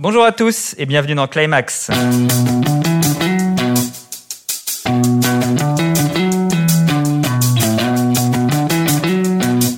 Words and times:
Bonjour 0.00 0.24
à 0.24 0.30
tous 0.30 0.76
et 0.78 0.86
bienvenue 0.86 1.16
dans 1.16 1.26
Climax. 1.26 1.90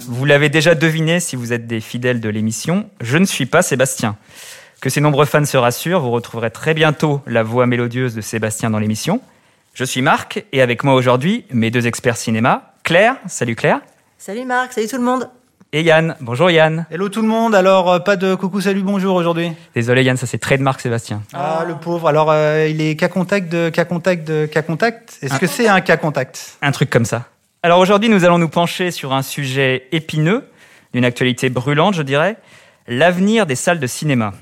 Vous 0.06 0.24
l'avez 0.26 0.50
déjà 0.50 0.74
deviné 0.74 1.20
si 1.20 1.36
vous 1.36 1.54
êtes 1.54 1.66
des 1.66 1.80
fidèles 1.80 2.20
de 2.20 2.28
l'émission, 2.28 2.90
je 3.00 3.16
ne 3.16 3.24
suis 3.24 3.46
pas 3.46 3.62
Sébastien. 3.62 4.18
Que 4.82 4.90
ses 4.90 5.00
nombreux 5.00 5.24
fans 5.24 5.46
se 5.46 5.56
rassurent, 5.56 6.00
vous 6.00 6.10
retrouverez 6.10 6.50
très 6.50 6.74
bientôt 6.74 7.22
la 7.26 7.42
voix 7.42 7.64
mélodieuse 7.64 8.14
de 8.14 8.20
Sébastien 8.20 8.68
dans 8.68 8.78
l'émission. 8.78 9.22
Je 9.72 9.84
suis 9.84 10.02
Marc 10.02 10.44
et 10.52 10.60
avec 10.60 10.84
moi 10.84 10.92
aujourd'hui 10.92 11.46
mes 11.50 11.70
deux 11.70 11.86
experts 11.86 12.18
cinéma, 12.18 12.74
Claire, 12.84 13.16
salut 13.26 13.56
Claire, 13.56 13.80
Salut 14.18 14.44
Marc, 14.44 14.74
salut 14.74 14.86
tout 14.86 14.98
le 14.98 15.02
monde. 15.02 15.30
Et 15.72 15.82
Yann. 15.82 16.16
Bonjour 16.20 16.50
Yann. 16.50 16.86
Hello 16.90 17.08
tout 17.08 17.22
le 17.22 17.28
monde, 17.28 17.54
alors 17.54 17.90
euh, 17.92 17.98
pas 18.00 18.16
de 18.16 18.34
coucou 18.34 18.60
salut 18.60 18.82
bonjour 18.82 19.14
aujourd'hui 19.14 19.52
Désolé 19.74 20.02
Yann, 20.02 20.16
ça 20.16 20.26
c'est 20.26 20.38
très 20.38 20.58
de 20.58 20.62
Marc 20.62 20.80
Sébastien. 20.80 21.22
Ah 21.32 21.64
le 21.66 21.74
pauvre, 21.74 22.08
alors 22.08 22.30
euh, 22.30 22.66
il 22.68 22.80
est 22.80 22.96
cas 22.96 23.08
contact 23.08 23.50
de 23.50 23.68
cas 23.68 23.84
contact 23.84 24.26
de 24.26 24.46
cas 24.46 24.62
contact 24.62 25.18
Est-ce 25.22 25.38
que 25.38 25.46
c'est 25.46 25.68
un 25.68 25.80
cas 25.80 25.96
contact 25.96 26.58
Un 26.62 26.72
truc 26.72 26.90
comme 26.90 27.04
ça. 27.04 27.26
Alors 27.62 27.78
aujourd'hui, 27.78 28.08
nous 28.08 28.24
allons 28.24 28.38
nous 28.38 28.48
pencher 28.48 28.90
sur 28.90 29.12
un 29.12 29.22
sujet 29.22 29.86
épineux, 29.92 30.48
d'une 30.92 31.04
actualité 31.04 31.50
brûlante, 31.50 31.94
je 31.94 32.02
dirais, 32.02 32.36
l'avenir 32.88 33.46
des 33.46 33.54
salles 33.54 33.80
de 33.80 33.86
cinéma. 33.86 34.32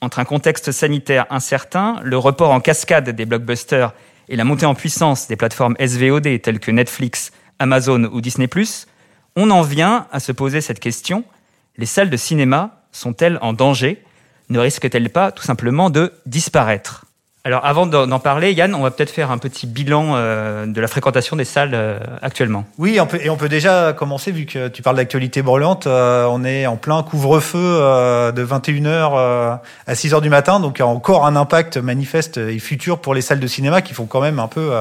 Entre 0.00 0.18
un 0.18 0.24
contexte 0.24 0.72
sanitaire 0.72 1.26
incertain, 1.30 2.00
le 2.02 2.18
report 2.18 2.50
en 2.50 2.60
cascade 2.60 3.10
des 3.10 3.26
blockbusters 3.26 3.92
et 4.28 4.36
la 4.36 4.44
montée 4.44 4.66
en 4.66 4.74
puissance 4.74 5.28
des 5.28 5.36
plateformes 5.36 5.76
SVOD 5.78 6.40
telles 6.42 6.58
que 6.58 6.70
Netflix, 6.70 7.32
Amazon 7.58 8.04
ou 8.04 8.20
Disney+, 8.20 8.48
on 9.36 9.50
en 9.50 9.62
vient 9.62 10.06
à 10.12 10.20
se 10.20 10.32
poser 10.32 10.60
cette 10.60 10.80
question. 10.80 11.24
Les 11.76 11.86
salles 11.86 12.10
de 12.10 12.16
cinéma 12.16 12.82
sont-elles 12.92 13.38
en 13.42 13.52
danger? 13.52 14.02
Ne 14.48 14.58
risquent-elles 14.58 15.10
pas 15.10 15.32
tout 15.32 15.42
simplement 15.42 15.90
de 15.90 16.12
disparaître? 16.26 17.06
Alors 17.46 17.66
avant 17.66 17.84
d'en 17.84 18.18
parler, 18.20 18.54
Yann, 18.54 18.74
on 18.74 18.80
va 18.80 18.90
peut-être 18.90 19.10
faire 19.10 19.30
un 19.30 19.36
petit 19.36 19.66
bilan 19.66 20.14
euh, 20.14 20.64
de 20.64 20.80
la 20.80 20.88
fréquentation 20.88 21.36
des 21.36 21.44
salles 21.44 21.74
euh, 21.74 21.98
actuellement. 22.22 22.64
Oui, 22.78 22.98
on 22.98 23.06
et 23.18 23.28
on 23.28 23.36
peut 23.36 23.50
déjà 23.50 23.92
commencer, 23.92 24.32
vu 24.32 24.46
que 24.46 24.68
tu 24.68 24.80
parles 24.80 24.96
d'actualité 24.96 25.42
brûlante, 25.42 25.86
euh, 25.86 26.24
on 26.30 26.42
est 26.42 26.66
en 26.66 26.76
plein 26.76 27.02
couvre-feu 27.02 27.58
de 27.58 28.44
21h 28.46 28.86
euh, 28.88 29.56
à 29.86 29.92
6h 29.92 30.22
du 30.22 30.30
matin, 30.30 30.58
donc 30.58 30.80
encore 30.80 31.26
un 31.26 31.36
impact 31.36 31.76
manifeste 31.76 32.38
et 32.38 32.58
futur 32.58 32.98
pour 32.98 33.12
les 33.12 33.20
salles 33.20 33.40
de 33.40 33.46
cinéma 33.46 33.82
qui 33.82 33.92
font 33.92 34.06
quand 34.06 34.22
même 34.22 34.38
un 34.38 34.48
peu 34.48 34.72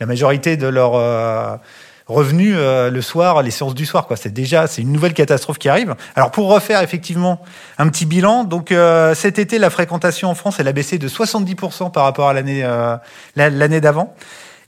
la 0.00 0.06
majorité 0.06 0.56
de 0.56 0.66
leurs 0.66 1.60
revenus 2.08 2.54
euh, 2.56 2.90
le 2.90 3.02
soir, 3.02 3.42
les 3.42 3.50
séances 3.50 3.74
du 3.74 3.86
soir. 3.86 4.06
Quoi. 4.06 4.16
C'est 4.16 4.32
déjà 4.32 4.66
c'est 4.66 4.82
une 4.82 4.92
nouvelle 4.92 5.14
catastrophe 5.14 5.58
qui 5.58 5.68
arrive. 5.68 5.94
Alors 6.16 6.30
pour 6.30 6.48
refaire 6.48 6.82
effectivement 6.82 7.40
un 7.78 7.88
petit 7.88 8.06
bilan, 8.06 8.44
donc 8.44 8.72
euh, 8.72 9.14
cet 9.14 9.38
été 9.38 9.58
la 9.58 9.70
fréquentation 9.70 10.28
en 10.30 10.34
France 10.34 10.56
elle 10.58 10.68
a 10.68 10.72
baissé 10.72 10.98
de 10.98 11.08
70% 11.08 11.92
par 11.92 12.04
rapport 12.04 12.28
à 12.28 12.32
l'année 12.32 12.64
euh, 12.64 12.96
la- 13.36 13.50
l'année 13.50 13.80
d'avant. 13.80 14.14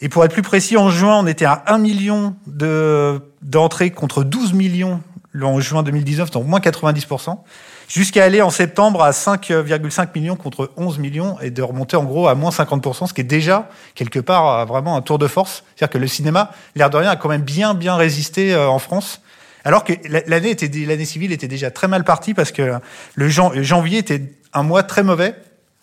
Et 0.02 0.08
pour 0.08 0.24
être 0.24 0.32
plus 0.32 0.42
précis, 0.42 0.76
en 0.78 0.88
juin, 0.90 1.18
on 1.18 1.26
était 1.26 1.44
à 1.44 1.62
1 1.66 1.76
million 1.78 2.34
de- 2.46 3.20
d'entrées 3.42 3.90
contre 3.90 4.22
12 4.24 4.52
millions 4.54 5.00
en 5.42 5.60
juin 5.60 5.82
2019, 5.82 6.30
donc 6.30 6.46
moins 6.46 6.58
90%, 6.60 7.38
jusqu'à 7.90 8.22
aller 8.24 8.40
en 8.40 8.50
septembre 8.50 9.02
à 9.02 9.10
5,5 9.10 10.08
millions 10.14 10.36
contre 10.36 10.70
11 10.76 10.98
millions 11.00 11.38
et 11.40 11.50
de 11.50 11.60
remonter 11.60 11.96
en 11.96 12.04
gros 12.04 12.28
à 12.28 12.34
moins 12.36 12.50
50%, 12.50 13.08
ce 13.08 13.12
qui 13.14 13.20
est 13.20 13.24
déjà 13.24 13.68
quelque 13.96 14.20
part 14.20 14.46
euh, 14.60 14.64
vraiment 14.64 14.96
un 14.96 15.02
tour 15.02 15.18
de 15.18 15.26
force. 15.26 15.64
C'est-à-dire 15.74 15.90
que 15.92 15.98
le 15.98 16.06
cinéma, 16.06 16.52
l'air 16.76 16.88
de 16.88 16.96
rien, 16.96 17.10
a 17.10 17.16
quand 17.16 17.28
même 17.28 17.42
bien 17.42 17.74
bien 17.74 17.96
résisté 17.96 18.54
euh, 18.54 18.68
en 18.68 18.78
France. 18.78 19.20
Alors 19.64 19.82
que 19.84 19.92
la- 20.08 20.22
l'année 20.26 20.50
était 20.50 20.68
l'année 20.86 21.04
civile 21.04 21.32
était 21.32 21.48
déjà 21.48 21.70
très 21.70 21.88
mal 21.88 22.04
partie 22.04 22.32
parce 22.32 22.52
que 22.52 22.78
le 23.14 23.28
jan- 23.28 23.52
janvier 23.56 23.98
était 23.98 24.22
un 24.52 24.62
mois 24.62 24.82
très 24.84 25.02
mauvais 25.02 25.34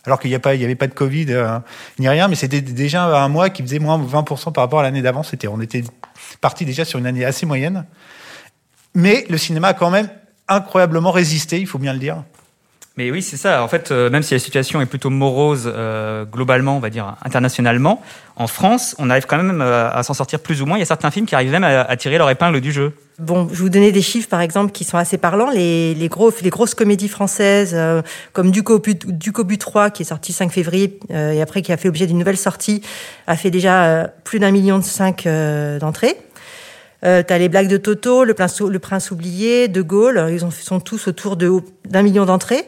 alors 0.05 0.19
qu'il 0.21 0.29
n'y 0.29 0.35
avait 0.35 0.75
pas 0.75 0.87
de 0.87 0.93
Covid 0.93 1.25
euh, 1.29 1.59
ni 1.99 2.07
rien, 2.07 2.29
mais 2.29 2.35
c'était 2.35 2.61
déjà 2.61 3.03
un 3.03 3.27
mois 3.27 3.49
qui 3.49 3.61
faisait 3.61 3.79
moins 3.79 3.99
20% 4.01 4.53
par 4.53 4.63
rapport 4.63 4.79
à 4.79 4.83
l'année 4.83 5.01
d'avant. 5.01 5.21
C'était, 5.23 5.49
on 5.49 5.59
était 5.59 5.83
parti 6.39 6.63
déjà 6.63 6.85
sur 6.85 6.97
une 6.97 7.05
année 7.05 7.25
assez 7.25 7.45
moyenne. 7.45 7.85
Mais 8.95 9.25
le 9.29 9.37
cinéma 9.37 9.67
a 9.69 9.73
quand 9.73 9.89
même 9.89 10.09
incroyablement 10.47 11.11
résisté, 11.11 11.59
il 11.59 11.67
faut 11.67 11.79
bien 11.79 11.93
le 11.93 11.99
dire. 11.99 12.23
Mais 12.97 13.11
oui, 13.11 13.21
c'est 13.21 13.37
ça. 13.37 13.63
En 13.63 13.67
fait, 13.67 13.91
euh, 13.91 14.09
même 14.09 14.23
si 14.23 14.33
la 14.33 14.39
situation 14.39 14.81
est 14.81 14.87
plutôt 14.87 15.11
morose 15.11 15.71
euh, 15.71 16.25
globalement, 16.25 16.77
on 16.77 16.79
va 16.79 16.89
dire 16.89 17.15
internationalement, 17.23 18.01
en 18.35 18.47
France, 18.47 18.95
on 18.97 19.11
arrive 19.11 19.27
quand 19.27 19.37
même 19.37 19.61
euh, 19.61 19.91
à 19.91 20.01
s'en 20.01 20.15
sortir 20.15 20.39
plus 20.39 20.63
ou 20.63 20.65
moins. 20.65 20.77
Il 20.77 20.79
y 20.79 20.83
a 20.83 20.87
certains 20.87 21.11
films 21.11 21.27
qui 21.27 21.35
arrivent 21.35 21.51
même 21.51 21.63
à, 21.63 21.81
à 21.81 21.95
tirer 21.95 22.17
leur 22.17 22.29
épingle 22.29 22.59
du 22.59 22.71
jeu. 22.71 22.93
Bon, 23.19 23.47
je 23.47 23.55
vais 23.55 23.63
vous 23.63 23.69
donner 23.69 23.91
des 23.91 24.03
chiffres 24.03 24.29
par 24.29 24.41
exemple 24.41 24.71
qui 24.71 24.83
sont 24.83 24.97
assez 24.97 25.17
parlants. 25.17 25.49
Les, 25.49 25.95
les, 25.95 26.07
gros, 26.07 26.31
les 26.43 26.51
grosses 26.51 26.75
comédies 26.75 27.07
françaises 27.07 27.73
euh, 27.73 28.03
comme 28.31 28.51
Ducobu, 28.51 28.93
Ducobu 28.93 29.57
3 29.57 29.89
qui 29.89 30.03
est 30.03 30.05
sorti 30.05 30.33
5 30.33 30.51
février 30.51 30.99
euh, 31.09 31.31
et 31.31 31.41
après 31.41 31.63
qui 31.63 31.71
a 31.71 31.77
fait 31.77 31.87
l'objet 31.87 32.05
d'une 32.05 32.19
nouvelle 32.19 32.37
sortie 32.37 32.83
a 33.25 33.35
fait 33.35 33.49
déjà 33.49 33.85
euh, 33.85 34.07
plus 34.23 34.37
d'un 34.37 34.51
million 34.51 34.77
de 34.77 34.83
cinq 34.83 35.25
euh, 35.25 35.79
d'entrées. 35.79 36.15
Euh, 37.05 37.23
T'as 37.25 37.37
les 37.37 37.49
blagues 37.49 37.67
de 37.67 37.77
Toto, 37.77 38.23
le 38.23 38.33
prince, 38.33 38.59
le 38.61 38.79
prince 38.79 39.11
oublié, 39.11 39.67
De 39.67 39.81
Gaulle, 39.81 40.29
ils 40.31 40.43
ont, 40.45 40.51
sont 40.51 40.79
tous 40.79 41.07
autour 41.07 41.35
de 41.35 41.61
d'un 41.85 42.01
million 42.01 42.25
d'entrées. 42.25 42.67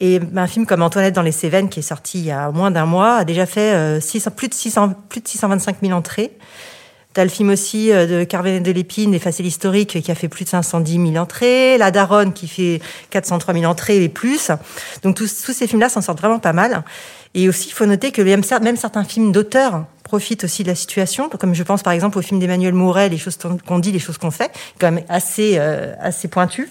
Et 0.00 0.20
un 0.34 0.46
film 0.48 0.66
comme 0.66 0.82
Antoinette 0.82 1.14
dans 1.14 1.22
les 1.22 1.32
Cévennes, 1.32 1.68
qui 1.68 1.78
est 1.78 1.82
sorti 1.82 2.18
il 2.18 2.24
y 2.24 2.30
a 2.32 2.50
moins 2.50 2.72
d'un 2.72 2.86
mois, 2.86 3.18
a 3.18 3.24
déjà 3.24 3.46
fait 3.46 3.72
euh, 3.72 4.00
600, 4.00 4.32
plus, 4.32 4.48
de 4.48 4.54
600, 4.54 4.94
plus 5.08 5.20
de 5.20 5.28
625 5.28 5.76
000 5.80 5.92
entrées. 5.96 6.32
T'as 7.14 7.24
le 7.24 7.30
film 7.30 7.50
aussi 7.50 7.92
euh, 7.92 8.06
de 8.06 8.24
Carven 8.24 8.62
de 8.62 8.72
Lépine, 8.72 9.12
Les 9.12 9.18
Faciles 9.18 9.46
Historiques, 9.46 10.00
qui 10.00 10.10
a 10.10 10.14
fait 10.14 10.28
plus 10.28 10.44
de 10.44 10.50
510 10.50 11.12
000 11.12 11.16
entrées. 11.16 11.76
La 11.78 11.90
Daronne, 11.90 12.32
qui 12.32 12.48
fait 12.48 12.80
403 13.10 13.54
000 13.54 13.66
entrées 13.66 14.02
et 14.02 14.08
plus. 14.08 14.50
Donc 15.02 15.16
tous, 15.16 15.42
tous 15.42 15.52
ces 15.52 15.66
films-là 15.66 15.88
s'en 15.88 16.00
sortent 16.00 16.20
vraiment 16.20 16.38
pas 16.38 16.52
mal. 16.52 16.84
Et 17.34 17.48
aussi, 17.48 17.68
il 17.68 17.72
faut 17.72 17.86
noter 17.86 18.12
que 18.12 18.22
même 18.22 18.76
certains 18.76 19.04
films 19.04 19.32
d'auteurs 19.32 19.84
profitent 20.04 20.44
aussi 20.44 20.62
de 20.62 20.68
la 20.68 20.74
situation, 20.74 21.30
comme 21.30 21.54
je 21.54 21.62
pense 21.62 21.82
par 21.82 21.94
exemple 21.94 22.18
au 22.18 22.22
film 22.22 22.38
d'Emmanuel 22.38 22.74
Mouret, 22.74 23.08
Les 23.08 23.16
choses 23.16 23.38
qu'on 23.66 23.78
dit, 23.78 23.92
les 23.92 23.98
choses 23.98 24.18
qu'on 24.18 24.30
fait, 24.30 24.52
quand 24.78 24.92
même 24.92 25.04
assez, 25.08 25.54
euh, 25.56 25.94
assez 26.00 26.28
pointu 26.28 26.68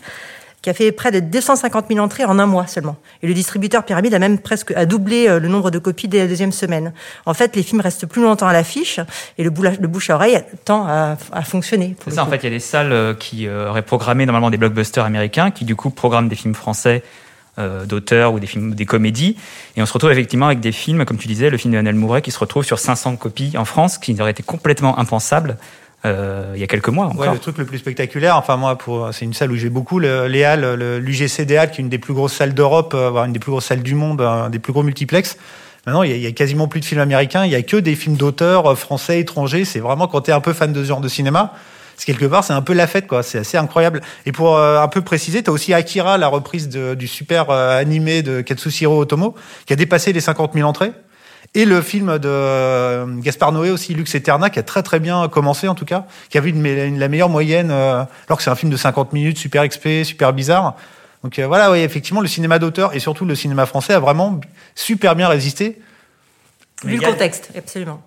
qui 0.62 0.70
a 0.70 0.74
fait 0.74 0.92
près 0.92 1.12
de 1.12 1.20
250 1.20 1.86
000 1.90 2.00
entrées 2.00 2.26
en 2.26 2.38
un 2.38 2.46
mois 2.46 2.68
seulement. 2.68 2.98
Et 3.24 3.28
le 3.28 3.34
distributeur 3.34 3.84
Pyramide 3.84 4.14
a 4.14 4.20
même 4.20 4.38
presque 4.38 4.72
a 4.72 4.86
doublé 4.86 5.28
euh, 5.28 5.40
le 5.40 5.48
nombre 5.48 5.72
de 5.72 5.80
copies 5.80 6.08
dès 6.08 6.20
la 6.20 6.28
deuxième 6.28 6.52
semaine. 6.52 6.94
En 7.26 7.34
fait, 7.34 7.56
les 7.56 7.64
films 7.64 7.82
restent 7.82 8.06
plus 8.06 8.22
longtemps 8.22 8.48
à 8.48 8.54
l'affiche 8.54 9.00
et 9.38 9.44
le, 9.44 9.50
bouche 9.50 10.10
à 10.10 10.16
oreille 10.16 10.40
tend 10.66 10.86
à, 10.88 11.18
à 11.32 11.42
fonctionner. 11.42 11.96
C'est 12.04 12.12
ça, 12.12 12.24
en 12.24 12.28
fait, 12.28 12.38
il 12.38 12.44
y 12.44 12.48
a 12.48 12.52
des 12.52 12.60
salles 12.60 12.94
euh, 12.94 13.14
qui 13.14 13.48
euh, 13.48 13.70
auraient 13.70 13.82
programmé 13.82 14.26
normalement 14.26 14.50
des 14.50 14.58
blockbusters 14.58 15.06
américains, 15.06 15.52
qui 15.52 15.66
du 15.66 15.76
coup 15.76 15.90
programment 15.90 16.30
des 16.30 16.36
films 16.36 16.56
français 16.56 17.04
euh, 17.60 17.86
d'auteurs 17.86 18.34
ou 18.34 18.40
des 18.40 18.48
films, 18.48 18.76
des 18.76 18.86
comédies. 18.86 19.36
Et 19.76 19.82
on 19.82 19.86
se 19.86 19.92
retrouve 19.92 20.12
effectivement 20.12 20.46
avec 20.46 20.62
des 20.62 20.72
films, 20.72 21.04
comme 21.04 21.18
tu 21.18 21.28
disais, 21.28 21.50
le 21.50 21.58
film 21.58 21.74
de 21.74 21.78
Daniel 21.78 21.96
Mouret 21.96 22.22
qui 22.22 22.32
se 22.32 22.40
retrouve 22.40 22.64
sur 22.64 22.80
500 22.80 23.18
copies 23.18 23.58
en 23.58 23.66
France, 23.66 23.98
qui 23.98 24.16
aurait 24.22 24.32
été 24.32 24.42
complètement 24.42 24.98
impensable 24.98 25.58
il 26.04 26.60
y 26.60 26.64
a 26.64 26.68
quelques 26.68 26.90
mois 26.90 27.08
Ouais, 27.08 27.14
encore. 27.22 27.34
le 27.34 27.40
truc 27.40 27.58
le 27.58 27.66
plus 27.66 27.78
spectaculaire, 27.78 28.36
enfin 28.38 28.58
moi, 28.58 28.78
pour, 28.78 29.10
c'est 29.14 29.26
une 29.26 29.34
salle 29.34 29.52
où 29.52 29.56
j'ai 29.56 29.70
beaucoup, 29.70 30.00
le, 30.00 30.28
les 30.28 30.44
Halles, 30.44 30.76
le- 30.76 31.00
l'UGC 31.00 31.46
des 31.46 31.58
Halles, 31.58 31.72
qui 31.72 31.82
est 31.82 31.84
une 31.84 31.90
des 31.90 32.00
plus 32.00 32.14
grosses 32.14 32.34
salles 32.34 32.54
d'Europe, 32.54 32.94
euh, 32.96 33.10
voire 33.10 33.26
une 33.26 33.34
des 33.34 33.40
plus 33.40 33.52
grosses 33.52 33.66
salles 33.66 33.84
du 33.84 33.94
monde, 33.96 34.22
un 34.22 34.50
des 34.50 34.60
plus 34.60 34.74
gros 34.74 34.84
multiplex. 34.84 35.38
Maintenant, 35.86 36.04
il 36.04 36.12
y, 36.12 36.14
a, 36.14 36.16
il 36.18 36.22
y 36.22 36.28
a 36.28 36.32
quasiment 36.32 36.68
plus 36.68 36.80
de 36.80 36.86
films 36.86 37.02
américains, 37.02 37.46
il 37.46 37.52
y 37.52 37.56
a 37.56 37.62
que 37.62 37.78
des 37.78 37.96
films 37.96 38.16
d'auteurs 38.16 38.72
euh, 38.72 38.76
français, 38.76 39.20
étrangers. 39.20 39.66
C'est 39.66 39.80
vraiment 39.80 40.08
quand 40.08 40.22
tu 40.22 40.32
es 40.32 40.34
un 40.34 40.40
peu 40.42 40.54
fan 40.54 40.74
de 40.74 40.82
ce 40.84 40.88
genre 40.88 41.02
de 41.02 41.08
cinéma, 41.08 41.54
c'est 41.98 42.06
quelque 42.06 42.26
part, 42.26 42.44
c'est 42.44 42.54
un 42.54 42.62
peu 42.64 42.74
la 42.74 42.88
fête, 42.88 43.06
quoi. 43.08 43.22
C'est 43.22 43.38
assez 43.40 43.58
incroyable. 43.58 44.02
Et 44.26 44.32
pour 44.32 44.58
euh, 44.58 44.82
un 44.82 44.88
peu 44.88 45.02
préciser, 45.02 45.44
tu 45.44 45.50
as 45.52 45.54
aussi 45.54 45.72
Akira, 45.74 46.18
la 46.18 46.28
reprise 46.30 46.68
de- 46.70 46.96
du 46.96 47.08
super 47.08 47.50
euh, 47.52 47.80
animé 47.80 48.24
de 48.24 48.42
Katsushiro 48.42 49.00
Otomo, 49.00 49.36
qui 49.68 49.74
a 49.74 49.76
dépassé 49.76 50.14
les 50.14 50.20
50 50.22 50.54
000 50.56 50.68
entrées. 50.68 50.92
Et 51.54 51.66
le 51.66 51.82
film 51.82 52.18
de 52.18 52.30
euh, 52.30 53.06
Gaspard 53.20 53.52
Noé 53.52 53.72
aussi, 53.72 53.94
Lux 53.94 54.16
Eterna, 54.16 54.50
qui 54.50 54.58
a 54.60 54.64
très 54.64 54.84
très 54.84 55.00
bien 55.02 55.28
commencé 55.28 55.68
en 55.68 55.76
tout 55.76 55.84
cas, 55.84 56.06
qui 56.30 56.38
a 56.38 56.42
vu 56.42 56.50
une, 56.52 56.66
une- 56.66 56.98
la 57.00 57.10
meilleure 57.10 57.28
moyenne, 57.28 57.72
euh, 57.72 58.04
alors 58.28 58.38
que 58.38 58.44
c'est 58.44 58.50
un 58.50 58.56
film 58.56 58.72
de 58.72 58.78
50 58.78 59.12
minutes, 59.12 59.38
super 59.38 59.64
expé, 59.64 60.06
super 60.06 60.32
bizarre. 60.32 60.76
Donc 61.24 61.38
euh, 61.40 61.48
voilà, 61.48 61.70
oui, 61.72 61.80
effectivement, 61.80 62.22
le 62.22 62.28
cinéma 62.30 62.58
d'auteur 62.58 62.96
et 62.96 63.00
surtout 63.00 63.26
le 63.26 63.36
cinéma 63.36 63.66
français 63.66 63.94
a 63.94 64.00
vraiment 64.00 64.40
super 64.76 65.14
bien 65.16 65.28
résisté. 65.28 65.80
Vu 66.86 66.96
le 66.98 67.02
contexte, 67.06 67.50
absolument. 67.58 68.02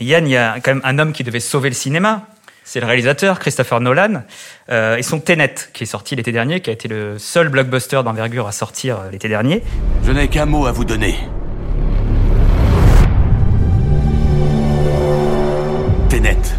Yann, 0.00 0.26
il 0.26 0.30
y 0.30 0.36
a 0.36 0.60
quand 0.60 0.72
même 0.74 0.82
un 0.84 0.98
homme 1.00 1.12
qui 1.12 1.24
devait 1.24 1.40
sauver 1.40 1.68
le 1.70 1.74
cinéma. 1.74 2.26
C'est 2.62 2.80
le 2.80 2.86
réalisateur 2.86 3.40
Christopher 3.40 3.80
Nolan 3.80 4.22
euh, 4.70 4.96
et 4.96 5.02
son 5.02 5.18
Tenet 5.20 5.54
qui 5.74 5.82
est 5.82 5.86
sorti 5.86 6.16
l'été 6.16 6.30
dernier, 6.32 6.60
qui 6.60 6.70
a 6.70 6.72
été 6.72 6.88
le 6.88 7.18
seul 7.18 7.48
blockbuster 7.48 8.02
d'envergure 8.04 8.46
à 8.46 8.52
sortir 8.52 9.00
l'été 9.12 9.28
dernier. 9.28 9.62
Je 10.04 10.12
n'ai 10.12 10.28
qu'un 10.28 10.46
mot 10.46 10.64
à 10.66 10.72
vous 10.72 10.84
donner. 10.86 11.14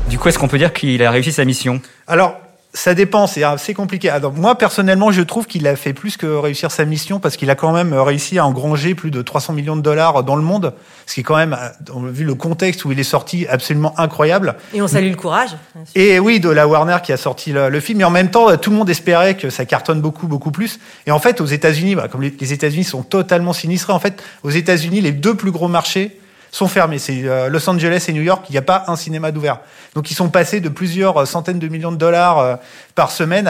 Du 0.09 0.19
coup, 0.19 0.29
est-ce 0.29 0.37
qu'on 0.37 0.47
peut 0.47 0.57
dire 0.57 0.73
qu'il 0.73 1.01
a 1.03 1.11
réussi 1.11 1.31
sa 1.31 1.45
mission? 1.45 1.81
Alors, 2.07 2.35
ça 2.73 2.93
dépend, 2.93 3.25
c'est 3.25 3.43
assez 3.43 3.73
compliqué. 3.73 4.09
Alors, 4.09 4.33
moi, 4.33 4.57
personnellement, 4.57 5.11
je 5.11 5.21
trouve 5.21 5.47
qu'il 5.47 5.65
a 5.65 5.75
fait 5.75 5.93
plus 5.93 6.17
que 6.17 6.25
réussir 6.27 6.71
sa 6.71 6.83
mission 6.83 7.19
parce 7.19 7.37
qu'il 7.37 7.49
a 7.49 7.55
quand 7.55 7.71
même 7.71 7.93
réussi 7.93 8.37
à 8.37 8.45
engranger 8.45 8.95
plus 8.95 9.11
de 9.11 9.21
300 9.21 9.53
millions 9.53 9.77
de 9.77 9.81
dollars 9.81 10.23
dans 10.23 10.35
le 10.35 10.41
monde, 10.41 10.73
ce 11.05 11.13
qui 11.13 11.21
est 11.21 11.23
quand 11.23 11.37
même, 11.37 11.53
euh, 11.53 12.11
vu 12.11 12.25
le 12.25 12.35
contexte 12.35 12.83
où 12.83 12.91
il 12.91 12.99
est 12.99 13.03
sorti, 13.03 13.47
absolument 13.47 13.97
incroyable. 13.97 14.55
Et 14.73 14.81
on 14.81 14.87
salue 14.87 15.09
le 15.09 15.15
courage. 15.15 15.55
Et 15.95 16.19
oui, 16.19 16.39
de 16.39 16.49
la 16.49 16.67
Warner 16.67 16.97
qui 17.01 17.13
a 17.13 17.17
sorti 17.17 17.53
le, 17.53 17.69
le 17.69 17.79
film. 17.79 17.99
Mais 17.99 18.03
en 18.03 18.11
même 18.11 18.29
temps, 18.29 18.55
tout 18.57 18.71
le 18.71 18.75
monde 18.75 18.89
espérait 18.89 19.37
que 19.37 19.49
ça 19.49 19.65
cartonne 19.65 20.01
beaucoup, 20.01 20.27
beaucoup 20.27 20.51
plus. 20.51 20.79
Et 21.07 21.11
en 21.11 21.19
fait, 21.19 21.39
aux 21.39 21.45
États-Unis, 21.45 21.95
bah, 21.95 22.07
comme 22.09 22.21
les, 22.21 22.35
les 22.37 22.53
États-Unis 22.53 22.83
sont 22.83 23.03
totalement 23.03 23.53
sinistrés, 23.53 23.93
en 23.93 23.99
fait, 23.99 24.21
aux 24.43 24.51
États-Unis, 24.51 24.99
les 24.99 25.13
deux 25.13 25.35
plus 25.35 25.51
gros 25.51 25.69
marchés 25.69 26.19
sont 26.55 26.67
fermés. 26.69 26.99
C'est 26.99 27.23
euh, 27.25 27.49
Los 27.49 27.69
Angeles 27.69 28.05
et 28.07 28.13
New 28.13 28.21
York, 28.21 28.45
il 28.49 28.53
n'y 28.53 28.57
a 28.57 28.61
pas 28.61 28.85
un 28.87 28.95
cinéma 28.95 29.31
d'ouvert. 29.31 29.59
Donc 29.93 30.09
ils 30.09 30.13
sont 30.13 30.29
passés 30.29 30.61
de 30.61 30.69
plusieurs 30.69 31.27
centaines 31.27 31.59
de 31.59 31.67
millions 31.67 31.91
de 31.91 31.97
dollars 31.97 32.39
euh, 32.39 32.55
par 32.95 33.11
semaine 33.11 33.49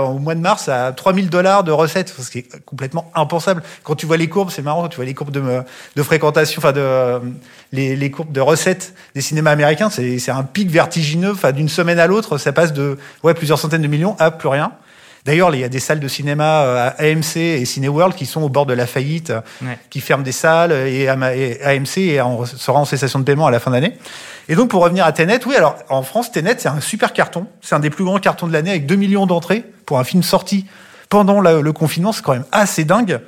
au 0.00 0.18
mois 0.18 0.34
de 0.34 0.40
mars 0.40 0.68
à 0.68 0.92
3000 0.92 1.30
dollars 1.30 1.64
de 1.64 1.72
recettes, 1.72 2.10
ce 2.10 2.30
qui 2.30 2.40
est 2.40 2.64
complètement 2.66 3.10
impensable. 3.14 3.62
Quand 3.84 3.94
tu 3.94 4.04
vois 4.04 4.18
les 4.18 4.28
courbes, 4.28 4.50
c'est 4.50 4.60
marrant, 4.60 4.86
tu 4.88 4.96
vois 4.96 5.06
les 5.06 5.14
courbes 5.14 5.30
de, 5.30 5.42
de 5.96 6.02
fréquentation, 6.02 6.58
enfin 6.58 6.72
de 6.72 6.80
euh, 6.80 7.20
les, 7.72 7.96
les, 7.96 8.10
courbes 8.10 8.32
de 8.32 8.40
recettes 8.40 8.92
des 9.14 9.22
cinémas 9.22 9.52
américains, 9.52 9.88
c'est 9.88 10.30
un 10.30 10.42
pic 10.42 10.70
vertigineux. 10.70 11.32
Enfin 11.32 11.52
d'une 11.52 11.70
semaine 11.70 11.98
à 11.98 12.06
l'autre, 12.06 12.36
ça 12.36 12.52
passe 12.52 12.74
de 12.74 12.98
ouais 13.22 13.32
plusieurs 13.32 13.58
centaines 13.58 13.82
de 13.82 13.88
millions 13.88 14.14
à 14.18 14.30
plus 14.30 14.48
rien. 14.48 14.72
D'ailleurs, 15.24 15.54
il 15.54 15.60
y 15.60 15.64
a 15.64 15.68
des 15.68 15.78
salles 15.78 16.00
de 16.00 16.08
cinéma 16.08 16.62
euh, 16.62 16.88
à 16.88 17.02
AMC 17.02 17.36
et 17.36 17.64
Cineworld 17.64 18.14
qui 18.14 18.26
sont 18.26 18.42
au 18.42 18.48
bord 18.48 18.66
de 18.66 18.74
la 18.74 18.86
faillite, 18.86 19.32
ouais. 19.62 19.78
qui 19.88 20.00
ferment 20.00 20.24
des 20.24 20.32
salles 20.32 20.72
et 20.72 21.08
AMC 21.08 21.98
et 21.98 22.20
sera 22.56 22.80
en 22.80 22.84
cessation 22.84 23.20
de 23.20 23.24
paiement 23.24 23.46
à 23.46 23.50
la 23.50 23.60
fin 23.60 23.70
d'année. 23.70 23.96
Et 24.48 24.56
donc, 24.56 24.70
pour 24.70 24.82
revenir 24.82 25.04
à 25.04 25.12
Tenet, 25.12 25.40
oui, 25.46 25.54
alors 25.54 25.76
en 25.88 26.02
France, 26.02 26.32
Tenet, 26.32 26.56
c'est 26.58 26.68
un 26.68 26.80
super 26.80 27.12
carton. 27.12 27.46
C'est 27.60 27.74
un 27.74 27.80
des 27.80 27.90
plus 27.90 28.04
grands 28.04 28.18
cartons 28.18 28.48
de 28.48 28.52
l'année 28.52 28.70
avec 28.70 28.86
2 28.86 28.96
millions 28.96 29.26
d'entrées 29.26 29.64
pour 29.86 29.98
un 29.98 30.04
film 30.04 30.22
sorti 30.22 30.66
pendant 31.08 31.40
le, 31.40 31.60
le 31.60 31.72
confinement. 31.72 32.12
C'est 32.12 32.22
quand 32.22 32.32
même 32.32 32.46
assez 32.50 32.84
dingue. 32.84 33.20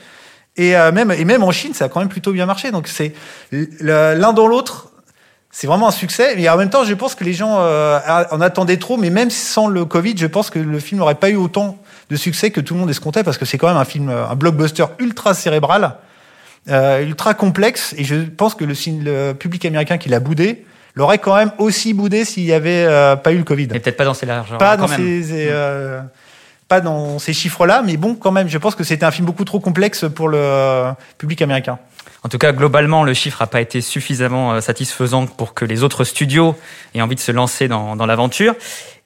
Et, 0.56 0.76
euh, 0.76 0.92
même, 0.92 1.10
et 1.10 1.24
même 1.24 1.42
en 1.42 1.50
Chine, 1.50 1.74
ça 1.74 1.86
a 1.86 1.88
quand 1.88 2.00
même 2.00 2.08
plutôt 2.08 2.32
bien 2.32 2.46
marché. 2.46 2.70
Donc, 2.70 2.88
c'est 2.88 3.12
l'un 3.52 4.32
dans 4.32 4.46
l'autre. 4.46 4.90
C'est 5.50 5.66
vraiment 5.66 5.88
un 5.88 5.92
succès. 5.92 6.40
Et 6.40 6.48
en 6.48 6.56
même 6.56 6.70
temps, 6.70 6.84
je 6.84 6.94
pense 6.94 7.14
que 7.14 7.24
les 7.24 7.32
gens 7.32 7.58
euh, 7.58 8.00
en 8.30 8.40
attendaient 8.40 8.76
trop. 8.76 8.96
Mais 8.96 9.10
même 9.10 9.30
sans 9.30 9.68
le 9.68 9.84
Covid, 9.84 10.14
je 10.16 10.26
pense 10.26 10.50
que 10.50 10.58
le 10.58 10.78
film 10.78 10.98
n'aurait 10.98 11.14
pas 11.14 11.30
eu 11.30 11.36
autant 11.36 11.78
de 12.10 12.16
succès 12.16 12.50
que 12.50 12.60
tout 12.60 12.74
le 12.74 12.80
monde 12.80 12.90
escomptait 12.90 13.24
parce 13.24 13.38
que 13.38 13.44
c'est 13.44 13.58
quand 13.58 13.68
même 13.68 13.76
un 13.76 13.84
film, 13.84 14.08
un 14.08 14.34
blockbuster 14.34 14.84
ultra 14.98 15.34
cérébral, 15.34 15.96
euh, 16.68 17.02
ultra 17.02 17.34
complexe. 17.34 17.94
Et 17.98 18.04
je 18.04 18.16
pense 18.16 18.54
que 18.54 18.64
le, 18.64 18.74
le 19.02 19.32
public 19.34 19.64
américain 19.64 19.98
qui 19.98 20.08
l'a 20.08 20.20
boudé 20.20 20.64
l'aurait 20.94 21.18
quand 21.18 21.34
même 21.34 21.52
aussi 21.58 21.92
boudé 21.92 22.24
s'il 22.24 22.44
n'y 22.44 22.52
avait 22.52 22.84
euh, 22.86 23.16
pas 23.16 23.32
eu 23.32 23.38
le 23.38 23.44
Covid. 23.44 23.64
Et 23.64 23.80
peut-être 23.80 23.96
pas 23.96 24.04
dans 24.04 24.14
ces 24.14 24.26
larges. 24.26 24.56
Pas 24.58 24.76
dans 24.76 24.88
ces, 24.88 25.48
euh, 25.50 26.00
pas 26.68 26.80
dans 26.80 27.18
ces 27.18 27.32
chiffres-là, 27.32 27.82
mais 27.84 27.96
bon, 27.96 28.14
quand 28.14 28.32
même, 28.32 28.48
je 28.48 28.58
pense 28.58 28.74
que 28.74 28.84
c'était 28.84 29.04
un 29.04 29.10
film 29.10 29.26
beaucoup 29.26 29.44
trop 29.44 29.60
complexe 29.60 30.06
pour 30.14 30.28
le 30.28 30.92
public 31.18 31.42
américain. 31.42 31.78
En 32.22 32.30
tout 32.30 32.38
cas, 32.38 32.52
globalement, 32.52 33.04
le 33.04 33.12
chiffre 33.12 33.42
n'a 33.42 33.46
pas 33.46 33.60
été 33.60 33.82
suffisamment 33.82 34.58
satisfaisant 34.62 35.26
pour 35.26 35.52
que 35.52 35.66
les 35.66 35.82
autres 35.82 36.04
studios 36.04 36.56
aient 36.94 37.02
envie 37.02 37.16
de 37.16 37.20
se 37.20 37.32
lancer 37.32 37.68
dans, 37.68 37.96
dans 37.96 38.06
l'aventure. 38.06 38.54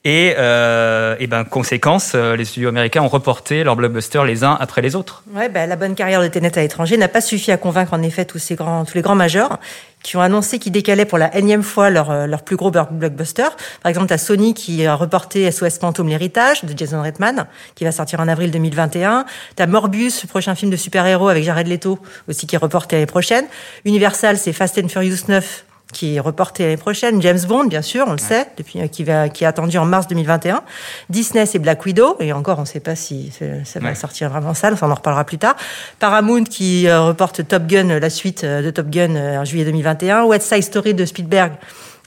Et, 0.05 0.35
euh, 0.37 1.17
et 1.19 1.27
ben 1.27 1.43
conséquence, 1.43 2.15
les 2.15 2.45
studios 2.45 2.69
américains 2.69 3.01
ont 3.01 3.09
reporté 3.09 3.65
leurs 3.65 3.75
blockbusters 3.75 4.23
les 4.23 4.45
uns 4.45 4.57
après 4.59 4.81
les 4.81 4.95
autres. 4.95 5.23
Ouais, 5.33 5.49
ben, 5.49 5.67
la 5.67 5.75
bonne 5.75 5.93
carrière 5.93 6.21
de 6.21 6.27
Tenet 6.29 6.57
à 6.57 6.61
l'étranger 6.61 6.95
n'a 6.95 7.09
pas 7.09 7.19
suffi 7.19 7.51
à 7.51 7.57
convaincre 7.57 7.93
en 7.93 8.01
effet 8.01 8.23
tous 8.23 8.39
ces 8.39 8.55
grands, 8.55 8.85
tous 8.85 8.95
les 8.95 9.01
grands 9.01 9.15
majeurs 9.15 9.59
qui 10.01 10.15
ont 10.15 10.21
annoncé 10.21 10.59
qu'ils 10.59 10.71
décalaient 10.71 11.05
pour 11.05 11.17
la 11.17 11.35
énième 11.35 11.63
fois 11.63 11.89
leur, 11.89 12.27
leur 12.27 12.43
plus 12.43 12.55
gros 12.55 12.71
blockbuster. 12.71 13.49
Par 13.83 13.89
exemple, 13.89 14.07
t'as 14.07 14.17
Sony 14.17 14.53
qui 14.53 14.85
a 14.85 14.95
reporté 14.95 15.51
SOS 15.51 15.77
Fantôme 15.77 16.07
l'héritage 16.07 16.63
de 16.63 16.77
Jason 16.77 17.01
Reitman, 17.01 17.47
qui 17.75 17.83
va 17.83 17.91
sortir 17.91 18.21
en 18.21 18.29
avril 18.29 18.51
2021. 18.51 19.25
T'as 19.57 19.67
Morbius, 19.67 20.23
le 20.23 20.27
prochain 20.29 20.55
film 20.55 20.71
de 20.71 20.77
super-héros 20.77 21.27
avec 21.27 21.43
Jared 21.43 21.67
Leto, 21.67 21.99
aussi 22.29 22.47
qui 22.47 22.55
est 22.55 22.59
reporté 22.59 22.95
l'année 22.95 23.07
prochaine. 23.07 23.45
Universal, 23.83 24.37
c'est 24.37 24.53
Fast 24.53 24.79
and 24.81 24.87
Furious 24.87 25.27
9 25.27 25.65
qui 25.93 26.15
est 26.15 26.19
reporté 26.19 26.63
l'année 26.63 26.77
prochaine. 26.77 27.21
James 27.21 27.39
Bond, 27.47 27.65
bien 27.65 27.81
sûr, 27.81 28.03
on 28.07 28.11
le 28.11 28.21
ouais. 28.21 28.27
sait, 28.27 28.47
depuis, 28.57 28.87
qui, 28.89 29.03
va, 29.03 29.29
qui 29.29 29.43
est 29.43 29.47
attendu 29.47 29.77
en 29.77 29.85
mars 29.85 30.07
2021. 30.07 30.61
Disney, 31.09 31.45
c'est 31.45 31.59
Black 31.59 31.83
Widow, 31.85 32.15
et 32.19 32.31
encore, 32.31 32.59
on 32.59 32.61
ne 32.61 32.67
sait 32.67 32.79
pas 32.79 32.95
si 32.95 33.31
ça 33.65 33.79
va 33.79 33.89
ouais. 33.89 33.95
sortir 33.95 34.29
vraiment 34.29 34.53
ça, 34.53 34.69
on 34.81 34.91
en 34.91 34.95
reparlera 34.95 35.23
plus 35.23 35.39
tard. 35.39 35.55
Paramount, 35.99 36.43
qui 36.43 36.87
euh, 36.87 37.01
reporte 37.01 37.47
Top 37.47 37.65
Gun, 37.65 37.99
la 37.99 38.09
suite 38.09 38.45
de 38.45 38.69
Top 38.69 38.89
Gun 38.89 39.15
euh, 39.15 39.39
en 39.39 39.45
juillet 39.45 39.65
2021. 39.65 40.25
West 40.25 40.53
Side 40.53 40.63
Story 40.63 40.93
de 40.93 41.05
Spielberg, 41.05 41.53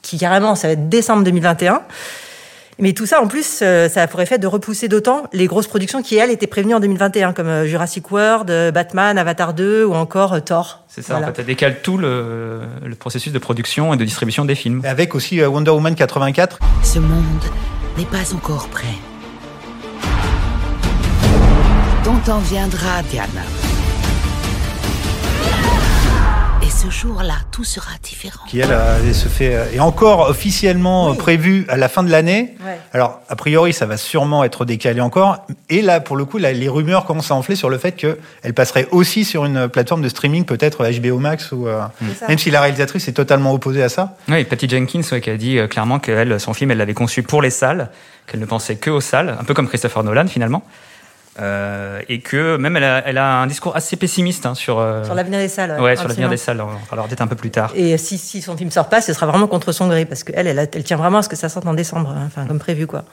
qui 0.01 0.19
carrément, 0.19 0.55
ça 0.55 0.69
va 0.69 0.75
être 0.75 0.89
décembre 0.89 1.25
2021. 1.25 1.83
Mais 2.79 2.93
tout 2.95 3.07
ça, 3.07 3.21
en 3.21 3.27
plus, 3.27 3.61
euh, 3.63 3.89
ça 3.89 4.03
a 4.03 4.07
pour 4.07 4.21
effet 4.21 4.39
de 4.39 4.47
repousser 4.47 4.89
d'autant 4.89 5.25
les 5.33 5.47
grosses 5.47 5.67
productions 5.67 6.03
qui, 6.03 6.17
elles, 6.17 6.31
étaient 6.31 6.47
prévenues 6.47 6.75
en 6.75 6.81
2021, 6.81 7.33
comme 7.33 7.47
euh, 7.47 7.67
Jurassic 7.67 8.11
World, 8.11 8.51
euh, 8.51 8.71
Batman, 8.71 9.19
Avatar 9.19 9.55
2 9.55 9.85
ou 9.85 9.95
encore 9.95 10.43
Thor. 10.43 10.81
C'est 10.89 11.03
ça, 11.03 11.15
voilà. 11.15 11.27
en 11.27 11.31
fait, 11.31 11.43
ça 11.43 11.47
décale 11.47 11.83
tout 11.83 11.99
le, 11.99 12.63
le, 12.85 12.95
processus 12.95 13.33
de 13.33 13.39
production 13.39 13.93
et 13.95 13.97
de 13.97 14.05
distribution 14.05 14.45
des 14.45 14.55
films. 14.55 14.83
Avec 14.85 15.15
aussi 15.15 15.43
Wonder 15.43 15.71
Woman 15.71 15.95
84. 15.95 16.59
Ce 16.83 16.99
monde 16.99 17.23
n'est 17.99 18.05
pas 18.05 18.35
encore 18.35 18.69
prêt. 18.69 18.87
Ton 22.05 22.17
temps 22.19 22.41
viendra, 22.41 23.03
Diana. 23.11 23.43
Ce 26.83 26.91
jour-là, 26.91 27.35
tout 27.53 27.63
sera 27.63 27.93
différent. 28.03 28.45
Qui 28.49 28.59
elle, 28.59 28.77
elle 29.05 29.15
se 29.15 29.29
fait 29.29 29.53
est 29.73 29.81
encore 29.81 30.29
officiellement 30.29 31.11
oui. 31.11 31.17
prévu 31.17 31.65
à 31.69 31.77
la 31.77 31.89
fin 31.89 32.03
de 32.03 32.11
l'année. 32.11 32.57
Ouais. 32.65 32.77
Alors 32.93 33.21
a 33.29 33.37
priori, 33.37 33.73
ça 33.73 33.87
va 33.87 33.97
sûrement 33.97 34.43
être 34.43 34.65
décalé 34.65 35.01
encore. 35.01 35.47
Et 35.71 35.81
là, 35.81 36.01
pour 36.01 36.17
le 36.17 36.25
coup, 36.25 36.39
là, 36.39 36.53
les 36.53 36.69
rumeurs 36.69 37.05
commencent 37.05 37.31
à 37.31 37.37
enfler 37.37 37.55
sur 37.55 37.71
le 37.71 37.79
fait 37.79 37.93
qu'elle 37.93 38.55
passerait 38.55 38.89
aussi 38.91 39.25
sur 39.25 39.45
une 39.45 39.69
plateforme 39.69 40.03
de 40.03 40.09
streaming, 40.09 40.45
peut-être 40.45 40.85
HBO 40.85 41.19
Max 41.19 41.53
ou 41.53 41.69
euh, 41.69 41.83
même 42.29 42.39
si 42.39 42.51
la 42.51 42.61
réalisatrice 42.61 43.07
est 43.07 43.13
totalement 43.13 43.53
opposée 43.53 43.83
à 43.83 43.89
ça. 43.89 44.17
Oui, 44.29 44.43
Patty 44.45 44.69
Jenkins 44.69 45.03
ouais, 45.13 45.21
qui 45.21 45.31
a 45.31 45.37
dit 45.37 45.59
euh, 45.59 45.69
clairement 45.69 46.01
que 46.01 46.39
son 46.39 46.53
film, 46.53 46.73
elle 46.73 46.79
l'avait 46.79 46.95
conçu 46.95 47.23
pour 47.23 47.43
les 47.43 47.51
salles, 47.51 47.91
qu'elle 48.27 48.41
ne 48.41 48.47
pensait 48.47 48.77
que 48.77 48.91
aux 48.91 49.01
salles, 49.01 49.37
un 49.39 49.45
peu 49.45 49.55
comme 49.55 49.69
Christopher 49.69 50.03
Nolan 50.03 50.27
finalement. 50.27 50.65
Euh, 51.41 52.03
et 52.11 52.21
que 52.21 52.57
même 52.59 52.77
elle 52.77 52.85
a, 52.85 53.03
elle 53.07 53.17
a, 53.17 53.37
un 53.37 53.47
discours 53.47 53.75
assez 53.75 53.97
pessimiste 53.97 54.45
hein, 54.45 54.55
sur 54.55 54.79
euh, 54.79 55.03
sur 55.03 55.15
l'avenir 55.15 55.39
des 55.39 55.49
salles. 55.49 55.73
Ouais, 55.73 55.81
ouais 55.81 55.97
sur 55.97 56.07
l'avenir 56.07 56.29
des 56.29 56.37
salles. 56.37 56.61
On 56.61 56.77
parlera 56.89 57.09
peut-être 57.09 57.23
un 57.23 57.27
peu 57.27 57.37
plus 57.37 57.51
tard. 57.51 57.73
Et 57.75 57.97
si, 57.97 58.19
si 58.19 58.43
son 58.43 58.55
film 58.55 58.71
sort 58.71 58.91
pas, 58.91 59.01
ce 59.01 59.15
sera 59.15 59.27
vraiment 59.27 59.47
contre 59.47 59.73
son 59.73 59.89
gré 59.89 60.05
parce 60.05 60.25
qu'elle, 60.25 60.47
elle, 60.47 60.59
elle, 60.59 60.69
elle 60.71 60.85
tient 60.85 60.99
vraiment 60.99 61.19
à 61.19 61.23
ce 61.23 61.31
que 61.31 61.37
ça 61.37 61.49
sorte 61.49 61.67
en 61.67 61.73
décembre, 61.73 62.11
hein, 62.11 62.25
enfin 62.27 62.47
comme 62.47 62.59
prévu 62.59 62.87
quoi. 62.87 63.05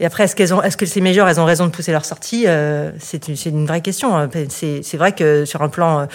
Et 0.00 0.06
après, 0.06 0.24
est-ce 0.24 0.36
qu'elles 0.36 0.54
ont, 0.54 0.62
est-ce 0.62 0.76
que 0.76 0.86
ces 0.86 1.00
majors, 1.00 1.28
elles 1.28 1.40
ont 1.40 1.44
raison 1.44 1.66
de 1.66 1.70
pousser 1.70 1.90
leur 1.90 2.04
sortie 2.04 2.44
euh, 2.46 2.92
C'est 3.00 3.26
une, 3.26 3.34
c'est 3.34 3.50
une 3.50 3.66
vraie 3.66 3.80
question. 3.80 4.16
hein. 4.16 4.28
C'est, 4.48 4.80
c'est 4.82 4.96
vrai 4.96 5.12
que 5.12 5.44
sur 5.44 5.60
un 5.62 5.68
plan, 5.68 6.06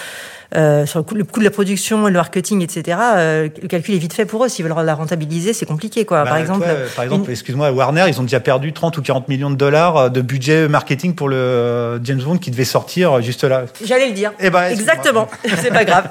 euh, 0.55 0.85
sur 0.85 0.99
le 0.99 1.03
coût, 1.03 1.15
le 1.15 1.25
coût, 1.25 1.39
de 1.39 1.45
la 1.45 1.51
production, 1.51 2.05
le 2.05 2.13
marketing, 2.13 2.61
etc., 2.61 2.97
euh, 3.15 3.49
le 3.61 3.67
calcul 3.67 3.93
est 3.93 3.97
vite 3.97 4.13
fait 4.13 4.25
pour 4.25 4.45
eux. 4.45 4.47
S'ils 4.47 4.65
veulent 4.65 4.85
la 4.85 4.95
rentabiliser, 4.95 5.51
c'est 5.51 5.65
compliqué, 5.65 6.05
quoi. 6.05 6.23
Bah, 6.23 6.29
par 6.29 6.37
exemple, 6.37 6.63
toi, 6.63 6.73
par 6.95 7.03
exemple, 7.03 7.25
une... 7.25 7.31
excuse-moi, 7.31 7.71
Warner, 7.71 8.05
ils 8.07 8.19
ont 8.21 8.23
déjà 8.23 8.39
perdu 8.39 8.71
30 8.71 8.97
ou 8.97 9.01
40 9.01 9.27
millions 9.27 9.49
de 9.49 9.55
dollars 9.55 10.09
de 10.09 10.21
budget 10.21 10.69
marketing 10.69 11.13
pour 11.13 11.27
le 11.27 11.99
James 12.03 12.21
Bond 12.21 12.37
qui 12.37 12.51
devait 12.51 12.63
sortir 12.63 13.21
juste 13.21 13.43
là. 13.43 13.65
J'allais 13.83 14.07
le 14.07 14.13
dire. 14.13 14.31
Eh 14.39 14.49
ben, 14.49 14.69
Exactement. 14.69 15.27
c'est 15.61 15.73
pas 15.73 15.83
grave. 15.83 16.07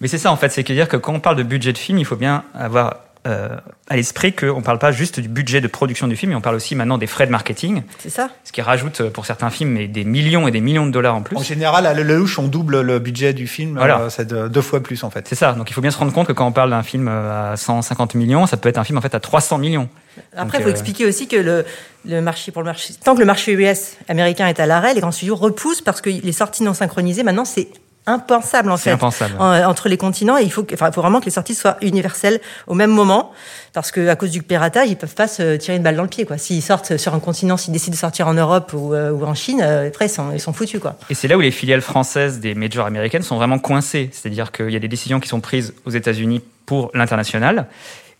Mais 0.00 0.08
c'est 0.08 0.18
ça, 0.18 0.32
en 0.32 0.36
fait, 0.36 0.48
c'est 0.48 0.68
à 0.68 0.74
dire 0.74 0.88
que 0.88 0.96
quand 0.96 1.12
on 1.12 1.20
parle 1.20 1.36
de 1.36 1.42
budget 1.42 1.72
de 1.74 1.78
film, 1.78 1.98
il 1.98 2.06
faut 2.06 2.16
bien 2.16 2.44
avoir 2.54 2.96
euh, 3.24 3.56
à 3.88 3.94
l'esprit 3.94 4.32
qu'on 4.32 4.58
ne 4.58 4.64
parle 4.64 4.80
pas 4.80 4.90
juste 4.90 5.20
du 5.20 5.28
budget 5.28 5.60
de 5.60 5.68
production 5.68 6.08
du 6.08 6.16
film, 6.16 6.30
mais 6.30 6.36
on 6.36 6.40
parle 6.40 6.56
aussi 6.56 6.74
maintenant 6.74 6.98
des 6.98 7.06
frais 7.06 7.26
de 7.26 7.30
marketing. 7.30 7.82
C'est 7.98 8.10
ça. 8.10 8.30
Ce 8.42 8.50
qui 8.50 8.62
rajoute 8.62 9.10
pour 9.10 9.26
certains 9.26 9.50
films 9.50 9.86
des 9.86 10.04
millions 10.04 10.48
et 10.48 10.50
des 10.50 10.60
millions 10.60 10.86
de 10.86 10.90
dollars 10.90 11.14
en 11.14 11.22
plus. 11.22 11.36
En 11.36 11.42
général, 11.42 11.86
à 11.86 11.94
Lelouch, 11.94 12.38
on 12.40 12.48
double 12.48 12.80
le 12.80 12.98
budget 12.98 13.32
du 13.32 13.46
film. 13.46 13.76
Voilà. 13.76 14.00
Euh, 14.00 14.10
c'est 14.10 14.32
deux 14.32 14.60
fois 14.60 14.82
plus 14.82 15.04
en 15.04 15.10
fait. 15.10 15.26
C'est 15.28 15.36
ça. 15.36 15.52
Donc 15.52 15.70
il 15.70 15.72
faut 15.72 15.80
bien 15.80 15.92
se 15.92 15.98
rendre 15.98 16.12
compte 16.12 16.26
que 16.26 16.32
quand 16.32 16.46
on 16.46 16.52
parle 16.52 16.70
d'un 16.70 16.82
film 16.82 17.06
à 17.06 17.56
150 17.56 18.16
millions, 18.16 18.46
ça 18.46 18.56
peut 18.56 18.68
être 18.68 18.78
un 18.78 18.84
film 18.84 18.98
en 18.98 19.02
fait 19.02 19.14
à 19.14 19.20
300 19.20 19.58
millions. 19.58 19.88
Après, 20.36 20.58
il 20.58 20.62
faut 20.62 20.68
euh... 20.68 20.72
expliquer 20.72 21.06
aussi 21.06 21.28
que 21.28 21.36
le, 21.36 21.64
le 22.04 22.20
marché 22.20 22.50
pour 22.50 22.62
le 22.62 22.66
marché, 22.66 22.94
tant 23.04 23.14
que 23.14 23.20
le 23.20 23.24
marché 23.24 23.52
US 23.52 23.96
américain 24.08 24.48
est 24.48 24.58
à 24.58 24.66
l'arrêt, 24.66 24.94
les 24.94 25.00
grands 25.00 25.12
studios 25.12 25.36
repoussent 25.36 25.80
parce 25.80 26.00
que 26.00 26.10
les 26.10 26.32
sorties 26.32 26.64
non 26.64 26.74
synchronisées 26.74 27.22
maintenant 27.22 27.44
c'est 27.44 27.68
impensable 28.06 28.70
en 28.70 28.76
fait 28.76 28.90
impensable. 28.90 29.34
En, 29.38 29.52
entre 29.64 29.88
les 29.88 29.96
continents. 29.96 30.36
Et 30.38 30.42
il 30.42 30.50
faut 30.50 30.66
enfin 30.72 30.88
il 30.88 30.92
faut 30.92 31.00
vraiment 31.00 31.20
que 31.20 31.26
les 31.26 31.30
sorties 31.30 31.54
soient 31.54 31.76
universelles 31.82 32.40
au 32.66 32.74
même 32.74 32.90
moment 32.90 33.32
parce 33.72 33.90
que 33.92 34.08
à 34.08 34.16
cause 34.16 34.30
du 34.30 34.42
piratage 34.42 34.88
ils 34.88 34.96
peuvent 34.96 35.14
pas 35.14 35.28
se 35.28 35.56
tirer 35.56 35.76
une 35.76 35.82
balle 35.82 35.96
dans 35.96 36.02
le 36.02 36.08
pied 36.08 36.26
quoi. 36.26 36.38
S'ils 36.38 36.62
sortent 36.62 36.96
sur 36.96 37.14
un 37.14 37.20
continent 37.20 37.56
s'ils 37.56 37.72
décident 37.72 37.94
de 37.94 37.98
sortir 37.98 38.26
en 38.26 38.34
Europe 38.34 38.72
ou, 38.74 38.94
euh, 38.94 39.10
ou 39.10 39.24
en 39.24 39.34
Chine 39.34 39.60
euh, 39.62 39.88
après 39.88 40.06
ils 40.06 40.10
sont, 40.10 40.32
ils 40.32 40.40
sont 40.40 40.52
foutus 40.52 40.80
quoi. 40.80 40.96
Et 41.10 41.14
c'est 41.14 41.28
là 41.28 41.36
où 41.36 41.40
les 41.40 41.52
filiales 41.52 41.80
françaises 41.80 42.40
des 42.40 42.54
majors 42.54 42.86
américaines 42.86 43.22
sont 43.22 43.36
vraiment 43.36 43.58
coincées. 43.58 44.10
C'est-à-dire 44.12 44.50
qu'il 44.52 44.70
y 44.70 44.76
a 44.76 44.80
des 44.80 44.88
décisions 44.88 45.20
qui 45.20 45.28
sont 45.28 45.40
prises 45.40 45.74
aux 45.84 45.90
États-Unis 45.90 46.42
pour 46.66 46.90
l'international 46.94 47.66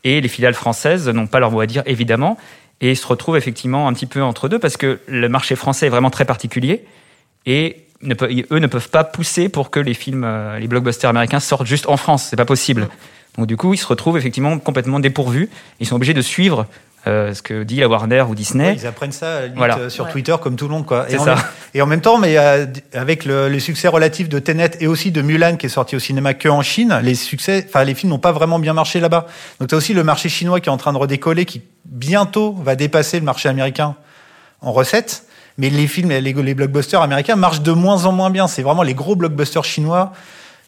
et 0.04 0.20
les 0.20 0.28
filiales 0.28 0.54
françaises 0.54 1.08
n'ont 1.08 1.26
pas 1.26 1.40
leur 1.40 1.50
mot 1.50 1.60
à 1.60 1.66
dire 1.66 1.82
évidemment 1.86 2.36
et 2.80 2.94
se 2.94 3.06
retrouvent 3.06 3.36
effectivement 3.36 3.88
un 3.88 3.92
petit 3.92 4.06
peu 4.06 4.22
entre 4.22 4.48
deux 4.48 4.58
parce 4.58 4.76
que 4.76 5.00
le 5.06 5.28
marché 5.28 5.56
français 5.56 5.86
est 5.86 5.90
vraiment 5.90 6.10
très 6.10 6.24
particulier 6.24 6.84
et 7.46 7.86
ne 8.02 8.14
peut, 8.14 8.28
eux 8.50 8.58
ne 8.58 8.66
peuvent 8.66 8.88
pas 8.90 9.04
pousser 9.04 9.48
pour 9.48 9.70
que 9.70 9.80
les 9.80 9.94
films, 9.94 10.24
euh, 10.24 10.58
les 10.58 10.68
blockbusters 10.68 11.10
américains 11.10 11.40
sortent 11.40 11.66
juste 11.66 11.86
en 11.88 11.96
France. 11.96 12.26
C'est 12.30 12.36
pas 12.36 12.44
possible. 12.44 12.88
Donc 13.38 13.46
du 13.46 13.56
coup, 13.56 13.72
ils 13.74 13.78
se 13.78 13.86
retrouvent 13.86 14.18
effectivement 14.18 14.58
complètement 14.58 15.00
dépourvus. 15.00 15.48
Ils 15.80 15.86
sont 15.86 15.96
obligés 15.96 16.14
de 16.14 16.20
suivre 16.22 16.66
euh, 17.06 17.32
ce 17.34 17.42
que 17.42 17.62
dit 17.64 17.76
la 17.80 17.88
Warner 17.88 18.22
ou 18.28 18.34
Disney. 18.34 18.66
Ouais, 18.70 18.76
ils 18.76 18.86
apprennent 18.86 19.10
ça 19.12 19.40
limite, 19.42 19.56
Voilà. 19.56 19.78
euh, 19.78 19.88
sur 19.88 20.04
Ouais. 20.04 20.12
Twitter 20.12 20.36
comme 20.40 20.54
tout 20.56 20.66
le 20.68 20.72
monde 20.74 20.86
quoi. 20.86 21.06
C'est 21.08 21.14
Et 21.14 21.18
en, 21.18 21.24
ça. 21.24 21.34
même, 21.34 21.44
et 21.74 21.82
en 21.82 21.86
même 21.86 22.00
temps, 22.00 22.18
mais 22.18 22.36
euh, 22.38 22.66
avec 22.92 23.24
le, 23.24 23.48
le 23.48 23.58
succès 23.58 23.88
relatif 23.88 24.28
de 24.28 24.38
Tenet 24.38 24.72
et 24.80 24.86
aussi 24.86 25.10
de 25.10 25.20
Mulan 25.22 25.56
qui 25.56 25.66
est 25.66 25.70
sorti 25.70 25.96
au 25.96 25.98
cinéma 25.98 26.34
que 26.34 26.48
en 26.48 26.62
Chine, 26.62 27.00
les 27.02 27.14
succès, 27.16 27.64
enfin 27.68 27.82
les 27.84 27.94
films 27.94 28.10
n'ont 28.10 28.18
pas 28.20 28.30
vraiment 28.32 28.58
bien 28.60 28.72
marché 28.74 29.00
là-bas. 29.00 29.26
Donc 29.58 29.68
tu 29.70 29.74
as 29.74 29.78
aussi 29.78 29.94
le 29.94 30.04
marché 30.04 30.28
chinois 30.28 30.60
qui 30.60 30.68
est 30.68 30.72
en 30.72 30.76
train 30.76 30.92
de 30.92 30.98
redécoller, 30.98 31.44
qui 31.44 31.62
bientôt 31.86 32.52
va 32.52 32.76
dépasser 32.76 33.18
le 33.18 33.24
marché 33.24 33.48
américain 33.48 33.96
en 34.60 34.72
recettes. 34.72 35.24
Mais 35.58 35.70
les 35.70 35.86
films, 35.86 36.10
les, 36.10 36.54
blockbusters 36.54 37.02
américains 37.02 37.36
marchent 37.36 37.62
de 37.62 37.72
moins 37.72 38.06
en 38.06 38.12
moins 38.12 38.30
bien. 38.30 38.48
C'est 38.48 38.62
vraiment 38.62 38.82
les 38.82 38.94
gros 38.94 39.16
blockbusters 39.16 39.64
chinois 39.64 40.12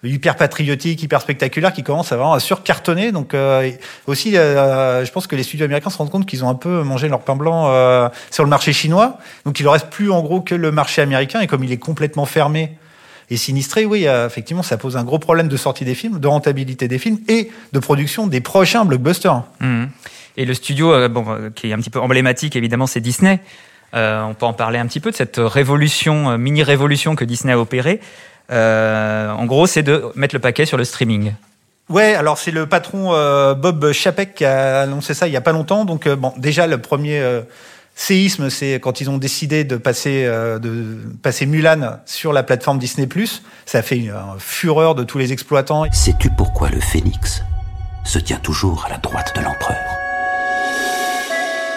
hyper 0.08 0.36
patriotiques, 0.36 1.02
hyper 1.02 1.20
spectaculaires, 1.20 1.72
qui 1.72 1.82
commencent 1.82 2.12
à 2.12 2.16
vraiment 2.16 2.34
à 2.34 2.40
surcartonner. 2.40 3.12
Donc 3.12 3.34
euh, 3.34 3.70
aussi, 4.06 4.36
euh, 4.36 5.04
je 5.04 5.12
pense 5.12 5.26
que 5.26 5.36
les 5.36 5.42
studios 5.42 5.64
américains 5.64 5.90
se 5.90 5.98
rendent 5.98 6.10
compte 6.10 6.26
qu'ils 6.26 6.44
ont 6.44 6.48
un 6.48 6.54
peu 6.54 6.82
mangé 6.82 7.08
leur 7.08 7.20
pain 7.20 7.36
blanc 7.36 7.68
euh, 7.68 8.08
sur 8.30 8.44
le 8.44 8.50
marché 8.50 8.72
chinois. 8.72 9.18
Donc 9.44 9.60
il 9.60 9.64
ne 9.64 9.68
reste 9.68 9.88
plus 9.88 10.10
en 10.10 10.22
gros 10.22 10.40
que 10.40 10.54
le 10.54 10.70
marché 10.70 11.02
américain. 11.02 11.40
Et 11.40 11.46
comme 11.46 11.64
il 11.64 11.72
est 11.72 11.78
complètement 11.78 12.26
fermé 12.26 12.76
et 13.30 13.36
sinistré, 13.36 13.86
oui, 13.86 14.04
effectivement, 14.04 14.62
ça 14.62 14.76
pose 14.76 14.98
un 14.98 15.04
gros 15.04 15.18
problème 15.18 15.48
de 15.48 15.56
sortie 15.56 15.86
des 15.86 15.94
films, 15.94 16.20
de 16.20 16.28
rentabilité 16.28 16.88
des 16.88 16.98
films 16.98 17.18
et 17.28 17.50
de 17.72 17.78
production 17.78 18.26
des 18.26 18.42
prochains 18.42 18.84
blockbusters. 18.84 19.42
Mhm. 19.60 19.88
Et 20.36 20.44
le 20.44 20.52
studio, 20.52 21.08
bon, 21.08 21.50
qui 21.54 21.70
est 21.70 21.72
un 21.72 21.78
petit 21.78 21.90
peu 21.90 22.00
emblématique, 22.00 22.56
évidemment, 22.56 22.86
c'est 22.86 23.00
Disney. 23.00 23.40
Euh, 23.94 24.22
on 24.22 24.34
peut 24.34 24.46
en 24.46 24.52
parler 24.52 24.78
un 24.78 24.86
petit 24.86 25.00
peu 25.00 25.10
de 25.10 25.16
cette 25.16 25.36
révolution, 25.38 26.30
euh, 26.30 26.36
mini-révolution 26.36 27.14
que 27.14 27.24
Disney 27.24 27.52
a 27.52 27.58
opérée. 27.58 28.00
Euh, 28.50 29.30
en 29.30 29.44
gros, 29.46 29.66
c'est 29.66 29.82
de 29.82 30.04
mettre 30.16 30.34
le 30.34 30.40
paquet 30.40 30.66
sur 30.66 30.76
le 30.76 30.84
streaming. 30.84 31.32
Ouais, 31.88 32.14
alors 32.14 32.38
c'est 32.38 32.50
le 32.50 32.66
patron 32.66 33.12
euh, 33.12 33.54
Bob 33.54 33.92
Chapek 33.92 34.34
qui 34.34 34.44
a 34.44 34.80
annoncé 34.80 35.12
ça 35.14 35.26
il 35.28 35.32
y 35.32 35.36
a 35.36 35.40
pas 35.42 35.52
longtemps. 35.52 35.84
Donc 35.84 36.06
euh, 36.06 36.16
bon, 36.16 36.32
déjà 36.38 36.66
le 36.66 36.78
premier 36.78 37.20
euh, 37.20 37.42
séisme, 37.94 38.48
c'est 38.50 38.80
quand 38.80 39.00
ils 39.00 39.10
ont 39.10 39.18
décidé 39.18 39.64
de 39.64 39.76
passer 39.76 40.24
euh, 40.24 40.58
de 40.58 40.96
passer 41.22 41.46
Mulan 41.46 41.98
sur 42.06 42.32
la 42.32 42.42
plateforme 42.42 42.78
Disney+. 42.78 43.06
Ça 43.66 43.78
a 43.78 43.82
fait 43.82 43.98
une, 43.98 44.10
une 44.10 44.40
fureur 44.40 44.94
de 44.94 45.04
tous 45.04 45.18
les 45.18 45.32
exploitants. 45.32 45.84
Sais-tu 45.92 46.30
pourquoi 46.30 46.70
le 46.70 46.80
phénix 46.80 47.42
se 48.02 48.18
tient 48.18 48.38
toujours 48.38 48.86
à 48.86 48.90
la 48.90 48.98
droite 48.98 49.34
de 49.36 49.42
l'empereur? 49.42 49.76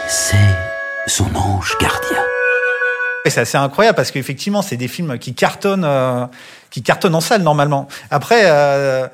C'est 0.08 0.38
son 1.08 1.34
ange 1.36 1.76
gardien. 1.80 2.24
Et 3.26 3.30
c'est 3.30 3.42
assez 3.42 3.58
incroyable 3.58 3.96
parce 3.96 4.12
qu'effectivement, 4.12 4.62
c'est 4.62 4.78
des 4.78 4.88
films 4.88 5.18
qui 5.18 5.34
cartonnent, 5.34 5.86
euh, 5.86 6.26
qui 6.70 6.82
cartonnent 6.84 7.16
en 7.16 7.22
salle 7.22 7.42
normalement. 7.42 7.88
Après, 8.10 8.44
euh, 8.46 9.08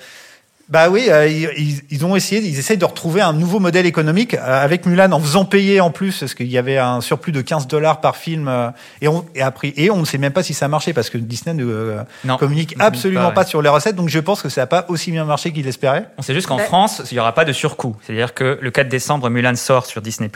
bah 0.70 0.90
oui, 0.90 1.08
euh, 1.10 1.28
ils, 1.28 2.06
ont 2.06 2.16
essayé, 2.16 2.42
ils 2.42 2.58
essayent 2.58 2.78
de 2.78 2.86
retrouver 2.86 3.22
un 3.22 3.34
nouveau 3.34 3.60
modèle 3.60 3.86
économique 3.86 4.34
euh, 4.34 4.64
avec 4.64 4.86
Mulan 4.86 5.12
en 5.12 5.20
faisant 5.20 5.46
payer 5.46 5.82
en 5.82 5.92
plus, 5.92 6.18
parce 6.20 6.34
qu'il 6.36 6.48
y 6.48 6.58
avait 6.58 6.78
un 6.78 7.02
surplus 7.02 7.32
de 7.32 7.42
15 7.42 7.68
dollars 7.68 8.02
par 8.02 8.16
film, 8.16 8.48
euh, 8.48 8.70
et 9.02 9.08
on, 9.08 9.26
et 9.36 9.42
après, 9.42 9.74
et 9.76 9.92
on 9.92 9.98
ne 9.98 10.06
sait 10.06 10.18
même 10.18 10.32
pas 10.32 10.42
si 10.42 10.54
ça 10.54 10.66
a 10.66 10.68
marché 10.70 10.94
parce 10.94 11.10
que 11.10 11.18
Disney 11.18 11.54
ne 11.54 11.66
euh, 11.66 12.02
Non, 12.24 12.38
communique 12.38 12.76
absolument 12.80 13.32
pas, 13.32 13.46
sur 13.46 13.62
les 13.62 13.70
recettes. 13.70 13.96
Donc 13.96 14.10
je 14.10 14.20
pense 14.20 14.42
que 14.42 14.50
ça 14.50 14.62
n'a 14.62 14.68
pas 14.68 14.86
aussi 14.88 15.12
bien 15.12 15.26
marché 15.26 15.52
qu'il 15.52 15.68
espérait. 15.68 16.08
On 16.18 16.22
sait 16.22 16.34
juste 16.34 16.48
qu'en 16.48 16.58
Ouais. 16.58 16.64
France, 16.64 17.02
il 17.12 17.16
n'y 17.16 17.20
aura 17.20 17.34
pas 17.34 17.46
de 17.46 17.54
surcoût. 17.54 17.96
C'est-à-dire 18.02 18.34
que 18.34 18.58
le 18.62 18.72
4 18.72 18.88
décembre, 18.88 19.30
Mulan 19.30 19.56
sort 19.56 19.86
sur 19.86 20.02
Disney+, 20.02 20.30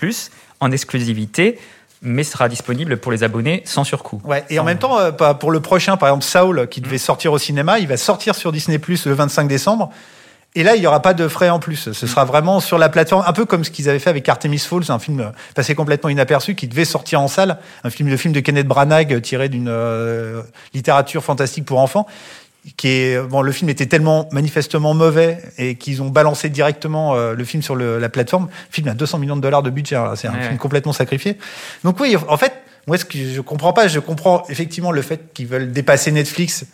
en 0.59 0.71
exclusivité, 0.71 1.59
mais 2.01 2.23
sera 2.23 2.49
disponible 2.49 2.97
pour 2.97 3.11
les 3.11 3.23
abonnés 3.23 3.61
sans 3.65 3.83
surcoût. 3.83 4.21
Ouais, 4.23 4.43
et 4.49 4.59
en 4.59 4.63
même 4.63 4.77
temps, 4.77 4.99
euh, 4.99 5.11
pour 5.11 5.51
le 5.51 5.59
prochain, 5.59 5.97
par 5.97 6.09
exemple 6.09 6.25
Saul, 6.25 6.67
qui 6.69 6.81
devait 6.81 6.97
sortir 6.97 7.33
au 7.33 7.37
cinéma, 7.37 7.79
il 7.79 7.87
va 7.87 7.97
sortir 7.97 8.35
sur 8.35 8.51
Disney 8.51 8.79
Plus 8.79 9.05
le 9.05 9.13
25 9.13 9.47
décembre. 9.47 9.91
Et 10.55 10.63
là, 10.63 10.75
il 10.75 10.79
n'y 10.79 10.87
aura 10.87 11.01
pas 11.01 11.13
de 11.13 11.27
frais 11.27 11.49
en 11.49 11.59
plus. 11.59 11.91
Ce 11.91 12.07
sera 12.07 12.25
vraiment 12.25 12.59
sur 12.59 12.79
la 12.79 12.89
plateforme, 12.89 13.23
un 13.27 13.33
peu 13.33 13.45
comme 13.45 13.63
ce 13.63 13.69
qu'ils 13.69 13.89
avaient 13.89 13.99
fait 13.99 14.09
avec 14.09 14.27
Artemis 14.27 14.57
Falls, 14.57 14.89
un 14.89 14.97
film 14.97 15.31
passé 15.53 15.75
complètement 15.75 16.09
inaperçu 16.09 16.55
qui 16.55 16.67
devait 16.67 16.85
sortir 16.85 17.21
en 17.21 17.27
salle, 17.27 17.59
un 17.83 17.91
film, 17.91 18.09
le 18.09 18.17
film 18.17 18.33
de 18.33 18.39
Kenneth 18.39 18.67
Branagh 18.67 19.21
tiré 19.21 19.49
d'une 19.49 19.67
euh, 19.69 20.41
littérature 20.73 21.23
fantastique 21.23 21.65
pour 21.65 21.79
enfants. 21.79 22.07
Qui 22.75 22.87
est 22.89 23.21
bon, 23.21 23.41
le 23.41 23.51
film 23.51 23.69
était 23.69 23.85
tellement 23.85 24.27
manifestement 24.31 24.93
mauvais 24.93 25.39
et 25.57 25.75
qu'ils 25.75 26.01
ont 26.01 26.09
balancé 26.09 26.49
directement 26.49 27.15
euh, 27.15 27.33
le 27.33 27.43
film 27.45 27.63
sur 27.63 27.75
le- 27.75 27.97
la 27.97 28.09
plateforme. 28.09 28.47
Le 28.69 28.73
film 28.73 28.87
a 28.89 28.93
200 28.93 29.19
millions 29.19 29.35
de 29.37 29.41
dollars 29.41 29.63
de 29.63 29.69
budget. 29.69 29.95
hein. 29.95 30.13
C'est 30.15 30.27
un 30.27 30.33
Ouais, 30.33 30.43
film 30.43 30.57
complètement 30.57 30.93
sacrifié. 30.93 31.37
Donc 31.83 31.99
oui, 31.99 32.15
en 32.27 32.37
fait, 32.37 32.53
moi, 32.85 32.97
ce 32.97 33.05
que 33.05 33.17
je 33.17 33.41
comprends 33.41 33.73
pas, 33.73 33.87
je 33.87 33.99
comprends 33.99 34.43
effectivement 34.49 34.91
le 34.91 35.01
fait 35.01 35.33
qu'ils 35.33 35.47
veulent 35.47 35.71
dépasser 35.71 36.11
Netflix, 36.11 36.65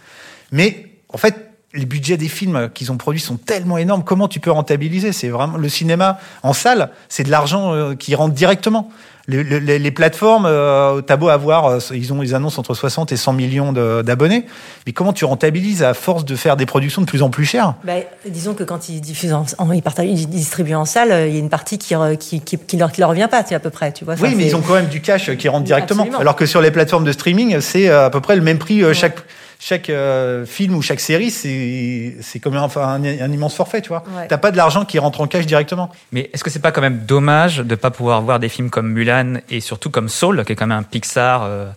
mais 0.51 0.87
en 1.09 1.17
fait, 1.17 1.35
les 1.73 1.85
budgets 1.85 2.17
des 2.17 2.27
films 2.27 2.69
qu'ils 2.73 2.91
ont 2.91 2.97
produits 2.97 3.21
sont 3.21 3.37
tellement 3.37 3.77
énormes. 3.77 4.03
Comment 4.03 4.27
tu 4.27 4.39
peux 4.39 4.51
rentabiliser? 4.51 5.11
C'est 5.11 5.29
vraiment 5.29 5.57
le 5.57 5.69
cinéma 5.69 6.19
en 6.43 6.53
salle, 6.53 6.89
c'est 7.09 7.23
de 7.23 7.31
l'argent 7.31 7.73
euh, 7.73 7.95
qui 7.95 8.13
rentre 8.15 8.33
directement. 8.35 8.89
Les, 9.25 9.41
les- 9.41 9.79
les 9.79 9.91
plateformes, 9.91 10.45
euh, 10.45 10.99
t'as 11.01 11.15
beau 11.15 11.29
avoir, 11.29 11.65
euh, 11.67 11.79
ils 11.93 12.11
ont, 12.11 12.21
ils 12.21 12.35
annoncent 12.35 12.59
entre 12.59 12.73
60 12.73 13.13
et 13.13 13.15
100 13.17 13.31
millions 13.33 13.71
d'abonnés, 14.03 14.45
mais 14.85 14.91
comment 14.91 15.13
tu 15.13 15.23
rentabilises 15.23 15.81
à 15.81 15.93
force 15.93 16.25
de 16.25 16.35
faire 16.35 16.57
des 16.57 16.65
productions 16.65 17.01
de 17.01 17.05
plus 17.07 17.21
en 17.23 17.29
plus 17.29 17.45
chères? 17.45 17.75
Bah, 17.85 17.93
disons 18.27 18.53
que 18.53 18.65
quand 18.65 18.89
ils 18.89 18.99
diffusent, 18.99 19.31
en, 19.33 19.71
ils, 19.71 19.81
partagent, 19.81 20.07
ils 20.09 20.27
distribuent 20.27 20.75
en 20.75 20.83
salle, 20.85 21.11
euh, 21.13 21.27
il 21.27 21.33
y 21.33 21.37
a 21.37 21.39
une 21.39 21.49
partie 21.49 21.77
qui, 21.77 21.95
qui, 22.19 22.41
qui, 22.41 22.57
qui 22.57 22.75
leur, 22.77 22.91
qui 22.91 22.99
leur 22.99 23.09
revient 23.09 23.29
pas, 23.31 23.43
à 23.49 23.59
peu 23.59 23.69
près, 23.69 23.93
tu 23.93 24.03
vois. 24.03 24.15
Oui, 24.21 24.33
mais 24.35 24.45
ils 24.45 24.55
ont 24.57 24.61
quand 24.61 24.73
même 24.75 24.87
du 24.89 24.99
cash 25.01 25.33
qui 25.37 25.47
rentre 25.47 25.63
directement. 25.63 26.01
Absolument. 26.03 26.19
Alors 26.19 26.35
que 26.35 26.45
sur 26.45 26.59
les 26.61 26.71
plateformes 26.71 27.05
de 27.05 27.11
streaming, 27.13 27.61
c'est 27.61 27.87
à 27.89 28.09
peu 28.09 28.19
près 28.19 28.35
le 28.35 28.41
même 28.41 28.57
prix. 28.59 28.83
Chaque, 28.93 29.19
chaque 29.65 29.89
euh, 29.89 30.45
film 30.45 30.75
ou 30.75 30.81
chaque 30.81 30.99
série, 30.99 31.31
c'est 31.31 32.17
c'est 32.21 32.39
comme 32.39 32.55
un, 32.57 32.67
un, 32.75 33.03
un 33.03 33.31
immense 33.31 33.55
forfait, 33.55 33.81
tu 33.81 33.89
vois. 33.89 34.03
Ouais. 34.17 34.27
T'as 34.27 34.37
pas 34.37 34.51
de 34.51 34.57
l'argent 34.57 34.83
qui 34.83 34.99
rentre 34.99 35.21
en 35.21 35.27
cash 35.27 35.45
directement. 35.45 35.89
Mais 36.11 36.29
est-ce 36.33 36.43
que 36.43 36.49
c'est 36.49 36.59
pas 36.59 36.71
quand 36.73 36.81
même 36.81 36.99
dommage 37.05 37.59
de 37.59 37.75
pas 37.75 37.89
pouvoir 37.91 38.21
voir 38.21 38.39
des 38.39 38.49
films 38.49 38.69
comme 38.69 38.89
Mulan 38.89 39.35
et 39.49 39.61
surtout 39.61 39.89
comme 39.89 40.09
Soul, 40.09 40.43
qui 40.45 40.51
est 40.51 40.55
quand 40.55 40.67
même 40.67 40.77
un 40.77 40.83
Pixar 40.83 41.43
euh, 41.43 41.67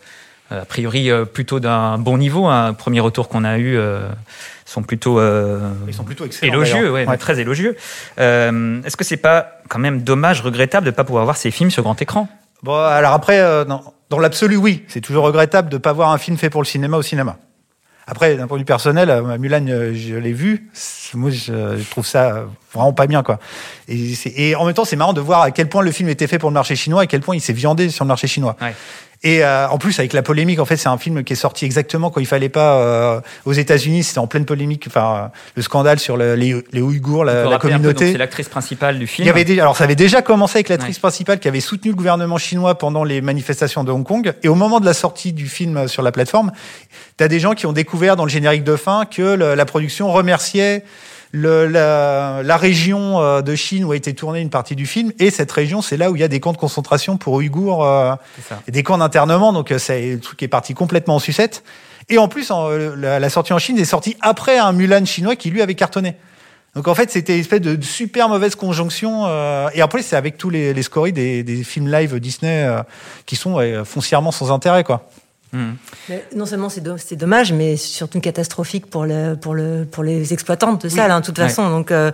a 0.50 0.64
priori 0.64 1.11
euh, 1.11 1.25
plutôt 1.25 1.61
d'un 1.61 1.97
bon 1.99 2.19
niveau. 2.19 2.47
Un 2.47 2.73
premier 2.75 2.99
retour 3.00 3.28
qu'on 3.28 3.45
a 3.45 3.57
eu 3.59 3.76
euh, 3.76 4.09
sont 4.64 4.83
plutôt 4.83 5.21
euh, 5.21 5.61
Ils 5.87 5.95
sont 5.95 6.02
plutôt 6.05 6.25
excellents. 6.26 6.55
élogieux, 6.55 6.90
ouais, 6.90 7.07
Ouais. 7.07 7.16
très 7.19 7.38
élogieux. 7.38 7.76
Euh, 8.19 8.83
est-ce 8.85 8.97
que 8.97 9.05
c'est 9.05 9.16
pas 9.16 9.61
quand 9.69 9.78
même 9.78 10.02
dommage, 10.02 10.40
regrettable 10.40 10.87
de 10.87 10.90
pas 10.90 11.05
pouvoir 11.05 11.25
voir 11.25 11.37
ces 11.37 11.50
films 11.52 11.71
sur 11.71 11.83
grand 11.85 12.00
écran? 12.02 12.28
Bon, 12.64 12.75
alors 12.75 13.12
après, 13.12 13.38
euh, 13.38 13.64
non. 13.64 13.81
dans 14.11 14.19
l'absolu, 14.19 14.57
oui. 14.57 14.85
C'est 14.88 15.00
toujours 15.00 15.25
regrettable 15.25 15.69
de 15.69 15.76
ne 15.76 15.81
pas 15.81 15.93
voir 15.93 16.11
un 16.11 16.19
film 16.19 16.37
fait 16.37 16.50
pour 16.50 16.62
le 16.62 16.66
cinéma 16.66 16.97
au 16.97 17.02
cinéma. 17.02 17.37
Après, 18.09 18.37
d'un 18.37 18.47
point 18.47 18.57
de 18.57 18.61
vue 18.61 18.67
personnel, 18.67 19.11
euh, 19.11 19.37
Mulan, 19.37 19.67
euh, 19.69 19.93
je 19.93 20.15
l'ai 20.15 20.33
vu. 20.33 20.69
Moi, 21.15 21.31
je, 21.31 21.83
trouve 21.91 22.07
ça 22.07 22.47
vraiment 22.73 22.93
pas 22.93 23.09
bien, 23.09 23.25
quoi. 23.25 23.41
Et, 23.89 24.15
et 24.37 24.55
en 24.55 24.65
même 24.65 24.75
temps, 24.75 24.85
c'est 24.85 24.97
marrant 24.97 25.13
de 25.13 25.21
voir 25.21 25.43
à 25.43 25.51
quel 25.51 25.69
point 25.69 25.83
le 25.83 25.91
film 25.91 26.09
était 26.09 26.29
fait 26.29 26.39
pour 26.39 26.51
le 26.51 26.55
marché 26.55 26.77
chinois, 26.77 27.03
à 27.03 27.07
quel 27.07 27.21
point 27.21 27.35
il 27.35 27.41
s'est 27.41 27.53
viandé 27.53 27.89
sur 27.89 28.05
le 28.05 28.09
marché 28.09 28.29
chinois. 28.29 28.57
Et 29.23 29.43
euh, 29.45 29.67
en 29.69 29.79
plus, 29.79 29.99
avec 29.99 30.13
la 30.13 30.23
polémique, 30.23 30.59
en 30.61 30.65
fait, 30.67 30.77
c'est 30.77 30.89
un 30.89 30.99
film 30.99 31.25
qui 31.25 31.33
est 31.33 31.37
sorti 31.37 31.65
exactement 31.65 32.11
quand 32.11 32.21
il 32.21 32.27
fallait 32.27 32.49
pas 32.51 32.77
euh, 32.81 33.21
aux 33.45 33.53
États-Unis. 33.55 34.05
C'était 34.05 34.19
en 34.19 34.27
pleine 34.27 34.45
polémique, 34.45 34.85
enfin, 34.87 35.17
euh, 35.17 35.29
le 35.57 35.63
scandale 35.63 35.99
sur 35.99 36.17
le- 36.17 36.35
les, 36.35 36.55
les 36.73 36.81
Ouïghours, 36.83 37.25
la, 37.25 37.59
communauté. 37.59 38.13
C'est 38.13 38.19
l'actrice 38.19 38.49
principale 38.49 38.99
du 38.99 39.05
Il 39.05 39.09
film. 39.09 39.27
y 39.27 39.31
avait 39.31 39.45
déjà, 39.45 39.63
alors 39.63 39.77
ça 39.77 39.85
avait 39.85 39.95
déjà 39.97 40.23
commencé 40.23 40.59
avec 40.59 40.69
l'actrice 40.69 40.97
Ouais. 40.97 41.01
principale 41.01 41.41
qui 41.41 41.49
avait 41.49 41.61
soutenu 41.61 41.91
le 41.91 41.97
gouvernement 41.97 42.39
chinois 42.39 42.77
pendant 42.79 43.05
les 43.05 43.21
manifestations 43.21 43.85
de 43.85 43.91
Hong 43.91 44.05
Kong. 44.07 44.35
Et 44.43 44.49
au 44.49 44.55
moment 44.55 44.81
de 44.81 44.85
la 44.87 44.95
sortie 44.95 45.33
du 45.33 45.49
film 45.49 45.89
sur 45.89 46.03
la 46.03 46.13
plateforme, 46.13 46.53
tu 47.19 47.25
as 47.25 47.29
des 47.29 47.41
gens 47.41 47.55
qui 47.55 47.67
ont 47.67 47.73
découvert 47.73 48.17
dans 48.17 48.25
le 48.25 48.31
générique 48.31 48.65
de 48.65 48.77
fin 48.77 49.07
que 49.07 49.23
le- 49.23 49.55
la 49.55 49.65
production 49.65 50.13
remerciait 50.13 50.85
le- 51.37 51.66
la, 51.66 52.43
la 52.43 52.57
région 52.57 53.21
euh, 53.21 53.43
de 53.43 53.55
Chine 53.55 53.85
où 53.85 53.93
a 53.93 53.97
été 53.97 54.14
tournée 54.14 54.40
une 54.40 54.50
partie 54.50 54.75
du 54.75 54.87
film. 54.87 55.12
Et 55.19 55.31
cette 55.31 55.52
région, 55.52 55.83
c'est 55.83 55.97
là 55.97 56.11
où 56.11 56.16
il 56.16 56.21
y 56.21 56.25
a 56.25 56.28
des 56.28 56.40
camps 56.40 56.52
de 56.52 56.59
concentration 56.59 57.16
pour 57.19 57.35
Ouïghours 57.35 57.85
euh, 57.85 58.14
et 58.66 58.71
des 58.71 58.83
camps 58.83 58.99
d'internement. 58.99 59.52
Donc 59.52 59.71
euh, 59.71 59.78
c'est 59.78 60.12
le 60.14 60.21
truc 60.21 60.38
qui 60.38 60.45
est 60.45 60.49
parti 60.49 60.75
complètement 60.75 61.16
en 61.16 61.19
sucette. 61.19 61.62
Et 62.09 62.19
en 62.19 62.28
plus, 62.28 62.50
en, 62.50 62.69
la, 62.69 63.19
la 63.19 63.31
sortie 63.31 63.52
en 63.52 63.59
Chine 63.59 63.78
est 63.78 63.85
sortie 63.85 64.16
après 64.21 64.59
un 64.59 64.73
Mulan 64.73 65.05
chinois 65.05 65.37
qui 65.37 65.50
lui 65.50 65.61
avait 65.62 65.75
cartonné. 65.75 66.14
Donc 66.75 66.88
en 66.88 66.95
fait, 66.95 67.11
c'était 67.11 67.35
une 67.35 67.40
espèce 67.40 67.62
de 67.62 67.83
super 67.83 68.28
mauvaise 68.28 68.55
conjonction. 68.55 69.25
euh, 69.26 69.69
et 69.75 69.81
après, 69.81 70.02
c'est 70.02 70.16
avec 70.16 70.37
tous 70.37 70.50
les, 70.50 70.75
les 70.75 70.83
scories 70.83 71.12
des, 71.12 71.43
des 71.43 71.64
films 71.64 71.90
live 71.90 72.21
Disney 72.21 72.64
euh, 72.64 72.83
qui 73.25 73.37
sont 73.37 73.59
foncièrement 73.85 74.31
sans 74.33 74.52
intérêt, 74.52 74.85
quoi. 74.85 75.09
Mais 76.09 76.25
non 76.35 76.47
seulement 76.47 76.69
c'est 76.69 76.81
do- 76.81 76.97
c'est 76.99 77.17
dommage, 77.17 77.53
mais 77.53 77.77
surtout 77.77 78.21
catastrophique 78.21 78.87
pour, 78.87 79.05
le, 79.05 79.35
pour, 79.35 79.55
le, 79.55 79.87
pour 79.91 80.03
les 80.05 80.33
exploitants 80.33 80.75
de 80.75 80.89
salles, 80.89 81.11
hein, 81.11 81.21
de 81.21 81.27
toute 81.27 81.39
Ouais. 81.39 81.49
façon. 81.49 81.69
Donc, 81.71 81.91
euh, 81.91 82.11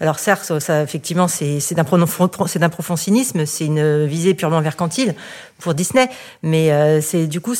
alors 0.00 0.18
certes, 0.18 0.44
ça, 0.44 0.60
ça, 0.60 0.82
effectivement, 0.82 1.28
c'est 1.28 1.74
d'un 1.74 1.84
profond, 1.84 2.96
cynisme, 2.96 3.46
c'est 3.46 3.66
une 3.66 4.06
visée 4.06 4.34
purement 4.34 4.60
mercantile 4.60 5.14
pour 5.58 5.74
Disney, 5.74 6.08
mais 6.42 6.72
euh, 6.72 7.00
c'est 7.00 7.26
du 7.28 7.40
coup, 7.40 7.54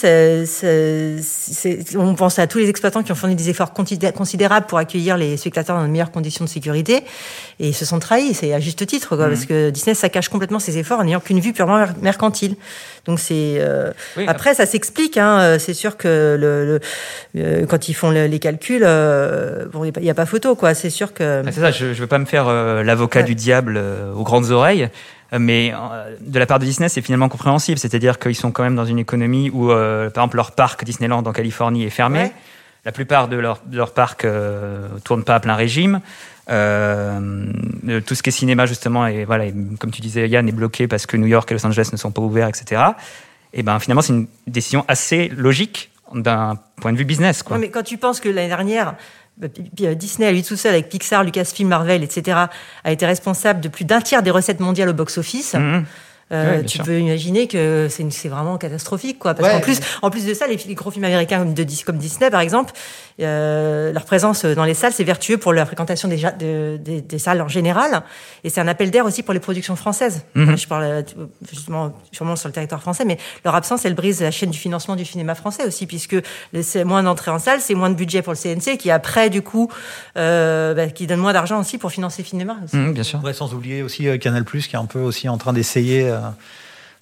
on 1.97 2.15
pense 2.15 2.39
à 2.39 2.47
tous 2.47 2.59
les 2.59 2.69
exploitants 2.69 3.03
qui 3.03 3.13
ont 3.13 3.15
fourni 3.15 3.35
des 3.37 3.49
efforts 3.49 3.73
considé- 3.73 4.13
considérables 4.13 4.67
pour 4.67 4.79
accueillir 4.79 5.17
les 5.17 5.37
spectateurs 5.37 5.77
dans 5.77 5.83
de 5.87 5.89
meilleures 5.89 6.11
conditions 6.11 6.45
de 6.45 6.51
sécurité, 6.51 7.05
et 7.61 7.69
ils 7.69 7.75
se 7.75 7.85
sont 7.85 7.99
trahis, 7.99 8.35
c'est 8.35 8.53
à 8.53 8.61
juste 8.61 8.85
titre, 8.87 9.17
quoi, 9.17 9.29
parce 9.29 9.45
que 9.47 9.71
Disney 9.71 9.95
saccage 9.95 10.29
complètement 10.29 10.59
ses 10.59 10.79
efforts 10.79 11.01
en 11.01 11.05
n'ayant 11.05 11.21
qu'une 11.21 11.41
vue 11.41 11.53
purement 11.53 11.77
mer- 11.79 11.95
mercantile. 12.01 12.57
Donc 13.07 13.19
c'est 13.19 13.57
euh, 13.59 13.93
Oui, 14.17 14.25
après, 14.29 14.55
ça 14.55 14.65
s'explique. 14.67 15.17
Hein, 15.17 15.22
euh, 15.39 15.59
c'est 15.59 15.75
sûr 15.75 15.97
que 15.97 16.37
le, 16.39 16.65
le- 16.65 16.81
euh, 17.41 17.67
quand 17.67 17.89
ils 17.89 17.95
font 17.95 18.11
le- 18.11 18.27
les 18.27 18.39
calculs, 18.39 18.83
euh, 18.85 19.67
bon, 19.73 19.85
il 19.85 19.93
n'y 20.03 20.11
a, 20.11 20.15
pas 20.15 20.27
photo, 20.27 20.55
quoi. 20.55 20.75
C'est 20.75 20.91
sûr 20.91 21.13
que. 21.15 21.43
Ah, 21.47 21.51
C'est 21.53 21.61
ça, 21.61 21.71
je 21.71 21.87
ne 21.87 21.93
veux 21.95 22.07
pas 22.07 22.19
me 22.19 22.25
faire 22.25 22.47
euh, 22.49 22.83
l'avocat 22.83 23.21
Ouais. 23.21 23.25
du 23.27 23.35
diable 23.35 23.77
euh, 23.77 24.13
aux 24.13 24.23
grandes 24.25 24.51
oreilles. 24.51 24.89
Euh, 25.33 25.39
mais 25.41 25.73
euh, 25.73 26.15
de 26.21 26.39
la 26.39 26.47
part 26.47 26.59
de 26.59 26.65
Disney, 26.65 26.89
c'est 26.89 27.01
finalement 27.03 27.29
compréhensible. 27.29 27.79
C'est-à-dire 27.79 28.19
qu'ils 28.19 28.35
sont 28.37 28.51
quand 28.53 28.63
même 28.63 28.77
dans 28.77 28.85
une 28.85 28.99
économie 28.99 29.51
où, 29.53 29.71
euh, 29.71 30.11
par 30.11 30.25
exemple, 30.25 30.37
leur 30.37 30.53
parc 30.53 30.85
Disneyland 30.85 31.23
en 31.25 31.33
Californie 31.33 31.85
est 31.85 31.91
fermé. 31.91 32.19
Ouais. 32.21 32.33
La 32.85 32.91
plupart 32.93 33.29
de 33.29 33.37
leurs 33.37 33.61
leur 33.73 33.93
parcs 33.93 34.25
euh, 34.25 34.89
tournent 35.05 35.23
pas 35.25 35.37
à 35.37 35.41
plein 35.41 35.55
régime. 35.55 36.01
Euh, 36.51 37.47
euh, 37.89 38.01
tout 38.05 38.15
ce 38.17 38.23
qui 38.23 38.31
est 38.31 38.33
cinéma, 38.33 38.67
justement, 38.67 39.07
et 39.07 39.25
voilà, 39.25 39.47
et 39.47 39.55
comme 39.79 39.93
tu 39.93 40.01
disais, 40.01 40.29
Yann, 40.29 40.49
est 40.49 40.53
bloqué 40.53 40.89
parce 40.89 41.07
que 41.07 41.17
New 41.17 41.29
York 41.29 41.51
et 41.51 41.55
Los 41.55 41.65
Angeles 41.65 41.91
ne 41.93 41.97
sont 41.97 42.11
pas 42.11 42.21
ouverts, 42.21 42.49
etc. 42.49 42.83
Et 43.55 43.63
ben 43.63 43.79
finalement, 43.79 44.03
c'est 44.03 44.13
une 44.13 44.27
décision 44.47 44.85
assez 44.89 45.29
logique 45.29 45.91
d'un 46.15 46.59
point 46.81 46.93
de 46.93 46.99
vue 46.99 47.05
business. 47.05 47.43
Quoi. 47.43 47.57
Ouais, 47.57 47.61
mais 47.61 47.71
quand 47.71 47.83
tu 47.83 47.99
penses 47.99 48.21
que 48.21 48.29
l'année 48.29 48.49
dernière, 48.49 48.97
bah, 49.37 49.49
euh, 49.83 49.95
Disney, 49.95 50.27
à 50.27 50.33
lui 50.33 50.43
tout 50.43 50.57
seul, 50.57 50.73
avec 50.73 50.89
Pixar, 50.89 51.25
Lucasfilm, 51.25 51.69
Marvel, 51.69 52.03
etc., 52.03 52.47
a 52.85 52.93
été 52.93 53.07
responsable 53.07 53.61
de 53.61 53.69
plus 53.69 53.85
d'un 53.85 54.01
tiers 54.01 54.23
des 54.23 54.31
recettes 54.31 54.61
mondiales 54.61 54.91
au 54.91 54.95
box-office. 54.95 55.55
Mhm. 55.55 55.85
Euh, 56.33 56.59
Ouais, 56.59 56.65
tu 56.65 56.77
sûr. 56.79 56.85
peux 56.85 56.99
imaginer 56.99 57.47
que 57.47 57.89
c'est 57.91 58.29
vraiment 58.29 58.57
catastrophique, 58.59 59.19
quoi. 59.19 59.35
Parce 59.35 59.49
Ouais. 59.49 59.55
qu'en 59.55 59.61
plus, 59.61 59.81
en 60.03 60.11
plus 60.11 60.25
de 60.25 60.33
ça, 60.35 60.47
les, 60.47 60.57
les 60.57 60.75
gros 60.75 60.91
films 60.91 61.05
américains 61.05 61.39
comme, 61.41 61.55
de, 61.55 61.63
Dis- 61.63 61.83
comme 61.85 61.99
Disney, 61.99 62.31
par 62.31 62.41
exemple, 62.41 62.73
euh, 63.21 63.93
leur 63.93 64.05
présence 64.05 64.45
dans 64.45 64.65
les 64.65 64.75
salles, 64.75 64.93
c'est 64.93 65.05
vertueux 65.05 65.37
pour 65.37 65.53
la 65.53 65.67
fréquentation 65.67 66.09
des, 66.09 66.17
ja- 66.19 66.33
de- 66.33 66.79
des- 66.81 67.01
des 67.03 67.19
salles 67.19 67.43
en 67.43 67.49
général, 67.49 68.03
et 68.45 68.51
c'est 68.51 68.61
un 68.61 68.69
appel 68.69 68.91
d'air 68.91 69.05
aussi 69.05 69.23
pour 69.23 69.35
les 69.35 69.41
productions 69.41 69.77
françaises. 69.77 70.23
Mhm. 70.35 70.57
Je 70.57 70.67
parle 70.67 70.83
euh, 70.85 71.03
justement 71.51 71.93
sûrement 72.13 72.37
sur 72.37 72.49
le 72.49 72.53
territoire 72.55 72.81
français, 72.81 73.05
mais 73.05 73.19
leur 73.45 73.55
absence, 73.55 73.85
elle 73.85 73.95
brise 73.95 74.23
la 74.23 74.31
chaîne 74.31 74.51
du 74.51 74.59
financement 74.59 74.97
du 74.97 75.05
cinéma 75.05 75.35
français 75.35 75.67
aussi, 75.67 75.87
puisque 75.87 76.17
c'est 76.63 76.85
moins 76.85 77.03
d'entrées 77.03 77.31
en 77.31 77.39
salle, 77.39 77.61
c'est 77.61 77.75
moins 77.75 77.91
de 77.91 77.95
budget 77.95 78.23
pour 78.23 78.33
le 78.33 78.39
CNC, 78.39 78.79
qui 78.79 78.91
après, 78.91 79.29
du 79.31 79.43
coup, 79.43 79.71
euh, 80.17 80.75
bah, 80.75 80.89
qui 80.89 81.07
donne 81.07 81.21
moins 81.21 81.33
d'argent 81.33 81.61
aussi 81.61 81.79
pour 81.79 81.93
financer 81.93 82.23
le 82.23 82.29
cinéma. 82.29 82.57
aussi. 82.65 82.77
Mhm, 82.77 82.93
bien 82.95 83.03
sûr. 83.03 83.23
Ouais, 83.23 83.33
sans 83.35 83.53
oublier 83.55 83.83
aussi 83.83 84.09
euh, 84.09 84.17
Canal+, 84.19 84.45
qui 84.45 84.59
est 84.59 84.77
un 84.77 84.87
peu 84.87 85.01
aussi 85.01 85.29
en 85.29 85.37
train 85.39 85.53
d'essayer 85.53 86.09
euh, 86.09 86.19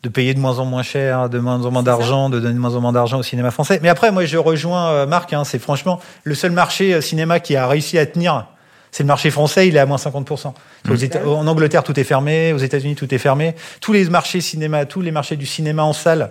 de 0.02 0.08
payer 0.08 0.32
de 0.32 0.40
moins 0.40 0.58
en 0.58 0.64
moins 0.64 0.82
cher, 0.82 1.28
de 1.28 1.38
moins 1.38 1.62
en 1.64 1.70
moins 1.70 1.82
d'argent, 1.82 2.30
de 2.30 2.40
donner 2.40 2.54
de 2.54 2.58
moins 2.58 2.74
en 2.74 2.80
moins 2.80 2.92
d'argent 2.92 3.18
au 3.18 3.22
cinéma 3.22 3.50
français. 3.50 3.80
Mais 3.82 3.90
après, 3.90 4.10
moi, 4.12 4.24
je 4.24 4.38
rejoins 4.38 4.88
euh, 4.90 5.06
Marc. 5.06 5.32
Hein, 5.34 5.44
c'est 5.44 5.58
franchement 5.58 6.00
le 6.24 6.34
seul 6.34 6.52
marché 6.52 6.94
euh, 6.94 7.00
cinéma 7.02 7.38
qui 7.38 7.54
a 7.56 7.66
réussi 7.68 7.98
à 7.98 8.06
tenir. 8.06 8.46
C'est 8.92 9.02
le 9.02 9.08
marché 9.08 9.30
français, 9.30 9.68
il 9.68 9.76
est 9.76 9.78
à 9.78 9.86
moins 9.86 9.98
50%. 9.98 10.52
Aux 10.90 10.94
Éta- 10.94 11.24
En 11.24 11.46
Angleterre, 11.46 11.84
tout 11.84 12.00
est 12.00 12.04
fermé. 12.04 12.52
Aux 12.52 12.58
États-Unis, 12.58 12.96
tout 12.96 13.14
est 13.14 13.18
fermé. 13.18 13.54
Tous 13.80 13.92
les 13.92 14.04
marchés 14.06 14.40
cinéma, 14.40 14.84
tous 14.86 15.00
les 15.02 15.12
marchés 15.12 15.36
du 15.36 15.46
cinéma 15.46 15.84
en 15.84 15.92
salle 15.92 16.30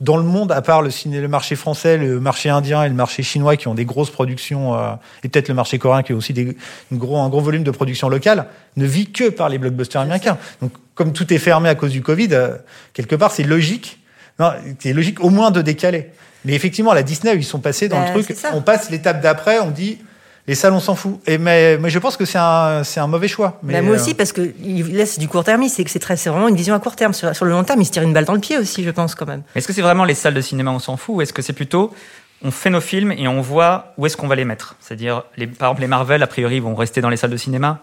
dans 0.00 0.16
le 0.16 0.22
monde, 0.22 0.52
à 0.52 0.60
part 0.60 0.82
le, 0.82 0.90
ciné, 0.90 1.20
le 1.20 1.28
marché 1.28 1.56
français, 1.56 1.96
le 1.96 2.20
marché 2.20 2.50
indien 2.50 2.82
et 2.82 2.88
le 2.88 2.94
marché 2.94 3.22
chinois 3.22 3.56
qui 3.56 3.66
ont 3.68 3.74
des 3.74 3.86
grosses 3.86 4.10
productions, 4.10 4.74
euh, 4.74 4.92
et 5.24 5.28
peut-être 5.28 5.48
le 5.48 5.54
marché 5.54 5.78
coréen 5.78 6.02
qui 6.02 6.12
a 6.12 6.16
aussi 6.16 6.32
des, 6.34 6.56
une 6.90 6.98
gros, 6.98 7.18
un 7.18 7.28
gros 7.28 7.40
volume 7.40 7.64
de 7.64 7.70
production 7.70 8.08
locale, 8.08 8.46
ne 8.76 8.84
vit 8.84 9.10
que 9.10 9.30
par 9.30 9.48
les 9.48 9.58
blockbusters 9.58 10.02
américains. 10.02 10.36
Donc, 10.60 10.72
comme 10.94 11.12
tout 11.12 11.32
est 11.32 11.38
fermé 11.38 11.68
à 11.68 11.74
cause 11.74 11.92
du 11.92 12.02
Covid, 12.02 12.28
euh, 12.32 12.56
quelque 12.92 13.16
part, 13.16 13.30
c'est 13.30 13.42
logique. 13.42 14.00
Non, 14.38 14.52
c'est 14.78 14.92
logique 14.92 15.22
au 15.24 15.30
moins 15.30 15.50
de 15.50 15.62
décaler. 15.62 16.10
Mais 16.44 16.52
effectivement, 16.52 16.90
à 16.90 16.94
la 16.94 17.02
Disney, 17.02 17.34
ils 17.34 17.44
sont 17.44 17.58
passés 17.58 17.88
dans 17.88 17.98
Bah, 17.98 18.12
le 18.14 18.22
c'est 18.22 18.34
truc. 18.34 18.52
On 18.52 18.60
passe 18.60 18.90
l'étape 18.90 19.22
d'après, 19.22 19.60
on 19.60 19.70
dit 19.70 19.98
les 20.48 20.54
salles, 20.54 20.72
on 20.72 20.80
s'en 20.80 20.94
fout. 20.94 21.20
Et 21.26 21.38
mais, 21.38 21.76
mais 21.78 21.90
je 21.90 21.98
pense 21.98 22.16
que 22.16 22.24
c'est 22.24 22.38
un, 22.38 22.84
c'est 22.84 23.00
un 23.00 23.06
mauvais 23.06 23.28
choix. 23.28 23.58
Mais 23.62 23.74
Bah, 23.74 23.82
moi 23.82 23.94
euh, 23.94 23.96
aussi, 23.96 24.14
parce 24.14 24.32
que 24.32 24.54
il 24.62 24.94
laisse 24.94 25.18
du 25.18 25.28
court 25.28 25.44
terme, 25.44 25.66
c'est 25.68 25.84
que 25.84 25.90
c'est 25.90 25.98
très, 25.98 26.16
c'est 26.16 26.30
vraiment 26.30 26.48
une 26.48 26.56
vision 26.56 26.74
à 26.74 26.78
court 26.78 26.96
terme. 26.96 27.12
Sur, 27.12 27.34
sur 27.34 27.44
le 27.44 27.50
long 27.50 27.64
terme, 27.64 27.80
il 27.80 27.84
se 27.84 27.90
tire 27.90 28.02
une 28.02 28.12
balle 28.12 28.24
dans 28.24 28.34
le 28.34 28.40
pied 28.40 28.58
aussi, 28.58 28.84
je 28.84 28.90
pense 28.90 29.14
quand 29.14 29.26
même. 29.26 29.42
Est-ce 29.54 29.66
que 29.66 29.72
c'est 29.72 29.82
vraiment 29.82 30.04
les 30.04 30.14
salles 30.14 30.34
de 30.34 30.40
cinéma, 30.40 30.70
on 30.70 30.78
s'en 30.78 30.96
fout, 30.96 31.16
ou 31.16 31.22
est-ce 31.22 31.32
que 31.32 31.42
c'est 31.42 31.52
plutôt 31.52 31.92
on 32.42 32.50
fait 32.50 32.70
nos 32.70 32.80
films 32.82 33.12
et 33.12 33.28
on 33.28 33.40
voit 33.40 33.94
où 33.96 34.06
est-ce 34.06 34.16
qu'on 34.16 34.28
va 34.28 34.34
les 34.34 34.44
mettre? 34.44 34.76
C'est-à-dire, 34.80 35.24
les, 35.36 35.46
par 35.46 35.68
exemple, 35.68 35.80
les 35.80 35.86
Marvel, 35.86 36.22
a 36.22 36.26
priori, 36.26 36.60
vont 36.60 36.74
rester 36.74 37.00
dans 37.00 37.08
les 37.08 37.16
salles 37.16 37.30
de 37.30 37.36
cinéma. 37.36 37.80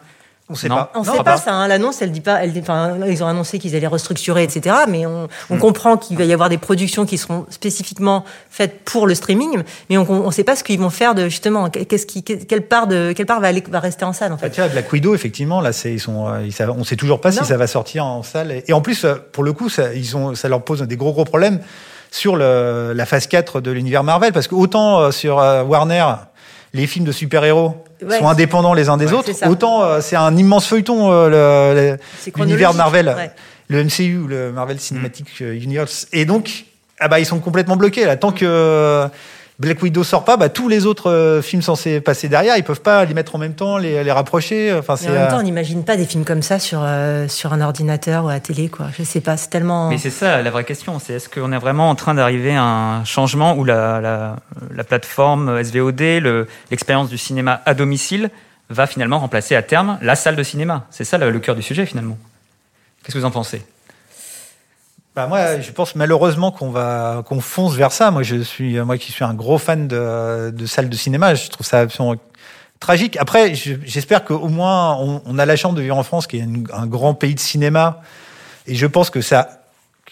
On 0.54 0.56
sait 0.56 0.70
Non. 0.70 0.76
pas. 0.76 0.92
On 0.96 1.02
ne 1.02 1.06
sait 1.06 1.24
pas 1.24 1.38
ça. 1.38 1.52
hein. 1.54 1.68
L'annonce, 1.68 2.02
elle 2.02 2.12
dit 2.12 2.22
pas. 2.22 2.44
Elle 2.44 2.54
dit, 2.54 2.62
ils 3.10 3.24
ont 3.24 3.28
annoncé 3.28 3.60
qu'ils 3.60 3.76
allaient 3.76 3.88
restructurer, 3.88 4.44
etc. 4.44 4.76
Mais 4.88 5.06
on, 5.06 5.28
on 5.50 5.58
comprend 5.58 5.98
qu'il 5.98 6.18
va 6.18 6.24
y 6.24 6.32
avoir 6.32 6.48
des 6.50 6.58
productions 6.58 7.06
qui 7.06 7.18
seront 7.18 7.46
spécifiquement 7.50 8.24
faites 8.50 8.82
pour 8.86 9.08
le 9.08 9.16
streaming, 9.16 9.64
mais 9.90 9.98
on 9.98 10.28
ne 10.28 10.32
sait 10.32 10.44
pas 10.44 10.56
ce 10.56 10.64
qu'ils 10.64 10.80
vont 10.80 10.90
faire 10.92 11.16
de 11.16 11.28
justement. 11.28 11.70
Qu'est-ce 11.70 12.06
qui, 12.06 12.24
quelle 12.24 12.68
part 12.68 12.88
de, 12.88 13.14
quelle 13.16 13.26
part 13.26 13.40
va, 13.42 13.48
aller, 13.48 13.64
va 13.70 13.80
rester 13.80 14.06
en 14.06 14.14
salle 14.14 14.32
en 14.32 14.36
Ah, 14.36 14.46
fait. 14.46 14.50
tiens, 14.52 14.68
Black 14.68 14.92
Widow, 14.94 15.16
effectivement, 15.16 15.60
là, 15.62 15.74
c'est, 15.74 15.92
ils 15.94 16.00
sont, 16.00 16.28
euh, 16.28 16.44
ils 16.46 16.54
savent- 16.54 16.76
on 16.78 16.84
sait 16.84 16.96
toujours 16.96 17.20
pas 17.20 17.32
Non. 17.32 17.38
si 17.42 17.46
ça 17.46 17.58
va 17.58 17.66
sortir 17.68 18.06
en 18.06 18.22
salle. 18.24 18.62
Et, 18.68 18.74
en 18.74 18.82
plus, 18.82 19.04
euh, 19.06 19.16
pour 19.32 19.44
le 19.44 19.54
coup, 19.54 19.70
ça, 19.70 19.94
ils 19.94 20.16
ont, 20.16 20.36
ça 20.36 20.50
leur 20.50 20.62
pose 20.64 20.82
des 20.84 20.96
gros 20.98 21.12
gros 21.14 21.26
problèmes 21.26 21.60
sur 22.12 22.36
le, 22.36 22.94
la 22.96 23.06
phase 23.08 23.26
4 23.28 23.60
de 23.60 23.72
l'univers 23.72 24.04
Marvel, 24.04 24.34
parce 24.34 24.48
que 24.48 24.54
autant 24.56 25.00
euh, 25.00 25.12
sur 25.12 25.38
Warner, 25.38 26.06
les 26.74 26.86
films 26.88 27.06
de 27.06 27.12
super-héros 27.12 27.76
Ouais. 28.08 28.20
sont 28.20 28.28
indépendants 28.28 28.74
les 28.74 28.90
uns 28.90 28.98
des 28.98 29.08
Ouais, 29.08 29.14
autres, 29.14 29.32
autant 29.48 29.84
euh, 29.84 30.02
c'est 30.02 30.16
un 30.16 30.36
immense 30.36 30.68
feuilleton 30.68 31.12
euh, 31.12 31.96
l'univers 32.38 32.74
Marvel, 32.74 33.14
ouais. 33.16 33.32
le 33.68 33.84
MCU, 33.84 34.28
le 34.28 34.52
Marvel 34.52 34.80
Cinematic 34.80 35.28
euh, 35.42 35.54
Universe. 35.54 36.08
Et 36.12 36.26
donc, 36.26 36.66
ah 37.00 37.08
bah, 37.08 37.20
ils 37.20 37.26
sont 37.26 37.40
complètement 37.40 37.76
bloqués 37.76 38.06
là. 38.06 38.16
Tant 38.18 38.32
que 38.32 38.46
euh, 38.46 39.08
Black 39.64 39.82
Widow 39.82 40.04
sort 40.04 40.26
pas, 40.26 40.38
bah, 40.38 40.50
tous 40.50 40.68
les 40.68 40.86
autres 40.86 41.10
euh, 41.10 41.42
films 41.42 41.62
censés 41.62 42.02
passer 42.02 42.28
derrière, 42.30 42.58
ils 42.58 42.64
peuvent 42.64 42.82
pas 42.82 43.06
les 43.06 43.14
mettre 43.14 43.36
en 43.36 43.38
même 43.38 43.54
temps, 43.54 43.78
les, 43.78 44.04
les 44.04 44.12
rapprocher. 44.12 44.74
Enfin, 44.74 44.96
c'est 44.98 45.10
en 45.10 45.14
même 45.14 45.22
euh, 45.24 45.30
temps, 45.32 45.40
on 45.40 45.44
n'imagine 45.44 45.84
pas 45.84 45.96
des 45.98 46.06
films 46.06 46.26
comme 46.26 46.42
ça 46.42 46.60
sur, 46.60 46.82
euh, 46.84 47.28
sur 47.28 47.54
un 47.54 47.62
ordinateur 47.62 48.26
ou 48.26 48.28
à 48.30 48.34
la 48.34 48.40
télé, 48.40 48.68
quoi. 48.70 48.88
Je 48.98 49.04
sais 49.04 49.22
pas, 49.22 49.38
c'est 49.38 49.50
tellement. 49.50 49.90
Mais 49.90 49.98
c'est 49.98 50.10
ça 50.10 50.42
la 50.42 50.52
vraie 50.52 50.66
question, 50.66 51.00
c'est 51.00 51.14
est-ce 51.14 51.30
qu'on 51.30 51.52
est 51.52 51.58
vraiment 51.58 51.90
en 51.90 51.96
train 51.96 52.14
d'arriver 52.14 52.56
à 52.56 52.64
un 52.64 53.06
changement 53.06 53.56
où 53.56 53.64
la, 53.64 54.02
la, 54.02 54.36
la 54.76 54.84
plateforme 54.84 55.64
SVOD, 55.64 56.02
le- 56.22 56.48
l'expérience 56.70 57.10
du 57.10 57.18
cinéma 57.18 57.62
à 57.66 57.74
domicile, 57.74 58.30
va 58.70 58.88
finalement 58.88 59.20
remplacer 59.20 59.56
à 59.56 59.62
terme 59.62 59.98
la 60.02 60.16
salle 60.16 60.36
de 60.36 60.44
cinéma? 60.44 60.86
C'est 60.92 61.04
ça 61.04 61.18
le, 61.18 61.32
le 61.32 61.40
cœur 61.40 61.56
du 61.56 61.62
sujet 61.62 61.86
finalement. 61.86 62.18
Qu'est-ce 63.04 63.14
que 63.16 63.20
vous 63.20 63.26
en 63.26 63.32
pensez? 63.32 63.62
Bah 65.16 65.28
moi, 65.28 65.60
je 65.60 65.72
pense 65.72 65.96
malheureusement 65.96 66.52
qu'on 66.52 66.72
va 66.72 67.22
qu'on 67.28 67.40
fonce 67.40 67.76
vers 67.76 67.92
ça. 67.92 68.10
Moi, 68.10 68.24
je 68.24 68.38
suis 68.42 68.80
moi 68.82 68.98
qui 68.98 69.12
suis 69.12 69.24
un 69.24 69.36
gros 69.36 69.60
fan 69.60 69.88
de, 69.88 70.50
de 70.52 70.66
salles 70.66 70.90
de 70.90 70.96
cinéma. 70.96 71.36
Je 71.36 71.50
trouve 71.50 71.68
ça 71.68 71.82
absolument 71.82 72.16
tragique. 72.80 73.16
Après, 73.18 73.54
je- 73.54 73.76
j'espère 73.86 74.26
qu'au 74.26 74.48
moins 74.48 74.96
on, 74.98 75.22
on 75.26 75.38
a 75.38 75.46
la 75.46 75.56
chance 75.56 75.76
de 75.76 75.82
vivre 75.82 75.98
en 75.98 76.04
France, 76.04 76.26
qui 76.26 76.38
est 76.40 76.48
un 76.74 76.88
grand 76.88 77.14
pays 77.14 77.36
de 77.36 77.40
cinéma, 77.40 78.02
et 78.66 78.76
je 78.76 78.88
pense 78.88 79.10
que 79.12 79.22
ça 79.22 79.63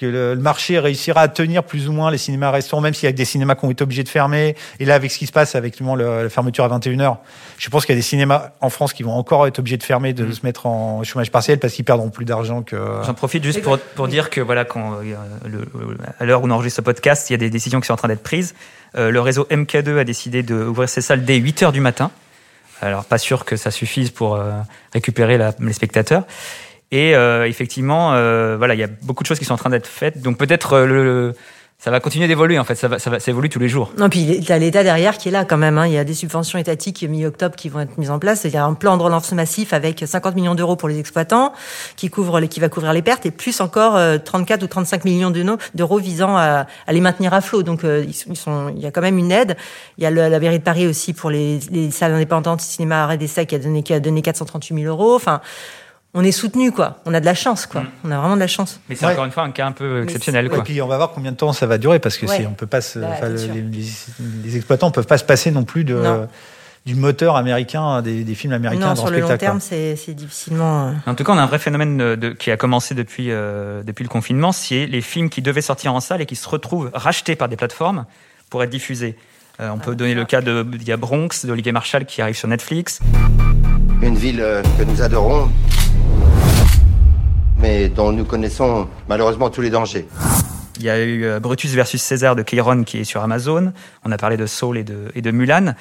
que 0.01 0.05
le, 0.07 0.35
marché 0.35 0.79
réussira 0.79 1.21
à 1.21 1.27
tenir 1.27 1.63
plus 1.63 1.87
ou 1.87 1.91
moins 1.93 2.09
les 2.11 2.17
cinémas 2.17 2.51
restaurants, 2.51 2.81
même 2.81 2.93
s'il 2.93 3.05
y 3.05 3.09
a 3.09 3.11
des 3.13 3.23
cinémas 3.25 3.55
qui 3.55 3.65
ont 3.65 3.71
été 3.71 3.83
obligés 3.83 4.03
de 4.03 4.09
fermer. 4.09 4.55
Et 4.79 4.85
là, 4.85 4.95
avec 4.95 5.11
ce 5.11 5.17
qui 5.19 5.27
se 5.27 5.31
passe 5.31 5.55
avec 5.55 5.79
le- 5.79 6.23
la 6.23 6.29
fermeture 6.29 6.63
à 6.65 6.67
21h, 6.69 7.17
je 7.57 7.69
pense 7.69 7.85
qu'il 7.85 7.93
y 7.93 7.97
a 7.97 7.99
des 7.99 8.01
cinémas 8.01 8.49
en 8.61 8.69
France 8.69 8.93
qui 8.93 9.03
vont 9.03 9.13
encore 9.13 9.45
être 9.47 9.59
obligés 9.59 9.77
de 9.77 9.83
fermer, 9.83 10.13
de 10.13 10.25
Mm. 10.25 10.33
se 10.33 10.39
mettre 10.45 10.65
en 10.65 11.03
chômage 11.03 11.31
partiel 11.31 11.59
parce 11.59 11.73
qu'ils 11.73 11.85
perdront 11.85 12.09
plus 12.09 12.25
d'argent 12.25 12.61
que. 12.63 12.75
J'en 13.05 13.13
profite 13.13 13.43
juste 13.43 13.61
pour, 13.61 13.77
pour 13.77 14.07
dire 14.07 14.29
que 14.29 14.41
voilà, 14.41 14.65
quand, 14.65 14.93
euh, 15.03 15.13
le- 15.45 15.67
à 16.19 16.25
l'heure 16.25 16.41
où 16.43 16.47
on 16.47 16.51
enregistre 16.51 16.77
ce 16.77 16.81
podcast, 16.81 17.29
il 17.29 17.33
y 17.33 17.35
a 17.35 17.37
des 17.37 17.49
décisions 17.49 17.79
qui 17.79 17.87
sont 17.87 17.93
en 17.93 17.97
train 17.97 18.07
d'être 18.07 18.23
prises. 18.23 18.55
Euh, 18.97 19.11
le 19.11 19.21
réseau 19.21 19.47
MK2 19.49 19.99
a 19.99 20.03
décidé 20.03 20.43
d'ouvrir 20.43 20.89
ses 20.89 21.01
salles 21.01 21.23
dès 21.23 21.37
8 21.37 21.63
heures 21.63 21.71
du 21.71 21.79
matin. 21.81 22.11
Alors, 22.81 23.05
pas 23.05 23.19
sûr 23.19 23.45
que 23.45 23.55
ça 23.57 23.69
suffise 23.69 24.09
pour 24.09 24.35
euh, 24.35 24.51
récupérer 24.93 25.37
la- 25.37 25.53
les 25.59 25.73
spectateurs. 25.73 26.23
Et 26.91 27.15
euh, 27.15 27.47
effectivement, 27.47 28.13
euh, 28.13 28.55
voilà, 28.57 28.73
il 28.73 28.79
y 28.79 28.83
a 28.83 28.89
beaucoup 29.03 29.23
de 29.23 29.27
choses 29.27 29.39
qui 29.39 29.45
sont 29.45 29.53
en 29.53 29.57
train 29.57 29.69
d'être 29.69 29.87
faites. 29.87 30.21
Donc 30.21 30.37
peut-être 30.37 30.73
euh, 30.73 30.85
le, 30.85 31.33
ça 31.79 31.89
va 31.89 31.99
continuer 32.01 32.27
d'évoluer. 32.27 32.59
En 32.59 32.65
fait, 32.65 32.75
ça 32.75 32.89
va, 32.89 32.99
ça 32.99 33.09
va, 33.09 33.19
ça 33.21 33.31
évolue 33.31 33.47
tous 33.47 33.59
les 33.59 33.69
jours. 33.69 33.93
Non, 33.97 34.09
puis 34.09 34.19
il 34.19 34.43
y 34.43 34.51
a 34.51 34.57
l'État 34.59 34.83
derrière 34.83 35.17
qui 35.17 35.29
est 35.29 35.31
là 35.31 35.45
quand 35.45 35.55
même. 35.57 35.77
hein. 35.77 35.87
Il 35.87 35.93
y 35.93 35.97
a 35.97 36.03
des 36.03 36.13
subventions 36.13 36.59
étatiques 36.59 37.01
mi-octobre 37.07 37.55
qui 37.55 37.69
vont 37.69 37.79
être 37.79 37.97
mises 37.97 38.11
en 38.11 38.19
place. 38.19 38.43
Il 38.43 38.51
y 38.51 38.57
a 38.57 38.65
un 38.65 38.73
plan 38.73 38.97
de 38.97 39.03
relance 39.03 39.31
massif 39.31 39.71
avec 39.71 40.03
50 40.05 40.35
millions 40.35 40.53
d'euros 40.53 40.75
pour 40.75 40.89
les 40.89 40.99
exploitants 40.99 41.53
qui 41.95 42.09
couvre 42.09 42.41
qui 42.41 42.59
va 42.59 42.67
couvrir 42.67 42.91
les 42.91 43.01
pertes 43.01 43.25
et 43.25 43.31
plus 43.31 43.61
encore 43.61 43.95
euh, 43.95 44.17
34 44.17 44.61
ou 44.61 44.67
35 44.67 45.05
millions 45.05 45.31
d'euros 45.73 45.97
visant 45.97 46.35
à, 46.35 46.67
à 46.87 46.91
les 46.93 46.99
maintenir 47.01 47.33
à 47.33 47.39
flot. 47.39 47.63
Donc 47.63 47.85
euh, 47.85 48.03
ils, 48.05 48.15
ils 48.29 48.35
sont, 48.35 48.71
il 48.75 48.81
y 48.81 48.85
a 48.85 48.91
quand 48.91 49.01
même 49.01 49.17
une 49.17 49.31
aide. 49.31 49.55
Il 49.97 50.03
y 50.03 50.07
a 50.07 50.11
le- 50.11 50.27
la 50.27 50.39
mairie 50.41 50.59
de 50.59 50.63
Paris 50.63 50.85
aussi 50.87 51.13
pour 51.13 51.29
les, 51.31 51.59
les 51.71 51.89
salles 51.89 52.11
indépendantes, 52.13 52.59
cinéma 52.61 53.01
arrêt 53.05 53.17
d'essai 53.17 53.45
qui 53.45 53.55
a 53.55 53.59
donné 53.59 53.81
qui 53.81 53.93
a 53.93 54.01
donné 54.01 54.21
438 54.21 54.75
000 54.83 54.87
euros. 54.93 55.15
Enfin, 55.15 55.39
on 56.13 56.23
est 56.23 56.31
soutenu 56.31 56.71
quoi. 56.71 56.97
On 57.05 57.13
a 57.13 57.19
de 57.19 57.25
la 57.25 57.33
chance 57.35 57.65
quoi. 57.65 57.81
Mm. 57.81 57.87
On 58.05 58.11
a 58.11 58.17
vraiment 58.19 58.35
de 58.35 58.39
la 58.41 58.47
chance. 58.47 58.79
Mais 58.89 58.95
c'est 58.95 59.05
Ouais. 59.05 59.13
encore 59.13 59.25
une 59.25 59.31
fois 59.31 59.43
un 59.43 59.51
cas 59.51 59.65
un 59.65 59.71
peu 59.71 60.03
exceptionnel. 60.03 60.45
Et 60.47 60.49
Quoi. 60.49 60.63
puis 60.63 60.81
on 60.81 60.87
va 60.87 60.97
voir 60.97 61.11
combien 61.11 61.31
de 61.31 61.37
temps 61.37 61.53
ça 61.53 61.67
va 61.67 61.77
durer 61.77 61.99
parce 61.99 62.17
que 62.17 62.25
Ouais. 62.25 62.45
on 62.49 62.53
peut 62.53 62.67
pas 62.67 62.81
se, 62.81 62.99
Bah, 62.99 63.07
les, 63.29 63.61
les- 63.61 63.87
les 64.43 64.55
exploitants 64.57 64.91
peuvent 64.91 65.07
pas 65.07 65.17
se 65.17 65.23
passer 65.23 65.51
non 65.51 65.63
plus 65.63 65.83
de 65.83 65.95
Non. 65.95 66.27
du 66.85 66.95
moteur 66.95 67.35
américain 67.37 68.01
des, 68.01 68.23
des 68.23 68.35
films 68.35 68.53
américains 68.53 68.81
Non, 68.81 68.87
dans 68.93 68.95
sur 68.95 69.09
le 69.11 69.17
le 69.19 69.21
long 69.27 69.37
terme, 69.37 69.59
c'est 69.61 69.95
c'est 69.95 70.13
difficilement. 70.13 70.87
euh, 70.87 70.91
En 71.05 71.15
tout 71.15 71.23
cas, 71.23 71.31
on 71.33 71.37
a 71.37 71.41
un 71.43 71.45
vrai 71.45 71.59
phénomène 71.59 71.97
de, 71.97 72.15
de- 72.15 72.29
qui 72.31 72.49
a 72.51 72.57
commencé 72.57 72.95
depuis, 72.95 73.27
euh, 73.31 73.83
depuis 73.83 74.03
le 74.03 74.09
confinement, 74.09 74.51
c'est 74.51 74.87
les 74.87 75.01
films 75.01 75.29
qui 75.29 75.41
devaient 75.41 75.61
sortir 75.61 75.93
en 75.93 75.99
salle 75.99 76.21
et 76.21 76.25
qui 76.25 76.35
se 76.35 76.49
retrouvent 76.49 76.89
rachetés 76.93 77.35
par 77.35 77.47
des 77.49 77.55
plateformes 77.55 78.05
pour 78.49 78.63
être 78.63 78.69
diffusés. 78.71 79.15
Euh, 79.59 79.69
on 79.69 79.77
peut 79.77 79.95
donner 79.95 80.15
le 80.15 80.25
cas 80.25 80.41
de 80.41 80.65
il 80.73 80.83
y 80.87 80.91
a 80.91 80.97
Bronx 80.97 81.45
d'Olivier 81.45 81.71
Marshall 81.71 82.05
qui 82.05 82.21
arrive 82.21 82.35
sur 82.35 82.47
Netflix. 82.47 82.99
Une 84.01 84.15
ville 84.15 84.43
que 84.79 84.83
nous 84.83 85.01
adorons, 85.03 85.49
mais 87.61 87.89
dont 87.89 88.11
nous 88.11 88.25
connaissons 88.25 88.87
malheureusement 89.07 89.49
tous 89.49 89.61
les 89.61 89.69
dangers. 89.69 90.07
Il 90.77 90.85
y 90.85 90.89
a 90.89 90.99
eu 90.99 91.25
euh, 91.25 91.39
Brutus 91.39 91.71
versus 91.73 92.01
César 92.01 92.35
de 92.35 92.41
Keiron 92.43 92.83
qui 92.83 92.99
est 92.99 93.03
sur 93.03 93.21
Amazon. 93.21 93.73
On 94.05 94.11
a 94.11 94.17
parlé 94.17 94.37
de 94.37 94.45
Soul 94.45 94.77
et 94.77 94.83
de, 94.83 95.11
et 95.15 95.21
de 95.21 95.31
Mulan. 95.31 95.73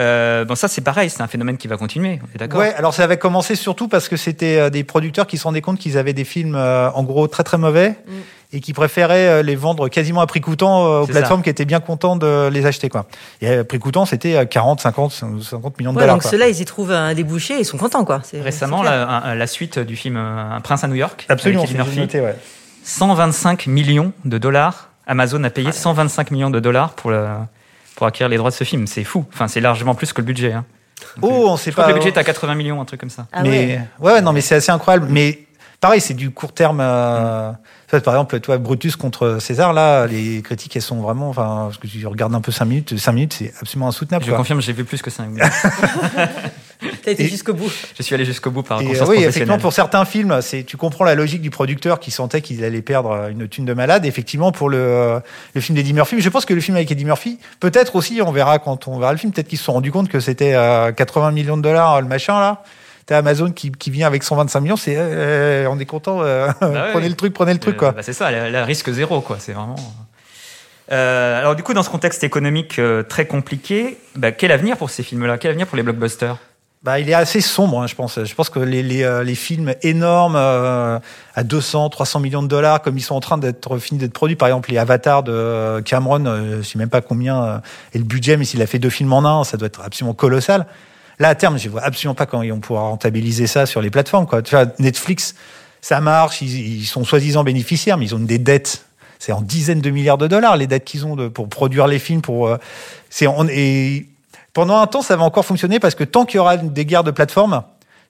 Euh, 0.00 0.44
bon, 0.44 0.54
ça 0.54 0.68
c'est 0.68 0.80
pareil, 0.80 1.10
c'est 1.10 1.22
un 1.22 1.26
phénomène 1.26 1.56
qui 1.56 1.66
va 1.66 1.76
continuer. 1.76 2.20
On 2.22 2.34
est 2.34 2.38
d'accord? 2.38 2.60
Ouais, 2.60 2.72
alors 2.74 2.94
ça 2.94 3.02
avait 3.04 3.16
commencé 3.16 3.56
surtout 3.56 3.88
parce 3.88 4.08
que 4.08 4.16
c'était 4.16 4.56
euh, 4.58 4.70
des 4.70 4.84
producteurs 4.84 5.26
qui 5.26 5.38
se 5.38 5.44
rendaient 5.44 5.60
compte 5.60 5.78
qu'ils 5.78 5.98
avaient 5.98 6.12
des 6.12 6.24
films 6.24 6.54
euh, 6.54 6.88
en 6.92 7.02
gros 7.02 7.26
très 7.26 7.42
très 7.42 7.58
mauvais 7.58 7.96
Mm. 8.06 8.12
et 8.52 8.60
qui 8.60 8.72
préféraient 8.72 9.42
les 9.42 9.56
vendre 9.56 9.88
quasiment 9.88 10.20
à 10.20 10.26
prix 10.26 10.40
coûtant 10.40 11.00
aux 11.02 11.06
plateformes 11.06 11.42
qui 11.42 11.50
étaient 11.50 11.64
bien 11.64 11.80
contents 11.80 12.16
de 12.16 12.48
les 12.48 12.64
acheter 12.64 12.88
quoi. 12.88 13.06
Et 13.42 13.48
à 13.50 13.64
prix 13.64 13.78
coûtant, 13.80 14.06
c'était 14.06 14.36
euh, 14.36 14.44
40, 14.44 14.80
50, 14.80 15.12
50 15.42 15.78
millions 15.78 15.92
de 15.92 15.96
Ouais, 15.98 16.04
dollars. 16.04 16.16
donc 16.16 16.22
ceux-là, 16.22 16.48
ils 16.48 16.60
y 16.60 16.64
trouvent 16.64 16.92
un 16.92 17.12
débouché, 17.12 17.58
ils 17.58 17.64
sont 17.64 17.76
contents, 17.76 18.04
quoi. 18.04 18.22
Récemment, 18.32 18.82
la, 18.82 19.46
suite 19.48 19.78
du 19.80 19.96
film 19.96 20.16
Un 20.16 20.60
prince 20.60 20.84
à 20.84 20.88
New 20.88 20.94
York, 20.94 21.26
Absolument, 21.28 21.64
avec 21.64 21.76
Murphy, 21.76 21.98
noté, 21.98 22.20
ouais. 22.20 22.36
125 22.88 23.66
millions 23.66 24.12
de 24.24 24.38
dollars. 24.38 24.88
Amazon 25.06 25.44
a 25.44 25.50
payé 25.50 25.72
125 25.72 26.30
millions 26.30 26.50
de 26.50 26.58
dollars 26.60 26.92
pour, 26.94 27.10
le, 27.10 27.26
pour 27.96 28.06
acquérir 28.06 28.28
les 28.30 28.36
droits 28.38 28.50
de 28.50 28.54
ce 28.54 28.64
film. 28.64 28.86
C'est 28.86 29.04
fou. 29.04 29.24
Enfin, 29.32 29.46
c'est 29.48 29.60
largement 29.60 29.94
plus 29.94 30.12
que 30.12 30.20
le 30.20 30.26
budget. 30.26 30.52
Hein. 30.54 30.64
Oh, 31.22 31.46
on 31.50 31.56
sait 31.56 31.70
Je 31.70 31.72
crois 31.74 31.84
pas. 31.84 31.90
que 31.90 31.94
le 31.96 32.00
budget 32.02 32.14
est 32.14 32.18
à 32.18 32.24
80 32.24 32.54
millions, 32.54 32.80
un 32.80 32.84
truc 32.84 33.00
comme 33.00 33.10
ça. 33.10 33.26
Ah 33.32 33.42
mais 33.42 33.80
ouais. 34.00 34.12
ouais. 34.14 34.20
non, 34.22 34.32
mais 34.32 34.40
c'est 34.40 34.54
assez 34.56 34.72
incroyable. 34.72 35.06
Mais 35.10 35.46
pareil, 35.80 36.00
c'est 36.00 36.14
du 36.14 36.30
court 36.30 36.52
terme. 36.52 36.80
euh, 36.80 37.52
Par 37.90 38.14
exemple, 38.14 38.40
toi, 38.40 38.58
Brutus 38.58 38.96
contre 38.96 39.38
César, 39.38 39.72
là, 39.74 40.06
les 40.06 40.40
critiques, 40.42 40.74
elles 40.76 40.82
sont 40.82 41.00
vraiment. 41.00 41.28
Enfin, 41.28 41.64
parce 41.68 41.78
que 41.78 41.86
tu 41.86 42.06
regardes 42.06 42.34
un 42.34 42.40
peu 42.40 42.52
5 42.52 42.64
minutes, 42.64 42.96
5 42.98 43.12
minutes, 43.12 43.34
c'est 43.38 43.52
absolument 43.60 43.88
insoutenable. 43.88 44.24
Je 44.24 44.30
quoi. 44.30 44.38
confirme, 44.38 44.60
j'ai 44.62 44.72
vu 44.72 44.84
plus 44.84 45.02
que 45.02 45.10
ça. 45.10 45.24
T'as 47.16 47.22
été 47.24 47.28
jusqu'au 47.30 47.54
bout. 47.54 47.70
Je 47.96 48.02
suis 48.02 48.14
allé 48.14 48.24
jusqu'au 48.24 48.50
bout 48.50 48.62
par 48.62 48.80
Et, 48.80 48.84
conscience 48.86 49.08
euh, 49.08 49.10
oui, 49.12 49.18
effectivement, 49.24 49.58
pour 49.58 49.72
certains 49.72 50.04
films, 50.04 50.40
c'est 50.42 50.64
tu 50.64 50.76
comprends 50.76 51.04
la 51.04 51.14
logique 51.14 51.42
du 51.42 51.50
producteur 51.50 52.00
qui 52.00 52.10
sentait 52.10 52.40
qu'il 52.40 52.62
allait 52.64 52.82
perdre 52.82 53.10
euh, 53.10 53.28
une 53.30 53.48
thune 53.48 53.64
de 53.64 53.74
malade. 53.74 54.04
Effectivement, 54.06 54.52
pour 54.52 54.68
le, 54.68 54.78
euh, 54.78 55.20
le 55.54 55.60
film 55.60 55.76
d'Eddie 55.76 55.92
Murphy, 55.92 56.16
mais 56.16 56.20
je 56.22 56.28
pense 56.28 56.44
que 56.44 56.54
le 56.54 56.60
film 56.60 56.76
avec 56.76 56.90
Eddie 56.90 57.04
Murphy, 57.04 57.38
peut-être 57.60 57.96
aussi, 57.96 58.20
on 58.24 58.32
verra 58.32 58.58
quand 58.58 58.88
on 58.88 58.98
verra 58.98 59.12
le 59.12 59.18
film, 59.18 59.32
peut-être 59.32 59.48
qu'ils 59.48 59.58
se 59.58 59.64
sont 59.64 59.72
rendus 59.72 59.92
compte 59.92 60.08
que 60.08 60.20
c'était 60.20 60.54
euh, 60.54 60.92
80 60.92 61.30
millions 61.32 61.56
de 61.56 61.62
dollars 61.62 62.00
le 62.00 62.08
machin 62.08 62.38
là. 62.38 62.62
T'as 63.06 63.16
Amazon 63.16 63.50
qui, 63.52 63.70
qui 63.72 63.90
vient 63.90 64.06
avec 64.06 64.22
125 64.22 64.60
millions, 64.60 64.76
c'est 64.76 64.96
euh, 64.98 65.66
on 65.70 65.78
est 65.78 65.86
content, 65.86 66.20
euh, 66.22 66.48
ouais, 66.60 66.90
prenez 66.92 67.08
le 67.08 67.14
truc, 67.14 67.32
prenez 67.32 67.54
le 67.54 67.58
truc 67.58 67.76
Euh, 67.76 67.78
quoi. 67.78 67.92
bah, 67.92 68.02
c'est 68.02 68.12
ça, 68.12 68.30
la, 68.30 68.50
la 68.50 68.64
risque 68.66 68.90
zéro, 68.92 69.22
quoi. 69.22 69.36
C'est 69.40 69.52
vraiment. 69.52 69.76
Euh, 70.90 71.38
alors 71.38 71.54
du 71.54 71.62
coup, 71.62 71.74
dans 71.74 71.82
ce 71.82 71.90
contexte 71.90 72.24
économique 72.24 72.78
euh, 72.78 73.02
très 73.02 73.26
compliqué, 73.26 73.98
bah, 74.16 74.32
quel 74.32 74.52
avenir 74.52 74.76
pour 74.76 74.90
ces 74.90 75.02
films-là? 75.02 75.38
Quel 75.38 75.50
avenir 75.50 75.66
pour 75.66 75.76
les 75.76 75.82
blockbusters? 75.82 76.36
Bah, 76.84 77.00
il 77.00 77.10
est 77.10 77.14
assez 77.14 77.40
sombre, 77.40 77.80
hein, 77.80 77.88
je 77.88 77.96
pense. 77.96 78.24
Je 78.24 78.34
pense 78.34 78.50
que 78.50 78.60
les, 78.60 78.84
les, 78.84 79.02
euh, 79.02 79.24
les 79.24 79.34
films 79.34 79.74
énormes 79.82 80.36
euh, 80.36 81.00
à 81.34 81.42
200, 81.42 81.88
300 81.88 82.20
millions 82.20 82.42
de 82.42 82.46
dollars, 82.46 82.82
comme 82.82 82.96
ils 82.96 83.02
sont 83.02 83.16
en 83.16 83.20
train 83.20 83.36
d'être 83.36 83.78
finis 83.78 83.98
d'être 83.98 84.12
produits, 84.12 84.36
par 84.36 84.46
exemple 84.46 84.70
les 84.70 84.78
Avatars 84.78 85.24
de 85.24 85.32
euh, 85.32 85.82
Cameron, 85.82 86.24
euh, 86.26 86.58
je 86.58 86.62
sais 86.62 86.78
même 86.78 86.88
pas 86.88 87.00
combien 87.00 87.42
euh, 87.42 87.58
est 87.94 87.98
le 87.98 88.04
budget, 88.04 88.36
mais 88.36 88.44
s'il 88.44 88.62
a 88.62 88.66
fait 88.68 88.78
deux 88.78 88.90
films 88.90 89.12
en 89.12 89.24
un, 89.24 89.42
ça 89.42 89.56
doit 89.56 89.66
être 89.66 89.80
absolument 89.80 90.14
colossal. 90.14 90.66
Là, 91.18 91.30
à 91.30 91.34
terme, 91.34 91.58
je 91.58 91.68
vois 91.68 91.82
absolument 91.82 92.14
pas 92.14 92.26
quand 92.26 92.46
vont 92.46 92.60
pouvoir 92.60 92.84
rentabiliser 92.84 93.48
ça 93.48 93.66
sur 93.66 93.82
les 93.82 93.90
plateformes. 93.90 94.26
Quoi. 94.26 94.42
Tu 94.42 94.54
vois, 94.54 94.66
Netflix, 94.78 95.34
ça 95.80 96.00
marche, 96.00 96.42
ils, 96.42 96.78
ils 96.82 96.86
sont 96.86 97.02
soi-disant 97.02 97.42
bénéficiaires, 97.42 97.98
mais 97.98 98.04
ils 98.04 98.14
ont 98.14 98.20
des 98.20 98.38
dettes. 98.38 98.84
C'est 99.18 99.32
en 99.32 99.42
dizaines 99.42 99.80
de 99.80 99.90
milliards 99.90 100.18
de 100.18 100.28
dollars 100.28 100.56
les 100.56 100.68
dettes 100.68 100.84
qu'ils 100.84 101.04
ont 101.04 101.16
de, 101.16 101.26
pour 101.26 101.48
produire 101.48 101.88
les 101.88 101.98
films. 101.98 102.22
Pour, 102.22 102.46
euh, 102.46 102.56
c'est 103.10 103.26
on, 103.26 103.48
et 103.48 104.06
pendant 104.58 104.78
un 104.80 104.88
temps, 104.88 105.02
ça 105.02 105.14
va 105.14 105.22
encore 105.22 105.44
fonctionner 105.44 105.78
parce 105.78 105.94
que 105.94 106.02
tant 106.02 106.24
qu'il 106.24 106.38
y 106.38 106.40
aura 106.40 106.56
des 106.56 106.84
guerres 106.84 107.04
de 107.04 107.12
plateformes, 107.12 107.62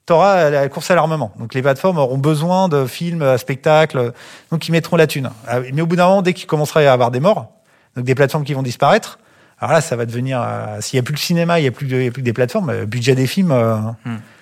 tu 0.07 0.15
auras 0.15 0.49
la 0.49 0.67
course 0.71 0.91
à 0.91 0.95
l'armement. 0.95 1.31
Donc 1.39 1.53
les 1.53 1.61
plateformes 1.61 1.99
auront 1.99 2.17
besoin 2.17 2.71
de 2.71 2.87
films, 2.87 3.21
euh, 3.21 3.37
spectacles, 3.37 4.13
donc 4.51 4.67
ils 4.67 4.73
mettront 4.73 4.97
la 4.97 5.07
thune. 5.07 5.29
Mais 5.75 5.83
au 5.83 5.87
bout 5.87 5.97
d'un 5.97 6.07
moment, 6.09 6.23
dès 6.23 6.33
qu'il 6.33 6.47
commencera 6.47 6.81
à 6.81 6.85
y 6.85 6.87
avoir 6.87 7.11
des 7.11 7.21
morts, 7.21 7.53
donc 7.95 8.07
des 8.07 8.15
plateformes 8.15 8.45
qui 8.45 8.55
vont 8.55 8.63
disparaître, 8.63 9.19
alors 9.61 9.73
là, 9.75 9.83
ça 9.83 9.95
va 9.95 10.07
devenir. 10.07 10.41
euh, 10.41 10.79
S'il 10.81 10.97
n'y 10.97 11.01
a 11.01 11.03
plus 11.03 11.13
le 11.13 11.19
cinéma, 11.19 11.59
il 11.59 11.63
n'y 11.65 11.69
a, 11.69 11.71
plus 11.73 11.85
de- 11.87 11.97
il 11.97 12.05
y 12.05 12.09
a 12.09 12.11
plus 12.11 12.23
que 12.23 12.25
des 12.25 12.33
plateformes, 12.33 12.71
euh, 12.71 12.87
budget 12.87 13.15
des 13.15 13.27
films. 13.27 13.51
euh, 13.53 13.77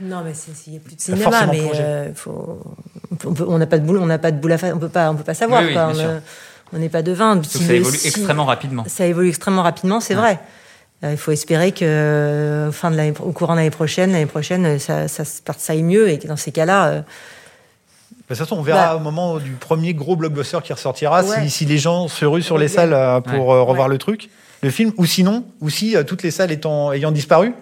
Non, 0.01 0.23
mais 0.25 0.33
c'est- 0.35 0.55
s'il 0.55 0.75
n'y 0.75 0.79
a 0.79 0.83
plus 0.83 0.95
de 0.95 1.01
cinéma, 1.01 1.47
mais 1.51 1.61
euh, 1.75 2.11
faut, 2.15 2.61
on 3.49 3.59
n'a 3.59 3.67
pas 3.67 3.81
de 3.81 3.85
boule, 3.85 3.97
on 3.99 4.07
n'a 4.07 4.19
pas 4.19 4.31
de 4.31 4.37
boule 4.39 4.53
à 4.53 4.59
fa- 4.59 4.73
on 4.73 4.79
peut 4.79 4.89
pas, 4.89 5.11
on 5.11 5.17
peut 5.17 5.25
pas 5.25 5.35
savoir. 5.35 5.63
Oui, 5.63 5.69
oui, 5.69 5.73
quoi. 5.75 5.93
bien 5.93 6.21
on 6.73 6.77
euh, 6.77 6.79
n'est 6.79 6.89
pas 6.89 7.03
devin. 7.03 7.41
Ça 7.43 7.73
évolue 7.73 7.97
extrêmement 8.05 8.45
rapidement. 8.45 8.85
Ça 8.87 9.07
évolue 9.07 9.29
extrêmement 9.31 9.63
rapidement, 9.65 10.01
c'est 10.01 10.15
vrai. 10.15 10.39
Euh, 11.05 11.11
Il 11.13 11.17
faut 11.19 11.31
espérer 11.33 11.73
que 11.73 11.85
euh, 11.85 12.69
au 12.69 12.73
fin 12.73 12.91
de 12.91 12.97
l'année, 12.97 13.13
au 13.21 13.33
courant 13.33 13.53
de 13.55 13.59
l'année 13.59 13.71
prochaine, 13.71 14.13
l'année 14.13 14.27
prochaine, 14.27 14.65
euh, 14.67 14.79
ça, 15.09 15.25
aille 15.69 15.83
mieux 15.83 16.09
et 16.09 16.19
que 16.19 16.27
dans 16.27 16.37
ces 16.37 16.53
cas-là, 16.53 16.91
De 16.93 17.03
toute 18.29 18.37
façon, 18.39 18.57
on 18.59 18.63
verra 18.63 18.89
Bah. 18.89 18.97
au 18.97 18.99
moment 19.01 19.39
du 19.39 19.53
premier 19.53 19.95
gros 19.95 20.17
blockbuster 20.17 20.59
qui 20.65 20.73
ressortira 20.73 21.23
Ouais. 21.23 21.43
si, 21.45 21.51
si 21.51 21.65
les 21.65 21.79
gens 21.79 22.09
se 22.09 22.25
ruent 22.25 22.43
sur 22.43 22.59
les 22.59 22.69
salles 22.69 23.23
pour 23.23 23.49
Ouais. 23.49 23.61
revoir 23.61 23.87
Ouais. 23.89 23.93
le 23.95 23.99
truc, 23.99 24.31
le 24.63 24.71
film, 24.71 24.93
ou 24.97 25.05
sinon, 25.07 25.45
ou 25.61 25.71
si 25.71 25.95
toutes 26.07 26.23
les 26.23 26.31
salles 26.33 26.51
étant, 26.51 26.93
ayant 26.93 27.13
disparu. 27.13 27.53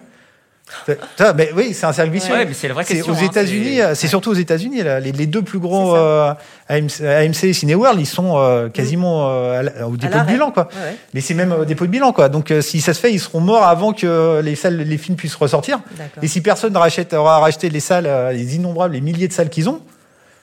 Ça, 1.15 1.33
mais 1.33 1.51
oui, 1.55 1.73
c'est 1.73 1.85
un 1.85 1.93
cercle 1.93 2.11
vicieux. 2.11 2.33
Ouais, 2.33 2.45
mais 2.45 2.53
c'est 2.53 2.67
la 2.67 2.73
vraie 2.73 2.83
C'est 2.83 2.95
question. 2.95 3.13
aux 3.13 3.17
hein, 3.17 3.25
États-Unis, 3.25 3.75
c'est- 3.75 3.81
euh, 3.83 3.95
c'est 3.95 4.07
surtout 4.07 4.31
aux 4.31 4.35
États-Unis, 4.35 4.81
là, 4.83 4.99
les, 4.99 5.11
les 5.11 5.27
deux 5.27 5.41
plus 5.43 5.59
gros 5.59 5.95
euh, 5.95 6.33
AMC, 6.69 7.01
AMC 7.01 7.43
et 7.43 7.53
Cineworld, 7.53 7.99
ils 7.99 8.05
sont 8.07 8.33
euh, 8.37 8.69
quasiment 8.69 9.29
euh, 9.29 9.59
à 9.59 9.63
la- 9.63 9.87
au 9.87 9.95
dépôt 9.95 10.17
de 10.19 10.23
bilan, 10.25 10.51
quoi. 10.51 10.67
ouais, 10.73 10.89
ouais, 10.91 10.95
Mais 11.13 11.21
c'est 11.21 11.33
même 11.35 11.51
au 11.51 11.65
dépôt 11.65 11.85
de 11.85 11.91
bilan, 11.91 12.11
quoi. 12.13 12.29
Donc, 12.29 12.49
euh, 12.51 12.61
si 12.61 12.81
ça 12.81 12.93
se 12.93 12.99
fait, 12.99 13.11
ils 13.13 13.19
seront 13.19 13.41
morts 13.41 13.63
avant 13.63 13.93
que 13.93 14.41
les 14.43 14.55
salles, 14.55 14.77
les 14.77 14.97
films 14.97 15.17
puissent 15.17 15.35
ressortir. 15.35 15.79
d'accord. 15.97 16.23
Et 16.23 16.27
si 16.27 16.41
personne 16.41 16.73
ne 16.73 16.77
rachète, 16.79 17.13
aura 17.13 17.39
racheté 17.39 17.69
les 17.69 17.79
salles, 17.79 18.07
euh, 18.07 18.31
les 18.31 18.55
innombrables, 18.55 18.95
les 18.95 19.01
milliers 19.01 19.27
de 19.27 19.33
salles 19.33 19.49
qu'ils 19.49 19.69
ont, 19.69 19.81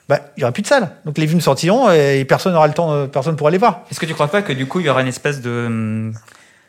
bah, 0.09 0.19
il 0.37 0.39
n'y 0.39 0.43
aura 0.43 0.51
plus 0.53 0.63
de 0.63 0.67
salles. 0.67 0.89
Donc 1.05 1.17
les 1.17 1.27
films 1.27 1.41
sortiront 1.41 1.91
et 1.91 2.23
personne 2.25 2.53
n'aura 2.53 2.67
le 2.67 2.73
temps, 2.73 2.91
euh, 2.93 3.07
personne 3.07 3.35
pourra 3.35 3.51
les 3.51 3.57
voir. 3.57 3.81
Est-ce 3.91 3.99
que 3.99 4.05
tu 4.05 4.13
crois 4.13 4.27
pas 4.27 4.41
que 4.41 4.53
du 4.53 4.65
coup, 4.67 4.79
il 4.79 4.85
y 4.85 4.89
aura 4.89 5.01
une 5.01 5.07
espèce 5.07 5.41
de, 5.41 5.65
hum, 5.67 6.13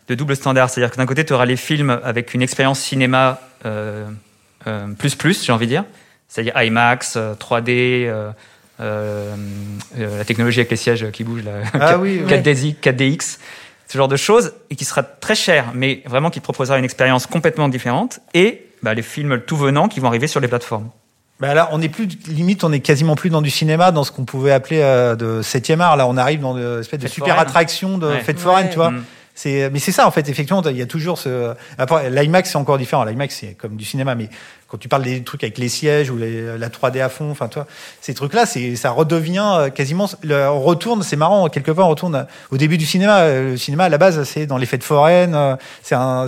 de 0.09 0.15
double 0.15 0.37
standard 0.37 0.71
C'est-à-dire 0.71 0.91
que 0.93 0.97
d'un 0.97 1.07
côté, 1.07 1.25
tu 1.25 1.33
auras 1.33 1.47
les 1.47 1.57
films 1.57 1.99
avec 2.05 2.35
une 2.35 2.43
expérience 2.43 2.81
cinéma 2.81 3.41
euh, 3.65 4.07
euh, 4.67 4.87
plus 4.99 5.15
plus, 5.15 5.45
j'ai 5.45 5.53
envie 5.53 5.67
de 5.67 5.71
dire. 5.73 5.85
C'est-à-dire 6.29 6.61
IMAX, 6.61 7.15
euh, 7.17 7.35
3D, 7.35 8.11
euh, 8.81 9.37
la 9.97 10.25
technologie 10.25 10.61
avec 10.61 10.71
les 10.71 10.77
sièges 10.77 11.11
qui 11.13 11.25
bougent, 11.25 11.45
là, 11.45 11.53
Ah 11.75 11.99
oui, 12.01 12.21
oui. 12.25 12.31
4DX, 12.33 12.75
4DX, 12.83 13.39
ce 13.87 13.99
genre 13.99 14.09
de 14.09 14.17
choses, 14.17 14.53
et 14.71 14.77
qui 14.77 14.85
sera 14.85 15.03
très 15.03 15.35
cher, 15.35 15.67
mais 15.75 16.03
vraiment 16.07 16.31
qui 16.31 16.41
te 16.41 16.45
proposera 16.45 16.79
une 16.79 16.85
expérience 16.85 17.27
complètement 17.27 17.69
différente. 17.69 18.21
Et 18.35 18.67
bah, 18.83 18.95
les 18.95 19.03
films 19.03 19.41
tout 19.41 19.57
venant 19.57 19.89
qui 19.89 20.01
vont 20.01 20.09
arriver 20.09 20.27
sur 20.27 20.41
les 20.41 20.49
plateformes. 20.49 20.91
Bah 21.41 21.53
là, 21.55 21.69
on 21.73 21.83
est 21.83 21.89
plus, 21.89 22.07
limite, 22.29 22.63
on 22.65 22.73
est 22.73 22.81
quasiment 22.81 23.17
plus 23.17 23.29
dans 23.31 23.43
du 23.43 23.51
cinéma, 23.51 23.91
dans 23.91 24.05
ce 24.05 24.13
qu'on 24.13 24.25
pouvait 24.25 24.53
appeler 24.53 24.81
euh, 24.83 25.17
de 25.17 25.43
septième 25.43 25.81
art. 25.81 25.97
Là, 25.97 26.07
on 26.07 26.17
arrive 26.17 26.41
dans 26.41 26.57
une 26.57 26.81
espèce 26.81 27.01
de 27.01 27.07
Fête 27.07 27.13
super 27.13 27.35
foraine. 27.35 27.49
attraction 27.49 27.99
de 27.99 28.07
Ouais. 28.07 28.21
fête 28.21 28.39
foraine, 28.39 28.67
Ouais. 28.67 28.71
tu 28.71 28.77
vois. 28.77 28.91
Mm. 28.93 29.05
Mais 29.45 29.79
c'est 29.79 29.93
ça, 29.93 30.07
en 30.07 30.11
fait, 30.11 30.29
effectivement, 30.29 30.63
il 30.63 30.77
y 30.77 30.83
a 30.83 30.87
toujours 30.87 31.19
ce, 31.19 31.55
après, 31.77 32.09
l'IMAX, 32.09 32.51
c'est 32.51 32.57
encore 32.57 32.79
différent. 32.79 33.05
L'IMAX, 33.05 33.35
c'est 33.41 33.55
comme 33.55 33.77
du 33.77 33.85
cinéma, 33.85 34.15
mais 34.15 34.29
quand 34.69 34.79
tu 34.79 34.89
parles 34.89 35.03
des 35.03 35.23
trucs 35.25 35.43
avec 35.43 35.59
les 35.59 35.69
sièges 35.69 36.09
ou 36.11 36.17
la 36.17 36.69
3D 36.69 37.01
à 37.03 37.09
fond, 37.09 37.31
enfin, 37.31 37.49
toi, 37.49 37.67
ces 38.01 38.15
trucs-là, 38.15 38.47
c'est, 38.47 38.77
ça 38.77 38.91
redevient 38.91 39.45
euh, 39.59 39.71
quasiment, 39.71 40.09
on 40.25 40.61
retourne, 40.61 41.03
c'est 41.03 41.17
marrant, 41.17 41.49
quelque 41.49 41.73
part, 41.73 41.87
on 41.87 41.91
retourne 41.91 42.15
à- 42.15 42.27
au 42.51 42.57
début 42.57 42.79
du 42.79 42.87
cinéma. 42.87 43.21
Euh, 43.23 43.51
Le 43.51 43.57
cinéma, 43.57 43.85
à 43.85 43.89
la 43.89 43.99
base, 43.99 44.23
c'est 44.25 44.47
dans 44.47 44.57
les 44.57 44.67
fêtes 44.67 44.85
foraines, 44.85 45.35
euh, 45.35 45.57
c'est 45.83 45.95
un, 45.97 46.27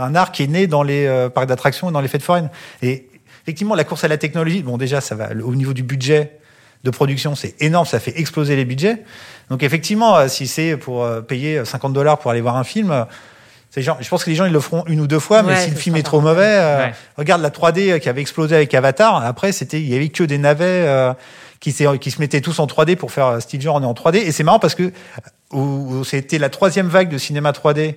un 0.00 0.14
art 0.16 0.32
qui 0.32 0.42
est 0.42 0.48
né 0.48 0.66
dans 0.66 0.82
les 0.82 1.06
euh, 1.06 1.28
parcs 1.28 1.46
d'attractions 1.46 1.88
et 1.90 1.92
dans 1.92 2.00
les 2.00 2.08
fêtes 2.08 2.22
foraines. 2.22 2.50
Et 2.82 3.06
effectivement, 3.44 3.74
la 3.76 3.84
course 3.84 4.02
à 4.04 4.08
la 4.08 4.18
technologie, 4.18 4.62
bon, 4.62 4.78
déjà, 4.78 5.00
ça 5.00 5.14
va, 5.14 5.28
au 5.44 5.54
niveau 5.54 5.72
du 5.72 5.82
budget, 5.84 6.32
de 6.84 6.90
production, 6.90 7.34
c'est 7.34 7.54
énorme, 7.60 7.86
ça 7.86 8.00
fait 8.00 8.18
exploser 8.18 8.56
les 8.56 8.64
budgets. 8.64 9.04
Donc 9.50 9.62
effectivement, 9.62 10.16
euh, 10.16 10.28
si 10.28 10.46
c'est 10.46 10.76
pour 10.76 11.04
euh, 11.04 11.20
payer 11.20 11.64
50 11.64 11.92
dollars 11.92 12.18
pour 12.18 12.30
aller 12.30 12.40
voir 12.40 12.56
un 12.56 12.64
film, 12.64 12.90
euh, 12.90 13.04
c'est 13.70 13.82
genre, 13.82 13.98
je 14.00 14.08
pense 14.08 14.24
que 14.24 14.30
les 14.30 14.36
gens 14.36 14.46
ils 14.46 14.52
le 14.52 14.60
feront 14.60 14.84
une 14.86 15.00
ou 15.00 15.06
deux 15.06 15.18
fois, 15.18 15.42
mais 15.42 15.52
Ouais, 15.52 15.64
si 15.64 15.70
le 15.70 15.76
film 15.76 15.96
est 15.96 16.02
trop 16.02 16.20
mauvais, 16.20 16.42
euh, 16.44 16.86
Ouais. 16.86 16.94
regarde 17.16 17.42
la 17.42 17.50
3D 17.50 18.00
qui 18.00 18.08
avait 18.08 18.20
explosé 18.22 18.56
avec 18.56 18.72
Avatar. 18.74 19.22
Après, 19.24 19.52
c'était, 19.52 19.80
il 19.80 19.88
y 19.88 19.94
avait 19.94 20.08
que 20.08 20.24
des 20.24 20.38
navets 20.38 20.64
euh, 20.64 21.12
qui, 21.60 21.72
se 21.72 22.20
mettaient 22.20 22.40
tous 22.40 22.58
en 22.60 22.66
3D 22.66 22.96
pour 22.96 23.12
faire 23.12 23.26
euh, 23.26 23.40
Steve 23.40 23.60
Jobs, 23.60 23.74
on 23.76 23.82
est 23.82 23.86
en 23.86 23.92
3D. 23.92 24.16
Et 24.16 24.32
c'est 24.32 24.44
marrant 24.44 24.58
parce 24.58 24.74
que 24.74 24.90
euh, 25.54 26.04
c'était 26.04 26.38
la 26.38 26.48
troisième 26.48 26.88
vague 26.88 27.10
de 27.10 27.18
cinéma 27.18 27.50
3D 27.52 27.96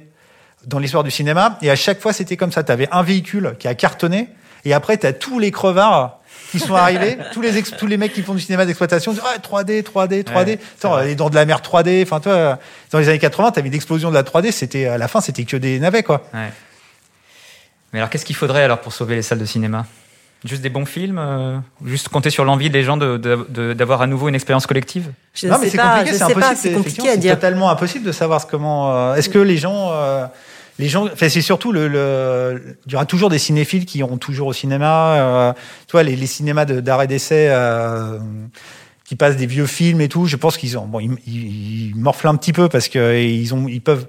dans 0.65 0.79
l'histoire 0.79 1.03
du 1.03 1.11
cinéma. 1.11 1.57
Et 1.61 1.69
à 1.71 1.75
chaque 1.75 2.01
fois, 2.01 2.11
c'était 2.11 2.37
comme 2.37 2.51
ça. 2.51 2.63
Tu 2.63 2.71
avais 2.71 2.89
un 2.91 3.03
véhicule 3.03 3.55
qui 3.59 3.67
a 3.67 3.75
cartonné. 3.75 4.29
Et 4.65 4.73
après, 4.73 4.97
tu 4.97 5.07
as 5.07 5.13
tous 5.13 5.39
les 5.39 5.51
crevards 5.51 6.20
qui 6.51 6.59
sont 6.59 6.75
arrivés, 6.75 7.17
tous 7.33 7.41
les, 7.41 7.57
ex- 7.57 7.71
tous 7.77 7.87
les 7.87 7.97
mecs 7.97 8.13
qui 8.13 8.21
font 8.21 8.33
du 8.35 8.41
cinéma 8.41 8.65
d'exploitation, 8.65 9.13
disent, 9.13 9.21
ah, 9.25 9.37
3D, 9.39 9.81
3D, 9.83 10.23
3D. 10.23 10.45
Ouais, 10.47 10.59
Attends, 10.77 10.99
les 10.99 11.15
dents 11.15 11.29
de 11.29 11.35
la 11.35 11.45
mer 11.45 11.61
3D. 11.61 12.03
Enfin, 12.03 12.19
toi, 12.19 12.59
dans 12.91 12.99
les 12.99 13.07
années 13.09 13.19
80, 13.19 13.51
tu 13.53 13.59
avais 13.59 13.67
une 13.69 13.73
explosion 13.73 14.09
de 14.09 14.15
la 14.15 14.23
3D. 14.23 14.51
C'était, 14.51 14.85
à 14.85 14.97
la 14.97 15.07
fin, 15.07 15.21
c'était 15.21 15.45
que 15.45 15.57
des 15.57 15.79
navets, 15.79 16.03
quoi. 16.03 16.23
Ouais. 16.33 16.51
Mais 17.93 17.99
alors, 17.99 18.09
qu'est-ce 18.09 18.25
qu'il 18.25 18.35
faudrait 18.35 18.63
alors 18.63 18.79
pour 18.79 18.93
sauver 18.93 19.15
les 19.15 19.21
salles 19.21 19.39
de 19.39 19.45
cinéma? 19.45 19.85
Juste 20.43 20.61
des 20.63 20.69
bons 20.69 20.85
films 20.85 21.19
euh, 21.19 21.59
Juste 21.85 22.09
compter 22.09 22.31
sur 22.31 22.43
l'envie 22.45 22.71
des 22.71 22.81
gens 22.83 22.97
de- 22.97 23.17
de- 23.17 23.45
de- 23.49 23.73
d'avoir 23.73 24.01
à 24.01 24.07
nouveau 24.07 24.27
une 24.27 24.33
expérience 24.33 24.65
collective? 24.65 25.11
Je 25.35 25.45
non, 25.47 25.57
mais 25.61 25.69
c'est 25.69 25.77
compliqué, 25.77 26.13
c'est 26.17 26.23
impossible. 26.23 26.83
c'est 26.83 27.29
totalement 27.35 27.69
impossible 27.69 28.05
de 28.05 28.11
savoir 28.11 28.41
ce- 28.41 28.47
comment. 28.47 28.91
euh, 28.91 29.15
Est-ce 29.15 29.29
que 29.29 29.37
les 29.37 29.57
gens, 29.57 29.89
euh, 29.91 30.25
les 30.79 30.87
gens, 30.87 31.05
enfin, 31.05 31.29
c'est 31.29 31.41
surtout 31.41 31.71
le, 31.71 31.87
le- 31.87 32.77
il 32.85 32.91
y 32.91 32.95
aura 32.95 33.05
toujours 33.05 33.29
des 33.29 33.37
cinéphiles 33.39 33.85
qui 33.85 33.99
iront 33.99 34.17
toujours 34.17 34.47
au 34.47 34.53
cinéma. 34.53 35.15
euh, 35.15 35.53
tu 35.87 35.91
vois, 35.91 36.03
les, 36.03 36.15
les 36.15 36.25
cinémas 36.27 36.65
de- 36.65 36.79
d'arrêt 36.79 37.07
d'essai. 37.07 37.47
euh, 37.49 38.19
qui 39.05 39.17
passent 39.17 39.35
des 39.35 39.45
vieux 39.45 39.65
films 39.65 39.99
et 39.99 40.07
tout. 40.07 40.25
Je 40.25 40.37
pense 40.37 40.55
qu'ils 40.57 40.77
ont, 40.77 40.85
bon, 40.87 41.01
ils, 41.01 41.17
ils, 41.27 41.93
morflent 41.97 42.27
un 42.29 42.35
petit 42.37 42.53
peu 42.53 42.69
parce 42.69 42.87
que 42.87 43.19
ils 43.21 43.53
ont, 43.53 43.67
ils 43.67 43.81
peuvent 43.81 44.07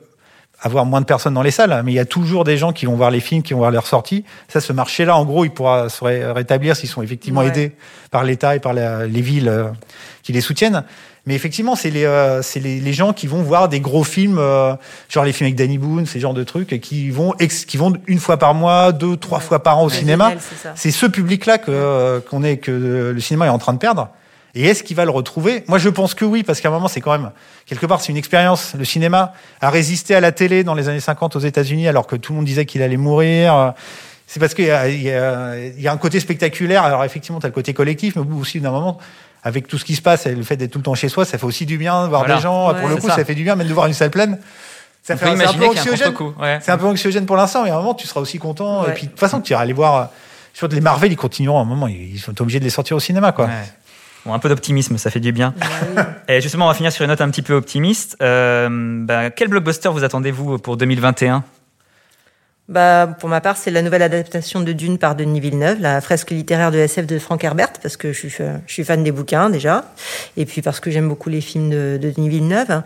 avoir 0.61 0.87
moins 0.87 1.01
de 1.01 1.07
personnes 1.07 1.35
dans 1.35 1.43
les 1.43 1.51
salles, 1.51 1.83
mais 1.85 1.91
il 1.91 1.97
y 1.97 1.99
a 1.99 2.05
toujours 2.05 2.45
des 2.45 2.57
gens 2.57 2.73
qui 2.73 2.87
vont 2.87 2.95
voir 2.95 3.11
les 3.11 3.19
films, 3.19 3.43
qui 3.43 3.53
vont 3.53 3.59
voir 3.59 3.73
leurs 3.73 3.89
sorties. 3.89 4.25
Ça, 4.47 4.61
ce 4.61 4.73
marché-là, 4.73 5.17
en 5.17 5.25
gros, 5.25 5.45
il 5.45 5.51
pourra 5.51 5.89
se 5.89 6.05
ré- 6.05 6.25
rétablir 6.31 6.77
s'ils 6.77 6.89
sont 6.89 7.03
effectivement 7.03 7.41
Ouais. 7.41 7.49
aidés 7.49 7.73
par 8.13 8.23
l'État 8.23 8.55
et 8.55 8.61
par 8.61 8.75
la- 8.75 9.09
les 9.09 9.21
villes 9.23 9.49
euh, 9.49 9.65
qui 10.23 10.31
les 10.33 10.41
soutiennent. 10.41 10.85
Mais 11.27 11.35
effectivement, 11.37 11.77
c'est 11.77 11.91
les, 11.91 12.05
euh, 12.05 12.43
c'est 12.43 12.59
les, 12.59 12.81
les 12.81 12.93
gens 12.93 13.13
qui 13.13 13.29
vont 13.29 13.43
voir 13.43 13.69
des 13.69 13.79
gros 13.81 14.03
films, 14.03 14.39
euh, 14.39 14.75
genre 15.09 15.25
les 15.25 15.33
films 15.33 15.47
avec 15.47 15.55
Danny 15.57 15.79
Boone, 15.79 16.05
ces 16.05 16.19
genres 16.19 16.35
de 16.35 16.43
trucs, 16.43 16.73
et 16.73 16.81
qui 16.81 17.11
vont, 17.11 17.33
ex- 17.39 17.65
qui 17.65 17.77
vont 17.77 17.93
une 18.09 18.19
fois 18.19 18.39
par 18.39 18.55
mois, 18.55 18.91
deux, 18.91 19.17
trois 19.17 19.39
fois 19.39 19.63
par 19.63 19.79
an 19.79 19.85
au 19.85 19.89
cinéma. 19.91 20.31
C'est 20.75 20.91
ce 20.91 21.07
public-là 21.07 21.59
que 21.59 21.71
euh, 21.71 22.21
qu'on 22.21 22.43
est 22.43 22.57
que 22.57 22.73
le 23.15 23.21
cinéma 23.21 23.47
est 23.47 23.51
en 23.51 23.59
train 23.59 23.73
de 23.73 23.79
perdre. 23.79 24.09
Et 24.57 24.65
est-ce 24.67 24.83
qu'il 24.83 24.97
va 24.97 25.05
le 25.05 25.11
retrouver? 25.13 25.63
Moi, 25.69 25.79
je 25.79 25.89
pense 25.89 26.15
que 26.15 26.25
oui, 26.25 26.43
parce 26.43 26.61
qu'à 26.61 26.69
un 26.69 26.73
moment, 26.73 26.89
c'est 26.89 27.01
quand 27.01 27.13
même 27.13 27.31
quelque 27.67 27.87
part, 27.87 28.01
c'est 28.01 28.11
une 28.11 28.19
expérience. 28.19 28.75
Le 28.77 28.85
cinéma 28.85 29.33
a 29.61 29.71
résisté 29.71 30.15
à 30.17 30.21
la 30.21 30.33
télé 30.33 30.65
dans 30.65 30.75
les 30.75 30.89
années 30.89 31.01
50 31.01 31.37
aux 31.37 31.41
États-Unis, 31.41 31.87
alors 31.89 32.07
que 32.09 32.17
tout 32.17 32.33
le 32.33 32.37
monde 32.39 32.45
disait 32.47 32.67
qu'il 32.67 32.83
allait 32.83 32.97
mourir. 32.99 33.73
C'est 34.27 34.41
parce 34.41 34.55
qu'il 34.55 34.65
y, 34.67 34.71
a- 34.71 34.89
il 34.89 35.03
y 35.03 35.11
a 35.13 35.55
il 35.59 35.81
y 35.81 35.87
a 35.89 35.93
un 35.93 35.97
côté 35.97 36.19
spectaculaire. 36.21 36.83
Alors 36.83 37.05
effectivement, 37.05 37.39
tu 37.39 37.47
as 37.47 37.49
le 37.49 37.55
côté 37.55 37.73
collectif, 37.75 38.17
mais 38.17 38.23
aussi 38.39 38.61
d'un 38.61 38.73
moment, 38.73 38.99
avec 39.43 39.67
tout 39.67 39.79
ce 39.79 39.85
qui 39.85 39.95
se 39.97 40.03
passe, 40.03 40.27
et 40.27 40.35
le 40.35 40.43
fait 40.43 40.57
d'être 40.57 40.71
tout 40.71 40.79
le 40.79 40.85
temps 40.85 40.95
chez 40.95 41.09
soi, 41.09 41.25
ça 41.25 41.37
fait 41.39 41.45
aussi 41.47 41.67
du 41.67 41.79
bien 41.79 42.05
de 42.05 42.09
voir 42.09 42.21
Voilà. 42.23 42.37
des 42.37 42.43
gens. 42.43 42.73
Ouais, 42.73 42.79
pour 42.81 42.89
le 42.89 42.97
coup, 42.97 43.09
ça. 43.09 43.17
ça. 43.17 43.25
fait 43.25 43.35
du 43.35 43.43
bien, 43.45 43.57
même 43.57 43.67
de 43.67 43.75
voir 43.75 43.87
une 43.87 43.93
salle 43.93 44.11
pleine. 44.11 44.39
Ça 45.03 45.17
fait 45.17 45.27
un- 45.27 45.37
c'est 45.37 45.47
un 45.47 45.53
peu 45.55 45.67
anxiogène. 45.67 46.15
Ouais. 46.41 46.59
C'est 46.63 46.71
un 46.71 46.79
peu 46.79 46.87
anxiogène 46.87 47.27
pour 47.27 47.37
l'instant, 47.37 47.65
mais 47.65 47.71
à 47.71 47.75
un 47.75 47.79
moment, 47.79 47.95
tu 47.95 48.07
seras 48.07 48.21
aussi 48.21 48.39
content. 48.39 48.83
Ouais. 48.85 48.91
Et 48.91 48.93
puis, 48.95 49.07
de 49.07 49.11
toute 49.11 49.19
façon, 49.21 49.41
tu 49.41 49.53
iras 49.53 49.63
aller 49.63 49.73
voir. 49.73 49.97
euh, 49.97 50.05
Sur 50.55 50.69
les 50.69 50.81
Marvel, 50.83 51.11
ils 51.11 51.17
continueront 51.17 51.59
à 51.59 51.63
un 51.63 51.65
moment. 51.65 51.89
Ils 51.89 52.19
sont 52.21 52.41
obligés 52.43 52.59
de 52.61 52.65
les 52.65 52.71
sortir 52.71 52.95
au 52.97 53.01
cinéma, 53.01 53.33
quoi. 53.33 53.47
Ouais. 53.47 53.53
Bon, 54.27 54.35
un 54.35 54.39
peu 54.39 54.49
d'optimisme, 54.51 54.99
ça 54.99 55.11
fait 55.11 55.19
du 55.19 55.33
bien. 55.33 55.55
Bah 55.59 55.67
oui. 55.97 56.03
Et 56.29 56.41
justement, 56.43 56.67
on 56.67 56.69
va 56.69 56.75
finir 56.75 56.93
sur 56.93 57.03
une 57.03 57.09
note 57.09 57.21
un 57.23 57.31
petit 57.31 57.43
peu 57.43 57.55
optimiste. 57.55 58.17
Euh, 58.23 58.69
bah, 59.05 59.31
quel 59.31 59.49
blockbuster 59.49 59.89
vous 59.89 60.05
attendez-vous 60.05 60.59
pour 60.59 60.77
2021 60.77 61.43
Bah, 62.69 63.09
pour 63.19 63.29
ma 63.29 63.41
part, 63.41 63.57
c'est 63.57 63.71
la 63.71 63.83
nouvelle 63.83 64.03
adaptation 64.03 64.61
de 64.61 64.73
Dune 64.73 64.97
par 64.97 65.15
Denis 65.17 65.41
Villeneuve, 65.41 65.81
la 65.81 66.01
fresque 66.01 66.31
littéraire 66.31 66.71
de 66.71 66.79
SF 66.79 67.07
de 67.07 67.19
Frank 67.19 67.43
Herbert, 67.43 67.73
parce 67.83 67.97
que 67.97 68.13
je 68.13 68.29
suis, 68.67 68.85
fan 68.85 69.03
des 69.03 69.11
bouquins 69.13 69.51
déjà, 69.51 69.85
et 70.37 70.47
puis 70.47 70.63
parce 70.63 70.79
que 70.81 70.91
j'aime 70.91 71.09
beaucoup 71.09 71.29
les 71.29 71.41
films 71.41 71.71
de, 71.71 71.99
de 72.01 72.11
Denis 72.11 72.29
Villeneuve. 72.29 72.83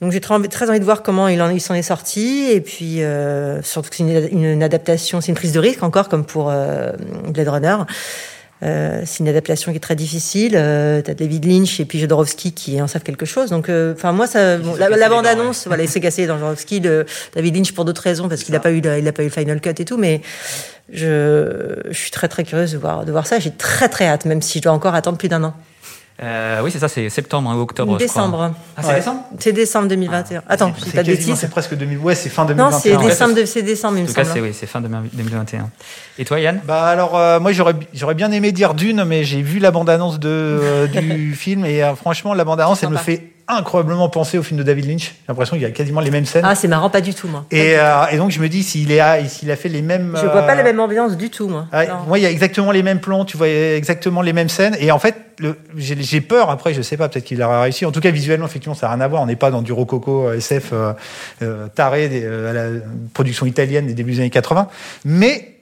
Donc 0.00 0.12
j'ai 0.12 0.20
très, 0.20 0.34
envie- 0.34 0.48
très 0.48 0.70
envie 0.70 0.78
de 0.78 0.84
voir 0.84 1.02
comment 1.02 1.26
il 1.26 1.42
en 1.42 1.50
il 1.50 1.60
s'en 1.60 1.74
est 1.74 1.82
sorti, 1.82 2.46
et 2.50 2.60
puis 2.60 3.02
euh, 3.02 3.60
surtout 3.62 3.90
que 3.90 3.96
c'est 3.96 4.04
une, 4.04 4.44
une 4.44 4.62
adaptation, 4.62 5.20
c'est 5.20 5.28
une 5.28 5.36
prise 5.36 5.52
de 5.52 5.58
risque 5.60 5.82
encore, 5.82 6.08
comme 6.08 6.24
pour 6.24 6.48
euh, 6.50 6.92
Blade 7.28 7.48
Runner. 7.48 7.76
Euh, 8.62 9.02
c'est 9.04 9.18
une 9.20 9.28
adaptation 9.28 9.70
qui 9.70 9.76
est 9.76 9.80
très 9.80 9.96
difficile. 9.96 10.54
Euh, 10.56 11.02
T'as 11.02 11.14
David 11.14 11.44
Lynch 11.44 11.78
et 11.78 11.84
puis 11.84 11.98
Jodorowsky 11.98 12.52
qui 12.52 12.80
en 12.80 12.86
savent 12.86 13.02
quelque 13.02 13.26
chose. 13.26 13.50
Donc, 13.50 13.68
euh, 13.68 13.92
enfin 13.94 14.12
moi, 14.12 14.26
ça, 14.26 14.56
bon, 14.56 14.74
la, 14.76 15.08
bande 15.08 15.26
annonce, 15.26 15.66
voilà, 15.66 15.82
il 15.82 15.88
s'est 15.88 16.00
cassé 16.00 16.26
dans 16.26 16.38
Jodorowsky, 16.38 16.80
le, 16.80 17.04
David 17.34 17.56
Lynch 17.56 17.72
pour 17.72 17.84
d'autres 17.84 18.02
raisons 18.02 18.28
parce 18.28 18.42
qu'il 18.44 18.52
n'a 18.54 18.60
pas 18.60 18.70
eu, 18.70 18.80
le- 18.80 18.98
il 18.98 19.06
a 19.06 19.12
pas 19.12 19.22
eu 19.22 19.26
le 19.26 19.30
final 19.32 19.60
cut 19.60 19.70
et 19.78 19.84
tout. 19.84 19.98
Mais 19.98 20.22
je, 20.90 21.76
je 21.90 21.98
suis 21.98 22.10
très 22.10 22.28
très 22.28 22.44
curieuse 22.44 22.72
de 22.72 22.78
voir, 22.78 23.04
de 23.04 23.12
voir 23.12 23.26
ça. 23.26 23.38
J'ai 23.38 23.50
très 23.50 23.88
très 23.88 24.06
hâte, 24.06 24.24
même 24.24 24.40
si 24.40 24.58
je 24.58 24.62
dois 24.62 24.72
encore 24.72 24.94
attendre 24.94 25.18
plus 25.18 25.28
d'un 25.28 25.44
an. 25.44 25.54
Euh, 26.22 26.62
Oui, 26.64 26.70
c'est 26.70 26.78
ça, 26.78 26.88
c'est 26.88 27.10
septembre 27.10 27.50
hein, 27.50 27.56
ou 27.56 27.60
octobre. 27.60 27.92
je 28.00 28.06
crois. 28.06 28.22
décembre. 28.22 28.54
Ah, 28.76 28.80
c'est 28.82 28.88
Ouais. 28.88 28.94
décembre 28.96 29.20
C'est 29.38 29.52
décembre 29.52 29.88
2021. 29.88 30.42
Attends, 30.48 30.72
je 30.76 30.82
dis 30.84 30.90
C'est 30.90 30.96
pas 30.96 31.02
de 31.02 31.08
bêtises. 31.08 31.34
c'est 31.34 31.50
presque 31.50 31.74
2000. 31.74 31.98
Ouais, 31.98 32.14
c'est 32.14 32.30
fin 32.30 32.42
Non, 32.44 32.48
2021. 32.48 32.78
c'est 32.80 32.96
Ouais, 32.96 33.04
décembre, 33.08 33.34
de- 33.34 33.44
c'est 33.44 33.62
décembre, 33.62 33.98
il 33.98 34.00
En 34.00 34.02
me 34.04 34.08
tout 34.08 34.14
cas, 34.14 34.24
semble. 34.24 34.34
c'est 34.36 34.40
oui, 34.42 34.50
c'est 34.58 34.66
fin 34.66 34.80
2021. 34.80 35.68
Et 36.18 36.24
toi, 36.24 36.40
Yann? 36.40 36.60
Bah 36.66 36.84
alors 36.86 37.16
euh, 37.18 37.38
moi 37.40 37.52
j'aurais 37.52 37.74
j'aurais 37.92 38.14
bien 38.14 38.32
aimé 38.32 38.50
dire 38.52 38.72
Dune 38.72 39.04
mais 39.04 39.24
j'ai 39.24 39.42
vu 39.42 39.58
la 39.58 39.70
bande 39.70 39.90
annonce 39.90 40.18
de 40.18 40.28
euh, 40.30 40.86
du 40.86 41.34
film 41.38 41.66
et 41.66 41.82
euh, 41.82 41.94
franchement 41.94 42.32
la 42.32 42.44
bande 42.44 42.60
annonce 42.60 42.82
elle 42.82 42.88
me 42.88 42.96
fait 42.96 43.30
incroyablement 43.48 44.08
penser 44.08 44.38
au 44.38 44.42
film 44.42 44.58
de 44.58 44.64
David 44.64 44.86
Lynch. 44.86 45.02
J'ai 45.04 45.14
l'impression 45.28 45.56
qu'il 45.56 45.62
y 45.62 45.66
a 45.66 45.70
quasiment 45.70 46.00
les 46.00 46.10
mêmes 46.10 46.26
scènes. 46.26 46.44
Ah, 46.44 46.54
c'est 46.54 46.68
marrant, 46.68 46.90
pas 46.90 47.00
du 47.00 47.14
tout, 47.14 47.28
moi. 47.28 47.44
et, 47.50 47.78
euh, 47.78 48.06
et 48.10 48.16
donc 48.16 48.30
je 48.30 48.40
me 48.40 48.48
dis 48.48 48.62
s'il 48.62 48.92
a 49.00 49.16
fait 49.56 49.68
les 49.68 49.82
mêmes 49.82 50.14
Je 50.16 50.26
vois 50.26 50.42
pas 50.42 50.52
euh, 50.52 50.56
la 50.56 50.62
même 50.62 50.80
ambiance 50.80 51.16
du 51.16 51.30
tout, 51.30 51.48
moi. 51.48 51.66
ouais, 51.72 51.88
moi 52.08 52.18
il 52.18 52.22
y 52.22 52.26
a 52.26 52.30
exactement 52.30 52.72
les 52.72 52.82
mêmes 52.82 53.00
plans, 53.00 53.24
tu 53.24 53.36
vois 53.36 53.48
exactement 53.48 54.22
les 54.22 54.32
mêmes 54.32 54.48
scènes 54.48 54.76
et 54.80 54.90
en 54.90 54.98
fait 54.98 55.14
j'ai 55.76 56.20
peur 56.22 56.48
après 56.50 56.72
je 56.72 56.80
sais 56.80 56.96
pas 56.96 57.08
peut-être 57.08 57.24
qu'il 57.24 57.42
aura 57.42 57.60
réussi. 57.62 57.84
En 57.84 57.92
tout 57.92 58.00
cas 58.00 58.10
visuellement 58.10 58.46
effectivement 58.46 58.74
ça 58.74 58.86
n'a 58.88 58.94
rien 58.94 59.02
à 59.02 59.08
voir, 59.08 59.22
on 59.22 59.26
n'est 59.26 59.36
pas 59.36 59.50
dans 59.50 59.62
du 59.62 59.72
rococo 59.72 60.28
euh, 60.28 60.36
SF 60.38 60.70
euh, 60.72 60.92
euh, 61.42 61.68
taré 61.68 62.08
des, 62.08 62.22
euh, 62.24 62.50
à 62.50 62.52
la 62.52 62.80
production 63.12 63.46
italienne 63.46 63.86
des 63.86 63.94
débuts 63.94 64.12
des 64.12 64.20
années 64.20 64.30
80, 64.30 64.68
mais 65.04 65.58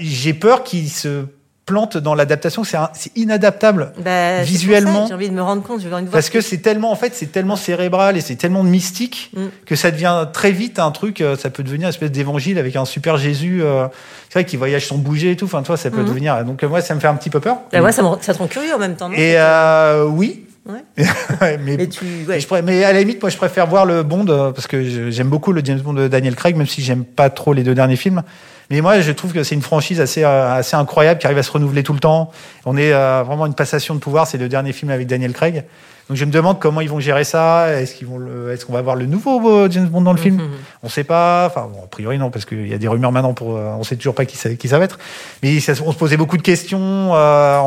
j'ai 0.00 0.32
peur 0.34 0.62
qu'il 0.64 0.88
se 0.88 1.24
plante 1.66 1.96
dans 1.96 2.14
l'adaptation, 2.14 2.62
c'est 2.62 2.78
inadaptable 3.16 3.90
Bah, 4.02 4.42
Visuellement. 4.42 5.06
J'ai 5.08 5.14
envie 5.14 5.28
de 5.28 5.34
me 5.34 5.42
rendre 5.42 5.62
compte, 5.64 5.80
j'ai 5.80 5.86
envie 5.92 6.04
de 6.04 6.08
voir. 6.08 6.12
parce 6.12 6.26
ce 6.26 6.30
que 6.30 6.40
c'est 6.40 6.58
tellement 6.58 6.92
en 6.92 6.94
fait 6.96 7.12
c'est 7.14 7.26
tellement 7.32 7.56
cérébral 7.56 8.16
et 8.16 8.20
c'est 8.20 8.36
tellement 8.36 8.62
mystique 8.62 9.32
Mm. 9.36 9.46
que 9.66 9.74
ça 9.74 9.90
devient 9.90 10.26
très 10.32 10.52
vite 10.52 10.78
un 10.78 10.92
truc 10.92 11.20
euh, 11.20 11.36
ça 11.36 11.50
peut 11.50 11.64
devenir 11.64 11.86
une 11.86 11.90
espèce 11.90 12.12
d'évangile 12.12 12.58
avec 12.58 12.76
un 12.76 12.84
super 12.84 13.16
Jésus 13.16 13.62
euh, 13.62 13.88
c'est 14.28 14.38
vrai 14.38 14.44
qu'il 14.44 14.58
voyage 14.60 14.86
sans 14.86 14.96
bouger 14.98 15.32
et 15.32 15.36
tout 15.36 15.46
enfin 15.46 15.62
toi 15.64 15.76
ça 15.76 15.90
peut 15.90 16.02
Mhm. 16.02 16.06
devenir 16.08 16.44
donc 16.44 16.62
euh, 16.62 16.68
moi 16.68 16.80
ça 16.80 16.94
me 16.94 17.00
fait 17.00 17.08
un 17.08 17.14
petit 17.16 17.30
peu 17.30 17.40
peur 17.40 17.58
Bah, 17.72 17.82
ouais, 17.82 17.90
ça, 17.92 18.02
me, 18.02 18.08
ça 18.20 18.32
te 18.32 18.38
rend 18.38 18.46
curieux 18.46 18.72
en 18.74 18.78
même 18.78 18.94
temps. 18.94 19.08
non 19.08 19.16
et 19.16 19.34
euh, 19.36 20.04
oui 20.06 20.44
Ouais. 20.66 21.58
mais, 21.58 21.76
Mais 21.76 21.86
tu, 21.88 22.04
ouais. 22.04 22.10
mais 22.28 22.40
je 22.40 22.46
pré- 22.46 22.62
mais 22.62 22.84
à 22.84 22.92
la 22.92 23.00
limite 23.00 23.20
moi 23.22 23.30
je 23.30 23.36
préfère 23.36 23.66
voir 23.66 23.86
le 23.86 24.02
Bond 24.04 24.26
euh, 24.28 24.52
parce 24.52 24.66
que 24.68 25.10
j'aime 25.10 25.28
beaucoup 25.28 25.52
le 25.52 25.62
James 25.64 25.80
Bond 25.80 25.92
de 25.94 26.06
Daniel 26.08 26.36
Craig 26.36 26.56
même 26.56 26.66
si 26.66 26.82
j'aime 26.82 27.04
pas 27.04 27.28
trop 27.30 27.52
les 27.52 27.62
deux 27.64 27.74
derniers 27.74 27.96
films 27.96 28.22
mais 28.70 28.80
moi 28.80 29.00
je 29.00 29.12
trouve 29.12 29.32
que 29.32 29.42
c'est 29.44 29.54
une 29.54 29.62
franchise 29.62 30.00
assez 30.00 30.24
euh, 30.24 30.54
assez 30.54 30.76
incroyable 30.76 31.20
qui 31.20 31.26
arrive 31.26 31.38
à 31.38 31.42
se 31.42 31.50
renouveler 31.52 31.82
tout 31.82 31.92
le 31.92 32.00
temps. 32.00 32.30
On 32.64 32.76
est 32.76 32.92
euh, 32.92 33.22
vraiment 33.26 33.46
une 33.46 33.54
passation 33.54 33.94
de 33.94 34.00
pouvoir. 34.00 34.26
C'est 34.26 34.38
le 34.38 34.48
dernier 34.48 34.72
film 34.72 34.90
avec 34.90 35.06
Daniel 35.06 35.32
Craig. 35.32 35.64
Donc 36.08 36.16
je 36.16 36.24
me 36.24 36.30
demande 36.30 36.60
comment 36.60 36.80
ils 36.80 36.88
vont 36.88 37.00
gérer 37.00 37.24
ça. 37.24 37.68
Est-ce 37.72 37.94
qu'ils 37.96 38.06
vont 38.06 38.18
le- 38.18 38.52
est-ce 38.52 38.64
qu'on 38.64 38.72
va 38.72 38.80
voir 38.82 38.94
le 38.94 39.06
nouveau 39.06 39.40
euh, 39.50 39.68
James 39.70 39.86
Bond 39.88 40.02
dans 40.02 40.12
le 40.12 40.18
film? 40.18 40.36
Mhm. 40.36 40.50
on 40.84 40.88
sait 40.88 41.02
pas. 41.04 41.46
Enfin 41.46 41.68
bon, 41.72 41.82
a 41.84 41.86
priori 41.88 42.16
non 42.18 42.30
parce 42.30 42.44
qu'il 42.44 42.68
y 42.68 42.74
a 42.74 42.78
des 42.78 42.86
rumeurs 42.88 43.10
maintenant 43.12 43.34
pour 43.34 43.56
euh, 43.56 43.74
on 43.78 43.82
sait 43.82 43.96
toujours 43.96 44.14
pas 44.14 44.24
qui 44.24 44.36
ça, 44.36 44.50
qui 44.54 44.68
ça 44.68 44.78
va 44.78 44.84
être. 44.84 44.98
Mais 45.42 45.58
ça- 45.60 45.72
on 45.84 45.90
se 45.92 45.96
posait 45.98 46.16
beaucoup 46.16 46.36
de 46.36 46.42
questions 46.42 47.10
euh, 47.14 47.60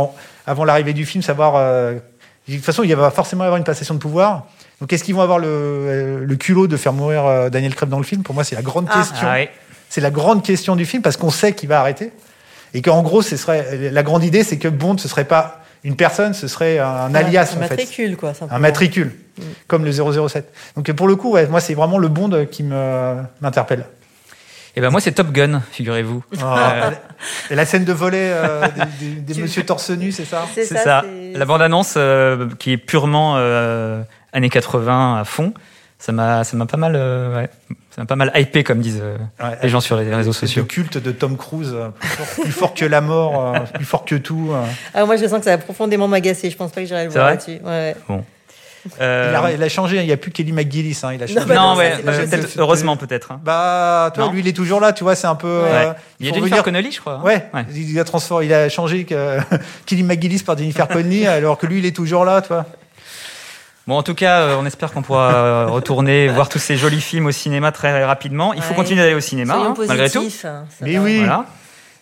avant 0.47 0.63
l'arrivée 0.65 0.93
du 0.93 1.05
film 1.05 1.21
savoir 1.21 1.53
euh, 1.57 1.95
de 2.47 2.55
toute 2.55 2.63
façon 2.65 2.83
il 2.83 2.95
va 2.95 3.11
forcément 3.11 3.43
y 3.43 3.47
avoir 3.47 3.57
une 3.57 3.63
passation 3.65 3.93
de 3.93 3.99
pouvoir. 3.99 4.45
Donc 4.81 4.93
est-ce 4.93 5.03
qu'ils 5.03 5.15
vont 5.15 5.21
avoir 5.21 5.39
le, 5.39 6.23
le 6.23 6.35
culot 6.37 6.67
de 6.67 6.77
faire 6.77 6.93
mourir 6.93 7.49
Daniel 7.51 7.75
Craig 7.75 7.89
dans 7.89 7.97
le 7.97 8.05
film? 8.05 8.23
Pour 8.23 8.33
moi 8.35 8.45
c'est 8.45 8.55
la 8.55 8.61
grande 8.61 8.87
Ah. 8.89 8.99
question. 8.99 9.27
Ah 9.29 9.33
ouais. 9.33 9.49
C'est 9.89 10.01
la 10.01 10.11
grande 10.11 10.43
question 10.43 10.75
du 10.75 10.85
film 10.85 11.01
parce 11.01 11.17
qu'on 11.17 11.29
sait 11.31 11.53
qu'il 11.53 11.67
va 11.69 11.79
arrêter 11.79 12.11
et 12.73 12.81
qu'en 12.81 13.01
gros 13.01 13.21
ce 13.21 13.35
serait 13.37 13.89
la 13.91 14.03
grande 14.03 14.23
idée 14.23 14.43
c'est 14.43 14.57
que 14.57 14.67
Bond 14.67 14.97
ce 14.97 15.07
serait 15.07 15.25
pas 15.25 15.63
une 15.83 15.95
personne 15.95 16.33
ce 16.33 16.47
serait 16.47 16.79
un 16.79 17.13
alias 17.15 17.53
un 17.55 17.57
en 17.63 17.67
fait 17.67 17.69
matricule, 17.77 18.17
quoi. 18.17 18.33
un 18.49 18.59
matricule 18.59 19.11
comme 19.67 19.85
le 19.85 19.91
007 19.91 20.53
donc 20.75 20.91
pour 20.91 21.07
le 21.07 21.15
coup 21.15 21.31
ouais, 21.31 21.47
moi 21.47 21.59
c'est 21.61 21.73
vraiment 21.73 21.97
le 21.97 22.07
Bond 22.09 22.45
qui 22.51 22.63
me 22.63 23.15
m'interpelle 23.41 23.85
Et 24.75 24.81
ben 24.81 24.91
moi, 24.91 25.01
c'est 25.01 25.11
Top 25.11 25.31
Gun, 25.31 25.61
figurez-vous. 25.71 26.23
Ah, 26.41 26.91
et 27.49 27.55
la 27.55 27.65
scène 27.65 27.85
de 27.85 27.91
volet 27.91 28.29
euh, 28.31 28.67
des, 28.99 29.33
des- 29.33 29.41
monsieur 29.41 29.63
torse 29.65 29.89
nu 29.89 30.11
c'est 30.11 30.25
ça? 30.25 30.45
C'est 30.53 30.65
ça. 30.65 31.03
La 31.33 31.45
bande-annonce 31.45 31.95
euh, 31.97 32.47
qui 32.59 32.71
est 32.73 32.77
purement 32.77 33.33
euh, 33.37 34.01
années 34.31 34.49
80 34.49 35.19
à 35.19 35.23
fond. 35.25 35.53
Ça 36.01 36.13
m'a, 36.13 36.45
ça 36.45 36.55
m'a 36.55 36.65
pas 36.65 36.77
mal, 36.77 36.93
euh, 36.95 37.35
ouais, 37.41 37.49
ça 37.93 38.01
m'a 38.01 38.05
pas 38.05 38.15
mal 38.15 38.31
hypé 38.33 38.63
comme 38.63 38.79
disent 38.79 39.01
euh, 39.03 39.17
Ouais, 39.41 39.57
les 39.61 39.67
gens 39.69 39.81
sur 39.81 39.97
les 39.97 40.03
réseaux 40.15 40.31
c'est 40.31 40.43
le 40.43 40.47
sociaux. 40.47 40.63
culte 40.63 40.97
de 40.97 41.11
Tom 41.11 41.35
Cruise 41.35 41.73
euh, 41.73 41.89
plus 41.89 42.07
fort, 42.09 42.27
plus 42.43 42.51
fort 42.51 42.73
que 42.73 42.85
la 42.85 43.01
mort 43.01 43.53
euh, 43.55 43.59
plus 43.73 43.83
fort 43.85 44.05
que 44.05 44.15
tout. 44.15 44.53
Ah, 44.93 45.05
moi, 45.05 45.17
je 45.17 45.27
sens 45.27 45.39
que 45.39 45.43
ça 45.45 45.51
va 45.51 45.57
profondément 45.57 46.07
m'agacer. 46.07 46.49
Je 46.49 46.55
pense 46.55 46.71
pas 46.71 46.81
que 46.81 46.87
j'irai 46.87 47.03
le 47.03 47.09
voir 47.11 47.25
là-dessus. 47.31 47.59
Ouais. 47.65 47.95
Euh, 49.01 49.33
il, 49.33 49.35
a, 49.35 49.51
il 49.55 49.61
a 49.63 49.67
changé 49.67 49.97
il 49.97 50.05
n'y 50.05 50.11
a 50.13 50.15
plus 50.15 50.31
Kelly 50.31 50.53
McGillis 50.53 50.97
hein, 51.03 51.11
il 51.13 51.21
a 51.21 51.27
changé. 51.27 51.41
bah 51.45 51.53
non, 51.55 51.71
non, 51.73 51.75
ouais, 51.77 51.97
peut-être, 52.01 52.47
heureusement 52.57 52.95
peut-être. 52.95 53.33
hein. 53.33 53.41
bah 53.43 54.09
toi 54.15 54.27
Non. 54.27 54.31
lui 54.31 54.39
il 54.39 54.47
est 54.47 54.53
toujours 54.55 54.79
là 54.79 54.93
tu 54.93 55.03
vois 55.03 55.15
c'est 55.15 55.27
un 55.27 55.35
peu 55.35 55.47
euh, 55.49 55.91
Il 56.21 56.25
y 56.25 56.29
a 56.29 56.33
Jennifer 56.33 56.59
revenir- 56.59 56.63
Connelly, 56.63 56.91
je 56.93 57.01
crois. 57.01 57.15
hein. 57.15 57.21
Ouais, 57.25 57.45
Ouais. 57.53 57.65
il 57.75 57.99
a 57.99 58.05
transformé, 58.05 58.45
il 58.45 58.53
a 58.53 58.69
changé 58.69 59.03
que 59.03 59.37
Kelly 59.85 60.03
McGillis 60.03 60.43
par 60.43 60.57
Jennifer 60.57 60.87
Connelly, 60.87 61.27
alors 61.27 61.57
que 61.57 61.67
lui, 61.67 61.79
il 61.79 61.85
est 61.85 61.91
toujours 61.95 62.23
là, 62.23 62.41
toi. 62.41 62.65
Bon, 63.89 63.97
en 63.97 64.03
tout 64.03 64.13
cas, 64.13 64.41
euh, 64.41 64.55
on 64.59 64.67
espère 64.67 64.91
qu'on 64.91 65.01
pourra 65.01 65.33
euh, 65.33 65.65
retourner 65.65 66.27
voir 66.37 66.47
tous 66.47 66.59
ces 66.59 66.77
jolis 66.77 67.01
films 67.01 67.25
au 67.25 67.31
cinéma 67.31 67.71
très 67.71 68.05
rapidement. 68.05 68.53
Il 68.53 68.61
faut 68.61 68.69
Ouais. 68.69 68.75
continuer 68.75 69.01
d'aller 69.01 69.15
au 69.15 69.19
cinéma, 69.19 69.55
hein, 69.55 69.73
malgré 69.87 70.09
tout. 70.11 70.27
hein, 70.43 70.65
Mais 70.81 70.93
va. 70.93 71.01
oui. 71.01 71.17
Voilà. 71.17 71.45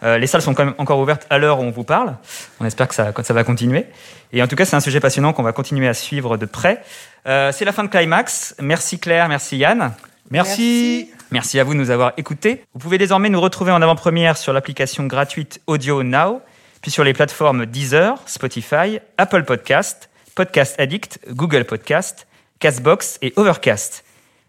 Euh, 0.03 0.17
les 0.17 0.27
salles 0.27 0.41
sont 0.41 0.53
quand 0.53 0.65
même 0.65 0.75
encore 0.79 0.99
ouvertes 0.99 1.25
à 1.29 1.37
l'heure 1.37 1.59
où 1.59 1.63
on 1.63 1.71
vous 1.71 1.85
parle. 1.85 2.15
On 2.59 2.65
espère 2.65 2.89
que 2.89 2.93
ça, 2.93 3.13
que 3.13 3.23
ça 3.23 3.33
va 3.33 3.45
continuer. 3.45 3.85
Et 4.33 4.43
en 4.43 4.47
tout 4.47 4.57
cas, 4.57 4.65
c'est 4.65 4.75
un 4.75 4.81
sujet 4.81 4.99
passionnant 4.99 5.31
qu'on 5.31 5.43
va 5.43 5.53
continuer 5.53 5.87
à 5.87 5.93
suivre 5.93 6.35
de 6.35 6.45
près. 6.45 6.83
Euh, 7.25 7.53
c'est 7.53 7.63
la 7.63 7.71
fin 7.71 7.85
de 7.85 7.87
Climax. 7.89 8.55
Merci 8.59 8.99
Claire, 8.99 9.29
merci 9.29 9.55
Yann. 9.57 9.93
Merci. 10.29 11.09
Merci 11.31 11.57
à 11.57 11.63
vous 11.63 11.73
de 11.73 11.79
nous 11.79 11.89
avoir 11.89 12.11
écoutés. 12.17 12.63
Vous 12.73 12.79
pouvez 12.79 12.97
désormais 12.97 13.29
nous 13.29 13.39
retrouver 13.39 13.71
en 13.71 13.81
avant-première 13.81 14.35
sur 14.37 14.51
l'application 14.51 15.05
gratuite 15.05 15.61
Audio 15.67 16.03
Now, 16.03 16.41
puis 16.81 16.91
sur 16.91 17.05
les 17.05 17.13
plateformes 17.13 17.65
Deezer, 17.65 18.17
Spotify, 18.25 18.99
Apple 19.17 19.43
Podcast, 19.45 20.09
Podcast 20.37 20.79
Addict, 20.79 21.19
Google 21.31 21.65
Podcast, 21.65 22.27
Castbox 22.59 23.17
et 23.23 23.33
Overcast. 23.37 24.05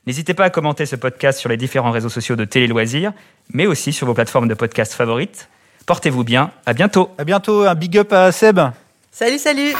N'hésitez 0.07 0.35
pas 0.35 0.44
à 0.44 0.51
commenter 0.51 0.85
ce 0.85 0.96
podcast 0.96 1.38
sur 1.38 1.48
les 1.48 1.57
différents 1.57 1.92
réseaux 1.92 2.11
sociaux 2.11 2.37
de 2.37 2.44
Télé 2.44 2.66
Loisirs, 2.66 3.14
mais 3.55 3.66
aussi 3.66 3.94
sur 3.94 4.07
vos 4.07 4.12
plateformes 4.12 4.48
de 4.48 4.55
podcast 4.55 4.92
favorites. 4.92 5.48
Portez-vous 5.87 6.24
bien, 6.24 6.51
à 6.66 6.74
bientôt 6.74 7.11
À 7.16 7.24
bientôt, 7.24 7.62
un 7.62 7.74
big 7.74 7.96
up 7.96 8.12
à 8.12 8.31
Seb. 8.33 8.61
Salut, 9.11 9.38
salut. 9.38 9.74